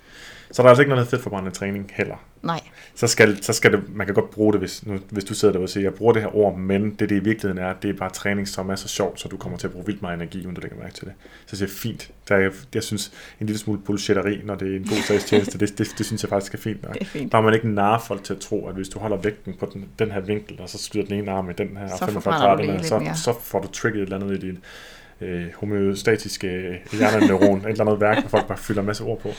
[0.50, 2.60] Så der er altså ikke noget fedtforbrændende træning heller Nej.
[2.94, 5.54] så skal, så skal det, man kan godt bruge det, hvis, nu, hvis du sidder
[5.54, 7.90] der og siger, jeg bruger det her ord, men det det i virkeligheden er, det
[7.90, 10.14] er bare træning, som er så sjovt, så du kommer til at bruge vildt meget
[10.14, 11.12] energi, uden du lægger mærke til det.
[11.46, 12.10] Så siger jeg, fint.
[12.28, 15.78] Der er, jeg synes, en lille smule bullshitteri, når det er en god sagstjeneste, det,
[15.78, 16.94] det, det, synes jeg faktisk er fint nok.
[16.98, 17.32] Det er fint.
[17.32, 19.70] Der er man ikke narre folk til at tro, at hvis du holder vægten på
[19.72, 21.98] den, den her vinkel, og så skyder den ene arm i den her, Så og
[21.98, 23.16] 45 forbrænder grader, så, mere.
[23.16, 24.58] så får du trigget et eller andet i din
[25.20, 29.30] øh, homeostatiske hjerneneuron, et eller andet værk, hvor folk bare fylder en masse ord på.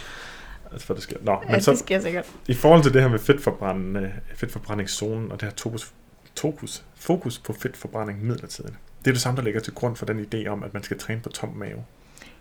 [0.71, 1.17] Altså, for det sker.
[1.21, 2.25] Nå, men Ja, så, det sker sikkert.
[2.47, 5.93] i forhold til det her med fedtforbrændende, fedtforbrændingszonen og det her tokus,
[6.35, 8.73] tokus, fokus på fedtforbrænding midlertidigt,
[9.05, 10.97] det er det samme, der ligger til grund for den idé om, at man skal
[10.99, 11.83] træne på tom mave.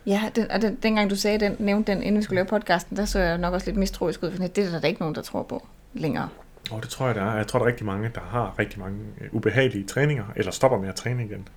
[0.07, 2.97] Ja, den, og den, dengang du sagde den, nævnte den, inden vi skulle lave podcasten,
[2.97, 5.15] der så jeg nok også lidt mistroisk ud, for det er der da ikke nogen,
[5.15, 6.29] der tror på længere.
[6.71, 7.37] Og det tror jeg, der er.
[7.37, 10.79] Jeg tror, der er rigtig mange, der har rigtig mange øh, ubehagelige træninger, eller stopper
[10.79, 11.49] med at træne igen.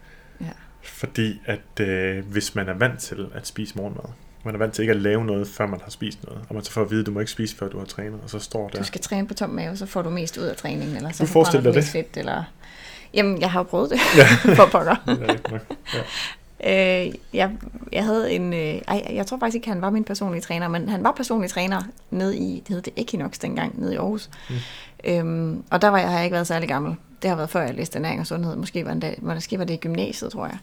[0.41, 0.45] Ja.
[0.82, 4.03] Fordi at øh, hvis man er vant til at spise morgenmad,
[4.48, 6.64] man er vant til ikke at lave noget, før man har spist noget, og man
[6.64, 8.39] så får at vide, at du må ikke spise, før du har trænet, og så
[8.39, 8.80] står der...
[8.80, 11.24] Du skal træne på tom mave, så får du mest ud af træningen, eller så
[11.24, 12.43] Du du dig mest fedt, eller...
[13.14, 14.54] Jamen, jeg har jo prøvet det, Ja.
[14.56, 14.95] for pokker.
[15.06, 15.62] Det er nok.
[15.93, 17.06] Ja.
[17.06, 17.52] Øh, jeg,
[17.91, 18.54] jeg havde en...
[18.54, 21.50] Øh, ej, jeg tror faktisk ikke, han var min personlige træner, men han var personlig
[21.50, 21.82] træner
[22.12, 24.30] nede i, det hed det Equinox dengang, nede i Aarhus.
[24.50, 24.56] Mm.
[25.04, 26.95] Øhm, og der var jeg, har jeg ikke været særlig gammel.
[27.22, 28.56] Det har været før jeg læste ernæring og sundhed.
[28.56, 30.58] Måske var, en dag, måske var det i gymnasiet, tror jeg.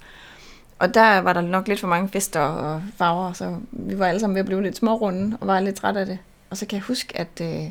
[0.78, 4.20] Og der var der nok lidt for mange fester og farver, så vi var alle
[4.20, 6.18] sammen ved at blive lidt smårunde og var lidt trætte af det.
[6.50, 7.64] Og så kan jeg huske, at, øh,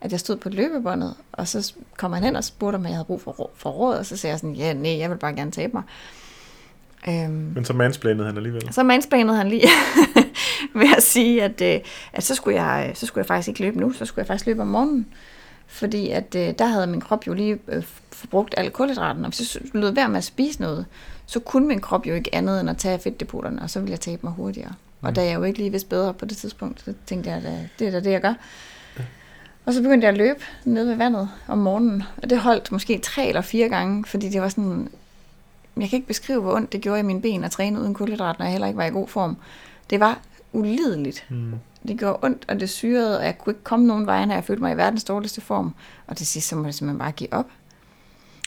[0.00, 3.04] at jeg stod på løbebåndet, og så kom han hen og spurgte, om jeg havde
[3.04, 5.50] brug for, for råd, og så sagde jeg sådan, ja, nej, jeg vil bare gerne
[5.50, 5.82] tabe mig.
[7.08, 8.72] Øhm, Men så mansplænede han alligevel.
[8.72, 9.68] så mansplænede han lige
[10.74, 11.80] ved at sige, at, øh,
[12.12, 14.46] at så, skulle jeg, så skulle jeg faktisk ikke løbe nu, så skulle jeg faktisk
[14.46, 15.06] løbe om morgenen.
[15.70, 19.54] Fordi at øh, der havde min krop jo lige øh, forbrugt alle kulhydraten, og hvis
[19.54, 20.86] jeg lød være med at spise noget,
[21.26, 24.00] så kunne min krop jo ikke andet end at tage fedtdepoterne, og så ville jeg
[24.00, 24.72] tabe mig hurtigere.
[25.00, 27.68] Og da jeg jo ikke lige vidste bedre på det tidspunkt, så tænkte jeg, at
[27.78, 28.34] det er da det, jeg gør.
[29.64, 32.98] Og så begyndte jeg at løbe ned ved vandet om morgenen, og det holdt måske
[32.98, 34.88] tre eller fire gange, fordi det var sådan,
[35.76, 38.38] jeg kan ikke beskrive, hvor ondt det gjorde i mine ben at træne uden kulhydrat,
[38.38, 39.36] når jeg heller ikke var i god form.
[39.90, 40.20] Det var
[40.52, 41.26] ulideligt.
[41.28, 41.52] Mm.
[41.88, 44.44] Det gjorde ondt, og det syrede, og jeg kunne ikke komme nogen vej, når jeg
[44.44, 45.74] følte mig i verdens dårligste form.
[46.06, 47.46] Og til sidst, så måtte jeg simpelthen bare give op.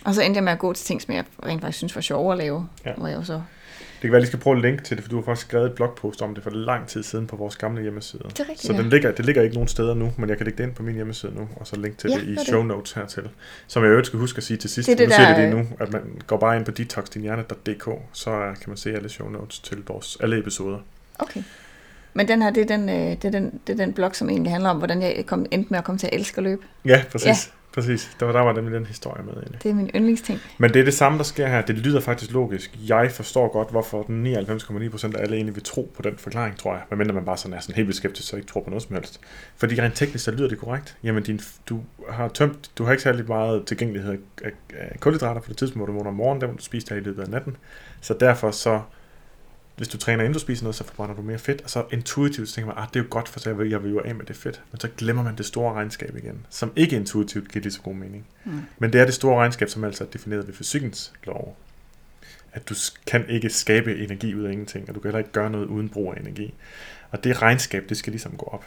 [0.05, 2.01] Og så endte jeg med at gå til ting, som jeg rent faktisk synes var
[2.01, 2.67] sjove at lave.
[2.85, 2.93] Ja.
[2.93, 3.33] Hvor jeg jo så...
[3.33, 5.23] Det kan være, at jeg lige skal prøve at linke til det, for du har
[5.23, 8.23] faktisk skrevet et blogpost om det for lang tid siden på vores gamle hjemmeside.
[8.23, 10.45] Det er rigtigt, Så den ligger, det ligger ikke nogen steder nu, men jeg kan
[10.45, 12.39] lægge det ind på min hjemmeside nu, og så linke til Ja, det i det.
[12.47, 13.23] show notes hertil.
[13.67, 15.47] Som jeg øvrigt skal huske at sige til sidst, Det det nu der, det lige
[15.47, 19.29] øh, nu, at man går bare ind på detoxdinhjerne.dk, så kan man se alle show
[19.29, 20.79] notes til vores, alle episoder.
[21.19, 21.43] Okay.
[22.13, 24.29] Men den her, det er den, øh, det er den, det er den blog, som
[24.29, 26.61] egentlig handler om, hvordan jeg kom, endte med at komme til at elske at løbe.
[26.85, 27.27] Ja, præcis.
[27.27, 27.33] Ja.
[27.73, 28.15] Præcis.
[28.19, 29.63] Der var, der var nemlig den historie med egentlig.
[29.63, 30.39] Det er min yndlingsting.
[30.57, 31.61] Men det er det samme, der sker her.
[31.61, 32.79] Det lyder faktisk logisk.
[32.87, 36.73] Jeg forstår godt, hvorfor den 99,9% af alle egentlig vil tro på den forklaring, tror
[36.73, 36.81] jeg.
[36.89, 39.19] Medmindre man bare sådan er sådan helt skeptisk, og ikke tror på noget som helst.
[39.55, 40.97] Fordi rent teknisk, så lyder det korrekt.
[41.03, 41.39] Jamen, din,
[41.69, 45.79] du har tømt, du har ikke særlig meget tilgængelighed af, af kulhydrater på det tidspunkt,
[45.79, 47.57] hvor du vågner om morgenen, der du spise der i løbet af natten.
[48.01, 48.81] Så derfor så
[49.81, 52.49] hvis du træner inden du spiser noget, så forbrænder du mere fedt, og så intuitivt
[52.49, 54.01] så tænker man, ah, det er jo godt, for så jeg vil, jeg vil jo
[54.05, 54.61] af med det fedt.
[54.71, 57.93] Men så glemmer man det store regnskab igen, som ikke intuitivt giver lige så god
[57.93, 58.27] mening.
[58.45, 58.61] Mm.
[58.79, 61.57] Men det er det store regnskab, som altså er defineret ved fysikkens lov.
[62.53, 62.75] At du
[63.07, 65.89] kan ikke skabe energi ud af ingenting, og du kan heller ikke gøre noget uden
[65.89, 66.53] brug af energi.
[67.11, 68.65] Og det regnskab, det skal ligesom gå op.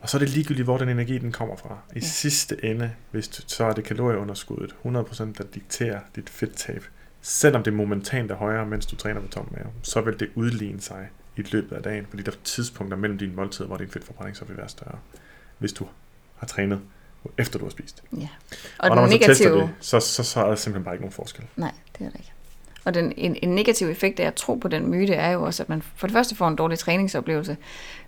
[0.00, 1.78] Og så er det ligegyldigt, hvor den energi den kommer fra.
[1.94, 1.98] I.
[1.98, 2.06] Ja.
[2.06, 4.88] sidste ende, hvis du, så er det kalorieunderskuddet 100%
[5.38, 6.84] der dikterer dit fedttab.
[7.28, 10.80] Selvom det momentant er højere, mens du træner på tom mave, så vil det udligne
[10.80, 14.36] sig i løbet af dagen, fordi der er tidspunkter mellem dine måltider, hvor din fedtforbrænding
[14.36, 14.98] så vil være større,
[15.58, 15.86] hvis du
[16.36, 16.80] har trænet
[17.38, 18.02] efter du har spist.
[18.12, 18.28] Ja.
[18.78, 19.60] Og, Og, når man så tester negative...
[19.62, 21.44] det, så, så, så er der simpelthen bare ikke nogen forskel.
[21.56, 22.32] Nej, det er det ikke.
[22.84, 25.62] Og den, en, en negativ effekt af at tro på den myte er jo også,
[25.62, 27.56] at man for det første får en dårlig træningsoplevelse,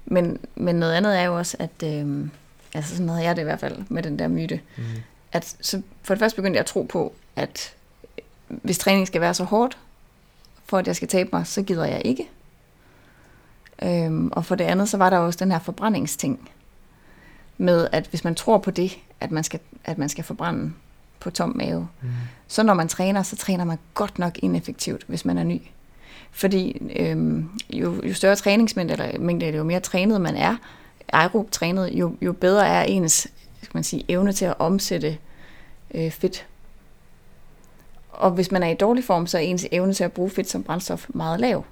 [0.06, 2.30] men, men noget andet er jo også, at, øhm,
[2.74, 4.82] altså sådan havde jeg det i hvert fald med den der myte, Mm.
[5.32, 7.74] at så for det første begyndte jeg at tro på, at
[8.48, 9.78] hvis træning skal være så hårdt,
[10.66, 12.28] for at jeg skal tabe mig, så gider jeg ikke.
[13.82, 16.50] Øhm, og for det andet, så var der også den her forbrændingsting,
[17.58, 20.72] med at hvis man tror på det, at man skal, at man skal forbrænde
[21.20, 22.08] på tom mave, Mm.
[22.48, 25.60] så når man træner, så træner man godt nok ineffektivt, hvis man er ny.
[26.30, 30.56] Fordi øhm, jo, jo større træningsmængde, eller mængde, jo mere trænet man er,
[31.12, 33.28] aerob trænet, jo, jo bedre er ens
[33.62, 35.18] skal man sige, evne til at omsætte
[35.94, 36.46] øh, fedt.
[38.18, 40.50] Og hvis man er i dårlig form, så er ens evne til at bruge fedt
[40.50, 41.64] som brændstof meget lav.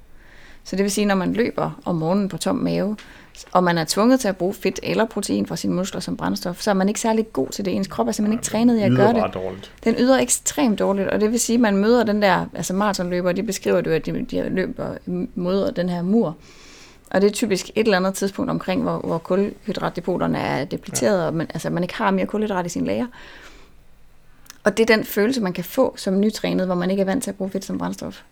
[0.64, 2.96] Så det vil sige, når man løber om morgenen på tom mave,
[3.52, 6.60] og man er tvunget til at bruge fedt eller protein fra sine muskler som brændstof,
[6.60, 7.74] så er man ikke særlig god til det.
[7.74, 9.34] Ens krop er simpelthen ikke trænet i at gøre det.
[9.34, 9.72] dårligt.
[9.84, 13.32] Den yder ekstremt dårligt, og det vil sige, at man møder den der, altså maratonløbere,
[13.32, 14.94] de beskriver det at de, de løber
[15.34, 16.36] mod den her mur.
[17.10, 21.26] Og det er typisk et eller andet tidspunkt omkring, hvor, hvor kulhydratdepoterne er depleteret, ja.
[21.26, 23.06] og man, altså, man ikke har mere kulhydrat i sin lager.
[24.66, 27.24] Og det er den følelse, man kan få som nytrænet, hvor man ikke er vant
[27.24, 28.22] til at bruge fedt som brændstof.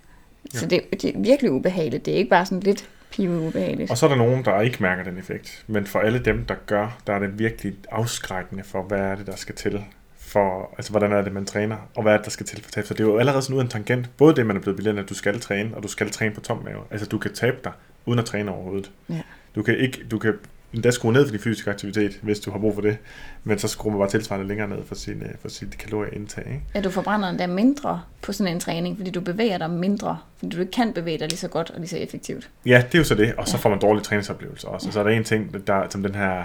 [0.55, 0.59] Ja.
[0.59, 2.07] Så det, det er virkelig ubehageligt.
[2.07, 3.91] Det er ikke bare sådan lidt pive ubehageligt.
[3.91, 5.65] Og så er der nogen, der ikke mærker den effekt.
[5.67, 9.27] Men for alle dem, der gør, der er det virkelig afskrækkende for, hvad er det,
[9.27, 9.85] der skal til
[10.19, 12.71] for, altså hvordan er det, man træner, og hvad er det, der skal til for
[12.71, 12.87] tab.
[12.87, 14.17] Så det er jo allerede sådan ud af en tangent.
[14.17, 16.41] Både det, man er blevet bildet, at du skal træne, og du skal træne på
[16.41, 16.81] tom mave.
[16.91, 17.73] Altså du kan tabe dig,
[18.07, 18.91] uden at træne overhovedet.
[19.09, 19.21] Ja.
[19.55, 20.35] Du kan ikke, du kan
[20.75, 22.97] endda skrue ned for din fysiske aktivitet, hvis du har brug for det.
[23.45, 26.47] Men så skruer man bare tilsvarende længere ned for sin, øh, for sit kalorieindtag.
[26.47, 26.63] Ikke?
[26.75, 30.57] Ja, du forbrænder endda mindre på sådan en træning, fordi du bevæger dig mindre, fordi
[30.57, 32.51] du ikke kan bevæge dig lige så godt og lige så effektivt.
[32.67, 34.87] Ja, det er jo så det, og så får man dårlige træningsoplevelser også.
[34.87, 36.45] Og så er der en ting, der, som den her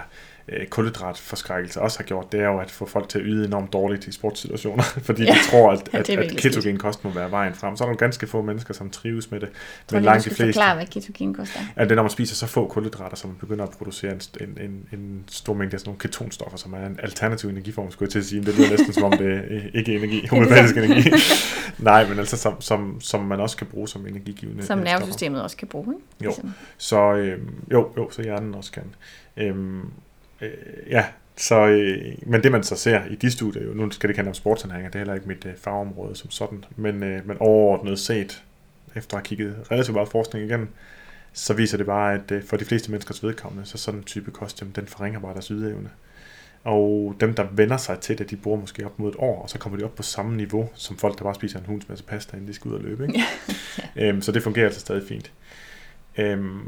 [0.51, 3.73] øh, kulhydratforskrækkelse også har gjort, det er jo at få folk til at yde enormt
[3.73, 5.31] dårligt i sportssituationer, fordi Ja.
[5.31, 7.77] de tror, at, at, er at ketogen kost må være vejen frem.
[7.77, 9.49] Så er der ganske få mennesker, som trives med det,
[9.87, 11.81] tror men langt de fleste forklare, hvad ketogenkost er.
[11.81, 14.57] er det, når man spiser så få kulhydrater, så man begynder at producere en, en,
[14.61, 18.11] en, en stor mængde af sådan nogle ketonstoffer, som er en alternativ energiform, skulle jeg
[18.11, 20.77] til at sige, men det lyder næsten som om det er øh, ikke energi, homeopatisk
[20.77, 21.09] energi.
[21.77, 24.99] Nej, men altså som, som, som man også kan bruge som energigivende Som øh, stoffer.
[24.99, 26.05] nervesystemet også kan bruge, ikke?
[26.23, 26.29] Jo.
[26.29, 26.51] Ligesom.
[26.77, 28.83] Så øhm, jo, jo, så hjernen også kan.
[29.37, 29.81] Øhm,
[30.41, 30.51] øh,
[30.89, 31.05] ja,
[31.37, 34.19] så, øh, men det man så ser i de studier, jo, nu skal det ikke
[34.19, 37.37] handle om sportsernæringer, det er heller ikke mit øh, fagområde som sådan, men, øh, men
[37.39, 38.43] overordnet set,
[38.95, 40.67] efter at have kigget relativt meget forskning igennem,
[41.33, 44.31] så viser det bare, at øh, for de fleste menneskers vedkommende, så sådan en type
[44.31, 45.89] kost, jamen, den forringer bare deres ydeevne.
[46.63, 49.49] Og dem, der vender sig til det, de bruger måske op mod et år, og
[49.49, 52.03] så kommer de op på samme niveau, som folk, der bare spiser en hunds masse
[52.03, 53.07] pasta, inden de skal ud og løbe.
[53.07, 53.23] Ikke?
[54.07, 55.31] øhm, så det fungerer altså stadig fint.
[56.17, 56.61] Øhm,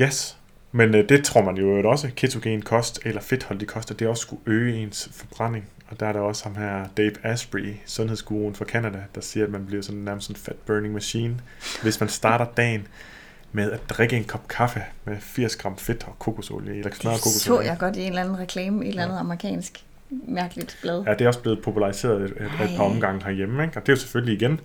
[0.00, 0.38] yes,
[0.72, 4.20] men øh, det tror man jo også, ketogen kost eller fedtholdig kost, at det også
[4.22, 5.64] skulle øge ens forbrænding.
[5.88, 9.52] Og der er der også ham her, Dave Asprey, sundhedsguruen fra Canada, der siger, at
[9.52, 11.36] man bliver sådan nærmest en fat burning machine,
[11.82, 12.86] hvis man starter dagen
[13.52, 17.18] med at drikke en kop kaffe med 80 gram fedt og kokosolie, eller smør Det
[17.20, 17.68] så kokosolie.
[17.68, 19.20] jeg godt i en eller anden reklame, i et eller andet Ja.
[19.20, 21.02] amerikansk mærkeligt blad.
[21.06, 23.76] Ja, det er også blevet populariseret et, et, et par omgange herhjemme, ikke?
[23.76, 24.60] og det er jo selvfølgelig igen,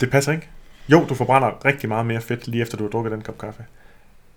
[0.00, 0.48] det passer ikke.
[0.88, 3.64] Jo, du forbrænder rigtig meget mere fedt, lige efter du har drukket den kop kaffe.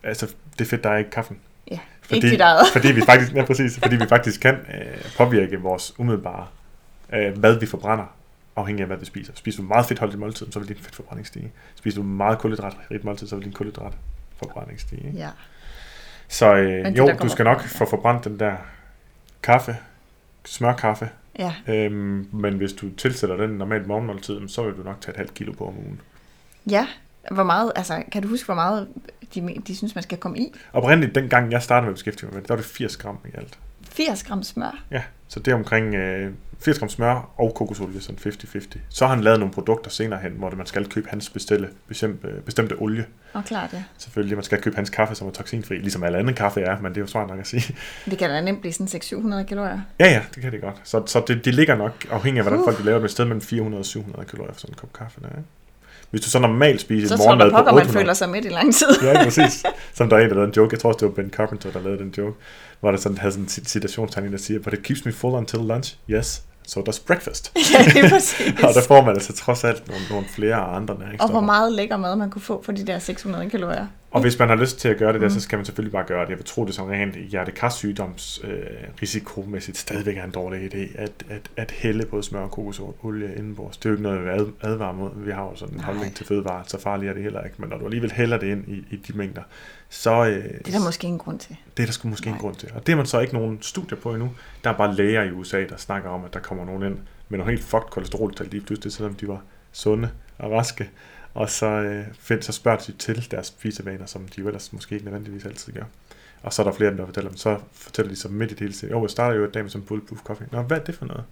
[0.05, 1.37] Altså, det fedt, der er i kaffen.
[1.71, 2.67] Ja, Fordi, ikke dit eget.
[2.73, 6.47] fordi vi faktisk, ja, præcis, fordi vi faktisk kan øh, påvirke vores umiddelbare,
[7.13, 8.05] øh, hvad vi forbrænder,
[8.55, 9.33] afhængig af hvad vi spiser.
[9.35, 11.51] Spiser du meget fedtholdigt måltid, så vil din fedtforbrænding stige.
[11.75, 15.07] Spiser du meget kulhydratrigt måltid, så vil din kulhydratforbrænding stige.
[15.07, 15.17] Ikke?
[15.17, 15.29] Ja.
[16.27, 18.55] Så øh, det, jo, du skal nok få forbrændt den der
[19.43, 19.77] kaffe,
[20.45, 21.09] smørkaffe,
[21.39, 21.53] ja.
[21.67, 25.33] øhm, men hvis du tilsætter den normalt morgenmåltid, så vil du nok tage et halvt
[25.33, 26.01] kilo på om ugen.
[26.69, 26.87] Ja,
[27.31, 28.87] hvor meget, altså, kan du huske, hvor meget
[29.35, 30.53] de, de synes, man skal komme i?
[30.73, 33.17] Oprindeligt, dengang jeg startede med at beskæftige mig med det, der var det 80 gram
[33.25, 33.59] i alt.
[33.89, 34.83] 80 gram smør.
[34.91, 38.77] Ja, så det er omkring øh, 80 gram smør og kokosolie, sådan 50-50.
[38.89, 42.27] Så har han lavet nogle produkter senere hen, hvor man skal købe hans bestille, bestemte,
[42.45, 43.05] bestemte olie.
[43.33, 43.83] Og klart, ja.
[43.97, 46.91] Selvfølgelig, man skal købe hans kaffe, som er toksinfri, ligesom alle andre kaffe er, men
[46.91, 47.75] det er jo svært nok at sige.
[48.11, 49.01] Det kan da nemt blive sådan
[49.41, 49.81] 600-700 kalorier.
[49.99, 50.81] Ja, ja, det kan det godt.
[50.83, 52.65] Så, så det, det ligger nok, afhængig af, hvordan Uh.
[52.65, 54.93] folk de laver det, et sted mellem 400 og 700 kalorier for sådan en kop
[54.93, 55.21] kaffe.
[55.21, 55.43] Der, ikke?
[56.15, 57.99] Hvis du så normalt spiser Så en tror der morgenmad på pokker, man 800...
[58.03, 58.87] føler sig midt i lang tid.
[59.03, 59.63] ja, præcis.
[59.97, 60.73] Som der er en, der lavede en joke.
[60.73, 62.37] Jeg tror også, det var Ben Carpenter, der lavede den joke.
[62.79, 65.33] Hvor der sådan havde sådan en cit- citationstegning, der siger, But it keeps me full
[65.33, 65.95] until lunch.
[66.09, 67.51] Yes, so does breakfast.
[67.73, 68.53] ja, det er præcis.
[68.63, 71.31] og der får man altså trods alt nogle, nogle flere andre Og næringsstoffer.
[71.33, 73.87] hvor meget lækker mad man kunne få for de der 600 kalorier.
[74.15, 75.33] Og hvis man har lyst til at gøre det der, Mm.
[75.33, 76.29] så skal man selvfølgelig bare gøre det.
[76.29, 78.59] Jeg vil tro, det som rent hjertekarsygdoms øh,
[79.01, 83.77] risikomæssigt stadigvæk er en dårlig idé, at, at, at hælde både smør og kokosolie indenbords.
[83.77, 85.09] Det er jo ikke noget, jeg vil advare mod.
[85.15, 87.55] Vi har jo sådan en holdning til fødevarer, så farligt er det heller ikke.
[87.59, 89.41] Men når du alligevel hælder det ind i, i de mængder,
[89.89, 91.55] så øh, Det er der måske ingen grund til.
[91.77, 92.39] det er der sgu måske en Nej.
[92.41, 92.69] grund til.
[92.75, 94.31] Og det er man så ikke nogen studier på endnu.
[94.63, 96.97] Der er bare læger i USA, der snakker om, at der kommer nogen ind
[97.29, 100.09] med nogle helt fucked kolesteroltal lige pludselig, selvom de var sunde
[100.39, 100.89] og raske.
[101.35, 104.95] Og så, øh, find, så spørger de til deres spisevaner, som de jo ellers måske
[104.95, 105.83] ikke nødvendigvis altid gør.
[106.43, 107.37] Og så er der flere af dem, der fortæller dem.
[107.37, 109.63] Så fortæller de så midt i det hele tiden, jo, jeg starter jo et dag
[109.63, 110.47] med som bulletproof coffee.
[110.51, 111.23] Nå, hvad er det for noget?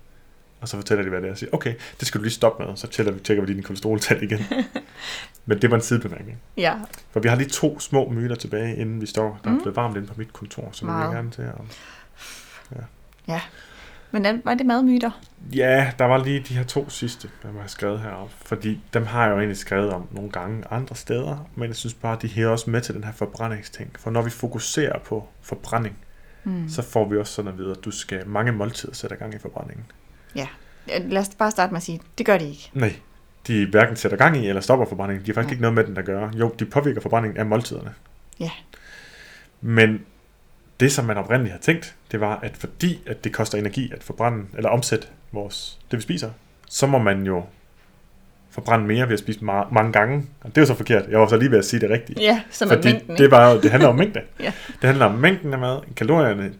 [0.61, 2.65] Og så fortæller de, hvad det er, og siger, okay, det skal du lige stoppe
[2.65, 4.39] med, så tjekker vi, tjekker vi din kolesteroltal igen.
[5.45, 6.37] Men det var en sidebemærkning.
[6.57, 6.75] Ja,
[7.11, 9.39] For vi har lige to små myter tilbage, inden vi står.
[9.43, 9.61] Der er Mm.
[9.61, 11.13] blevet varmt inde på mit kontor, så vi vil Meget.
[11.13, 11.53] gerne til at...
[14.13, 15.11] men var det madmyter?
[15.55, 18.33] Ja, der var lige de her to sidste, der var skrevet heroppe.
[18.45, 21.49] Fordi dem har jeg jo egentlig skrevet om nogle gange andre steder.
[21.55, 23.89] Men jeg synes bare, de her også med til den her forbrændingsting.
[23.99, 25.97] For når vi fokuserer på forbrænding,
[26.45, 26.69] Mm.
[26.69, 29.37] så får vi også sådan at vide, at du skal mange måltider sætte gang i
[29.39, 29.85] forbrændingen.
[30.35, 30.47] Ja,
[30.87, 32.69] lad os bare starte med at sige, det gør de ikke.
[32.73, 32.95] Nej,
[33.47, 35.25] de hverken sætter gang i eller stopper forbrændingen.
[35.25, 35.53] De har faktisk Nej.
[35.53, 36.31] ikke noget med den at gøre.
[36.35, 37.93] Jo, de påvirker forbrændingen af måltiderne.
[38.39, 38.49] Ja.
[39.61, 40.05] Men
[40.83, 44.03] det, som man oprindeligt har tænkt, det var, at fordi at det koster energi at
[44.03, 46.29] forbrænde, eller omsætte vores, det vi spiser,
[46.69, 47.43] så må man jo
[48.49, 50.25] forbrænde mere ved at spise ma- mange gange.
[50.41, 51.09] Og det er jo så forkert.
[51.09, 52.19] Jeg var så lige ved at sige det rigtigt.
[52.19, 53.09] Ja, som fordi mængden.
[53.17, 53.31] det, ikke?
[53.31, 54.21] var jo, det handler om mængde.
[54.39, 54.51] Ja.
[54.81, 56.53] Det handler om mængden af mad, kalorierne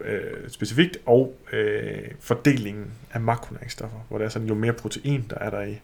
[0.00, 5.36] øh, specifikt, og øh, fordelingen af makronæringsstoffer, hvor det er sådan, jo mere protein der
[5.38, 5.80] er der i,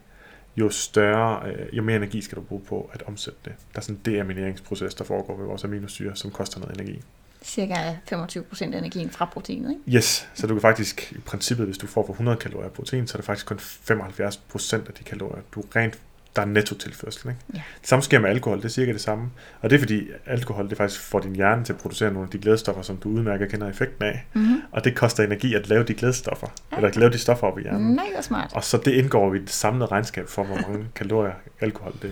[0.57, 3.53] jo større, øh, jo mere energi skal du bruge på at omsætte det.
[3.73, 7.01] Der er sådan en deamineringsproces, der foregår ved vores aminosyre, som koster noget energi.
[7.45, 7.73] Cirka
[8.11, 9.97] 25% af energien fra proteinet, ikke?
[9.97, 13.15] Yes, så du kan faktisk i princippet, hvis du får for 100 kalorier protein, så
[13.15, 15.99] er det faktisk kun 75 procent af de kalorier, du rent
[16.35, 17.29] der er nettotilførsel.
[17.29, 17.41] Ikke?
[17.53, 17.61] Ja.
[17.79, 19.31] Det samme sker med alkohol, det er cirka det samme.
[19.61, 22.31] Og det er fordi, alkohol det faktisk får din hjerne til at producere nogle af
[22.31, 24.25] de glædestoffer, som du udmærket kender effekten af.
[24.33, 24.61] Mm-hmm.
[24.71, 26.75] Og det koster energi at lave de glædestoffer, Ja.
[26.75, 27.93] eller at lave de stoffer op i hjernen.
[27.95, 28.51] Nej, hvor smart.
[28.53, 32.11] Og så det indgår i det samlede regnskab for, hvor mange kalorier alkohol det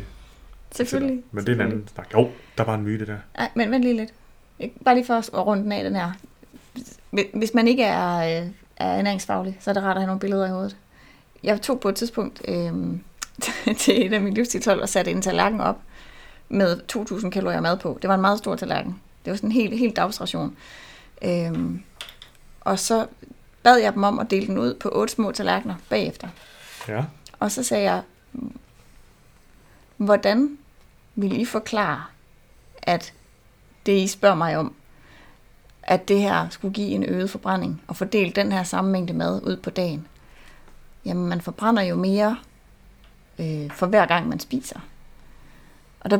[0.76, 1.24] Selvfølgelig.
[1.32, 2.14] Men det er en anden snak.
[2.14, 3.18] Jo, der var en myte der.
[3.36, 4.14] Ej, men vent lige lidt.
[4.86, 6.12] Bare lige for at runde den af, den her.
[7.12, 10.20] Hvis- Hvis man ikke er, øh, er ernæringsfaglig, så er det rart at have nogle
[10.20, 10.78] billeder i hovedet.
[11.44, 12.74] Jeg tog på et tidspunkt øh,
[13.78, 15.78] til et af mine livsstilshold og satte en tallerken op
[16.50, 17.98] med 2.000 kalorier mad på.
[18.02, 19.02] Det var en meget stor tallerken.
[19.26, 20.58] Det var sådan en helt, helt dagsration.
[21.22, 21.52] Øh,
[22.62, 23.08] og så
[23.64, 26.28] bad jeg dem om at dele den ud på otte små tallerkener bagefter.
[26.88, 27.04] Ja.
[27.40, 28.02] Og så sagde jeg,
[29.98, 30.58] hvordan
[31.16, 32.04] vil I forklare,
[32.82, 33.14] at
[33.86, 34.74] det I spørger mig om,
[35.84, 39.42] at det her skulle give en øget forbrænding, og fordele den her samme mængde mad
[39.44, 40.08] ud på dagen?
[41.06, 42.38] Jamen, man forbrænder jo mere
[43.40, 44.80] øh, for hver gang, man spiser.
[46.00, 46.20] Og der,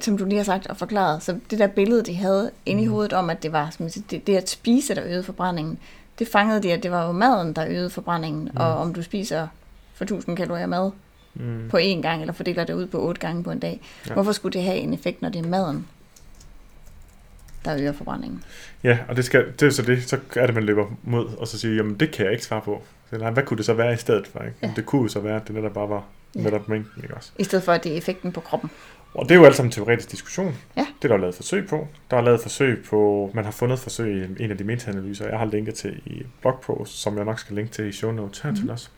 [0.00, 2.86] som du lige har sagt og forklaret, så det der billede, de havde inde i
[2.86, 5.78] hovedet om, at det var som det, det at spise, der øgede forbrændingen,
[6.18, 8.42] det fangede de, at det var jo maden, der øgede forbrændingen.
[8.44, 8.50] Mm.
[8.56, 9.46] Og om du spiser
[9.94, 10.90] for 1000 kalorier mad
[11.34, 11.68] Mm.
[11.70, 13.80] på én gang, eller fordeler det ud på otte gange på en dag.
[14.08, 14.12] Ja.
[14.12, 15.86] Hvorfor skulle det have en effekt, når det er maden,
[17.64, 18.44] der øger forbrændingen?
[18.84, 21.48] Ja, og det, skal, det er så det, så er det, man løber mod, og
[21.48, 22.82] så siger, jamen det kan jeg ikke svare på.
[23.10, 24.40] Så, nej, hvad kunne det så være i stedet for?
[24.42, 24.56] Ikke?
[24.62, 24.72] Ja.
[24.76, 26.40] Det kunne jo så være, at det netop bare var Ja.
[26.40, 27.32] netop mængden, ikke også?
[27.38, 28.70] I stedet for, at det er effekten på kroppen.
[29.14, 30.56] Og det er jo alt sammen teoretisk diskussion.
[30.76, 30.86] Ja.
[31.02, 31.88] Det er der lavet forsøg på.
[32.10, 35.38] Der er lavet forsøg på, man har fundet forsøg i en af de meta-analyser, jeg
[35.38, 38.50] har linket til i blogpost, som jeg nok skal linke til i show notes her
[38.50, 38.56] mm.
[38.56, 38.72] til Mhm.
[38.74, 38.90] os.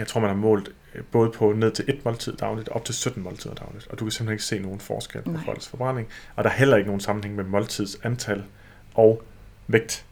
[0.00, 2.84] Jeg tror, man har målt øh, både på ned til et måltid dagligt og op
[2.84, 3.86] til 17 måltider dagligt.
[3.88, 5.44] Og du kan simpelthen ikke se nogen forskel på Nej.
[5.44, 6.08] folks forbrænding.
[6.36, 8.44] Og der er heller ikke nogen sammenhæng med måltidsantal
[8.94, 9.22] og
[9.66, 10.04] vægt,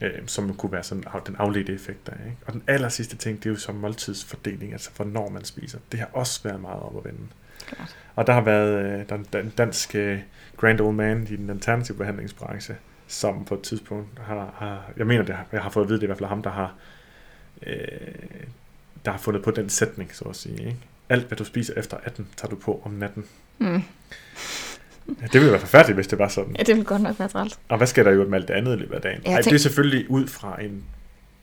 [0.00, 2.12] øh, som kunne være sådan den afledte effekt der.
[2.12, 2.36] Ikke?
[2.46, 5.78] Og den aller sidste ting, det er jo som måltidsfordeling, altså hvornår man spiser.
[5.92, 7.26] Det har også været meget op at vende.
[7.66, 7.96] Klart.
[8.16, 10.18] Og der har været øh, der er en dansk øh,
[10.56, 15.24] grand old man i den alternative behandlingsbranche, som på et tidspunkt har, har jeg mener
[15.24, 16.74] det, har- jeg har fået at vide, det er i hvert fald ham, der har,
[17.66, 17.76] øh,
[19.04, 20.58] der har fundet på den sætning, så at sige.
[20.58, 20.76] Ikke?
[21.08, 23.24] Alt, hvad du spiser efter 18, tager du på om natten.
[23.58, 23.82] Mm.
[25.22, 26.56] Ja, det ville være forfærdeligt, hvis det var sådan.
[26.58, 27.58] Ja, det vil godt nok være træls.
[27.68, 29.20] Og hvad skal der jo med alt det andet i løbet af dagen?
[29.26, 30.84] Ej, det er tænk- selvfølgelig ud fra en...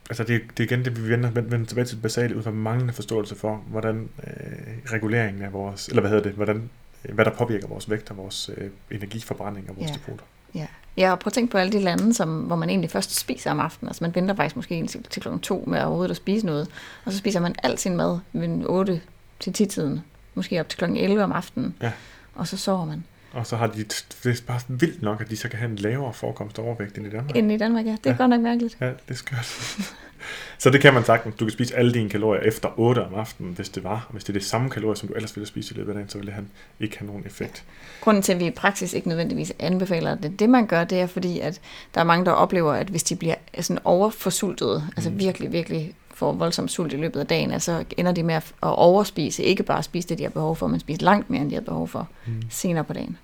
[0.10, 2.44] Altså det, det er igen det, vi vender, vender vender tilbage til det basale, ud
[2.44, 5.88] fra manglende forståelse for, hvordan øh, reguleringen af vores...
[5.88, 6.32] Eller hvad hedder det?
[6.34, 6.70] Hvordan,
[7.06, 9.96] øh, hvad der påvirker vores vægt og vores øh, energiforbrænding og vores Ja.
[9.96, 10.24] depoter.
[10.56, 10.68] Ja.
[10.98, 13.52] Ja, og prøv at tænke på alle de lande, som, hvor man egentlig først spiser
[13.52, 13.90] om aftenen.
[13.90, 16.68] Altså man venter faktisk måske til, til klokken to med overhovedet at spise noget.
[17.06, 19.02] Og så spiser man al sin mad ved 8
[19.40, 20.02] til 10 tiden
[20.36, 20.84] måske op til kl.
[20.86, 21.92] 11 om aftenen, Ja.
[22.36, 23.04] og så sover man.
[23.34, 25.76] Og så har de, det er bare vildt nok, at de så kan have en
[25.78, 27.36] lavere forekomst af overvægt end i Danmark.
[27.36, 27.92] Inden i Danmark, ja.
[27.92, 28.12] Det er Ja.
[28.12, 28.18] ja.
[28.18, 28.78] godt nok mærkeligt.
[28.82, 29.78] Ja, det er skørt.
[30.58, 31.36] så det kan man sagtens.
[31.36, 34.08] Du kan spise alle dine kalorier efter 8 om aftenen, hvis det var.
[34.10, 36.10] Hvis det er det samme kalorier, som du ellers ville spise i løbet af dagen,
[36.10, 36.48] så ville han
[36.80, 37.64] ikke have nogen effekt.
[38.02, 41.08] Grunden til, at vi i praksis ikke nødvendigvis anbefaler det, det man gør, det er
[41.08, 41.62] fordi, at
[41.96, 46.32] der er mange, der oplever, at hvis de bliver sådan overforsultede, altså virkelig, virkelig får
[46.34, 49.84] voldsom sult i løbet af dagen, altså ender de med at at overspise, ikke bare
[49.84, 52.08] spise det, de har behov for, men spise langt mere, end de har behov for
[52.26, 52.34] Mm.
[52.50, 53.18] senere på dagen.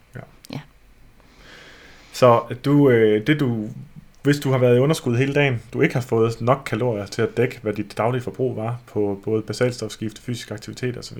[2.13, 3.69] Så du, øh, det du,
[4.27, 7.21] hvis du har været i underskud hele dagen, du ikke har fået nok kalorier til
[7.21, 11.17] at dække, hvad dit daglige forbrug var på både basalstofskifte, fysisk aktivitet osv.,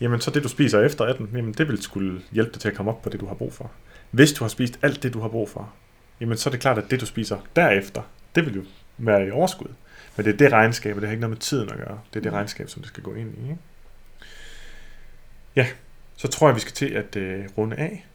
[0.00, 2.74] jamen så det du spiser efter 18, jamen det vil skulle hjælpe dig til at
[2.74, 3.70] komme op på det, du har brug for.
[4.10, 5.72] Hvis du har spist alt det, du har brug for,
[6.20, 8.02] jamen så er det klart, at det du spiser derefter,
[8.34, 8.62] det vil jo
[8.98, 9.68] være i overskud.
[10.16, 11.98] Men det er det regnskab, og det har ikke noget med tiden at gøre.
[12.10, 12.36] Det er det Mm.
[12.36, 13.42] regnskab, som det skal gå ind i.
[13.42, 13.58] Ikke?
[15.56, 15.66] Ja,
[16.16, 18.06] så tror jeg, vi skal til at øh, runde af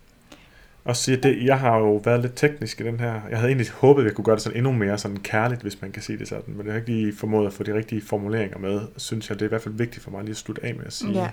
[0.83, 3.21] og sige, det, jeg har jo været lidt teknisk i den her.
[3.29, 5.81] Jeg havde egentlig håbet, at jeg kunne gøre det sådan endnu mere sådan kærligt, hvis
[5.81, 6.53] man kan sige det sådan.
[6.53, 8.81] Men jeg har ikke lige formået at få de rigtige formuleringer med.
[8.97, 10.85] Synes jeg, det er i hvert fald vigtigt for mig lige at slutte af med
[10.85, 11.29] at sige, Ja.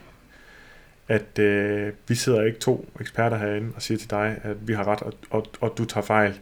[1.08, 4.84] at øh, vi sidder ikke to eksperter herinde og siger til dig, at vi har
[4.88, 6.34] ret, og, og, og du tager fejl.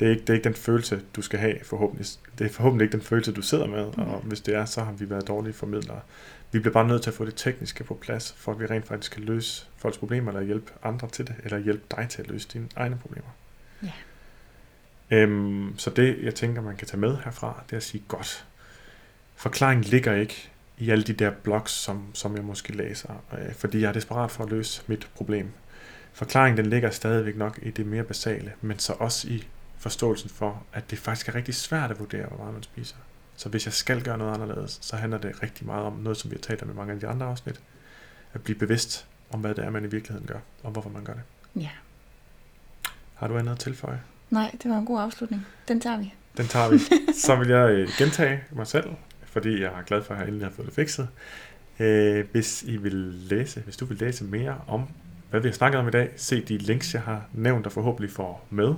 [0.00, 2.06] Det er, ikke, det er ikke den følelse, du skal have forhåbentlig.
[2.38, 4.92] Det er forhåbentlig ikke den følelse, du sidder med, og hvis det er, så har
[4.92, 6.00] vi været dårlige formidlere.
[6.52, 8.86] Vi bliver bare nødt til at få det tekniske på plads, for at vi rent
[8.86, 12.28] faktisk kan løse folks problemer, eller hjælpe andre til det, eller hjælpe dig til at
[12.28, 13.30] løse dine egne problemer.
[13.82, 13.92] Ja.
[15.10, 18.46] Øhm, så det, jeg tænker, man kan tage med herfra, det er at sige, godt,
[19.36, 23.80] forklaringen ligger ikke i alle de der blogs, som, som jeg måske læser, øh, fordi
[23.80, 25.52] jeg er desperat for at løse mit problem.
[26.12, 29.46] Forklaringen den ligger stadigvæk nok i det mere basale, men så også i
[29.78, 32.96] forståelsen for, at det faktisk er rigtig svært at vurdere, hvor meget man spiser.
[33.40, 36.30] Så hvis jeg skal gøre noget anderledes, så handler det rigtig meget om noget, som
[36.30, 37.60] vi har talt om i mange af de andre afsnit.
[38.32, 41.12] At blive bevidst om, hvad det er, man i virkeligheden gør, og hvorfor man gør
[41.12, 41.22] det.
[41.56, 41.70] Ja.
[43.14, 44.00] Har du andet at tilføje?
[44.30, 45.46] Nej, det var en god afslutning.
[45.68, 46.14] Den tager vi.
[46.36, 46.78] Den tager vi.
[47.26, 48.90] Så vil jeg øh, gentage mig selv,
[49.24, 51.08] fordi jeg er glad for, at jeg endelig har fået det fikset.
[51.78, 52.92] Øh, hvis I vil
[53.30, 54.88] læse, hvis du vil læse mere om,
[55.30, 58.10] hvad vi har snakket om i dag, se de links, jeg har nævnt og forhåbentlig
[58.10, 58.74] får med.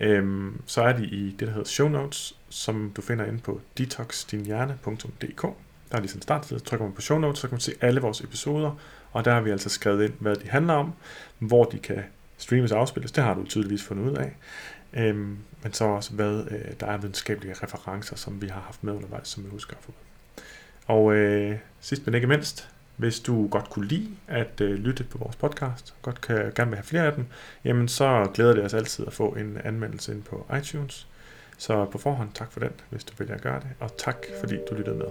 [0.00, 3.60] Øhm, så er de i det, der hedder show notes, som du finder inde på
[3.78, 5.42] detoxdinhjerne.dk.
[5.90, 7.72] Der er lige sådan en startside, trykker man på show notes, så kan man se
[7.80, 8.80] alle vores episoder,
[9.12, 10.92] og der har vi altså skrevet ind, hvad de handler om,
[11.38, 12.02] hvor de kan
[12.36, 14.36] streames og afspilles, det har du tydeligvis fundet ud af.
[14.92, 18.92] Øhm, men så også, hvad øh, der er videnskabelige referencer, som vi har haft med
[18.92, 19.92] undervejs, som vi husker at få.
[20.86, 22.68] Og øh, sidst men ikke mindst,
[23.00, 26.76] hvis du godt kunne lide at øh, lytte på vores podcast, godt kan, gerne vil
[26.76, 27.26] have flere af dem,
[27.64, 31.06] jamen så glæder det os altid at få en anmeldelse ind på iTunes.
[31.58, 34.56] Så på forhånd tak for den, hvis du vælger at gøre det, og tak fordi
[34.70, 35.06] du lyttede med.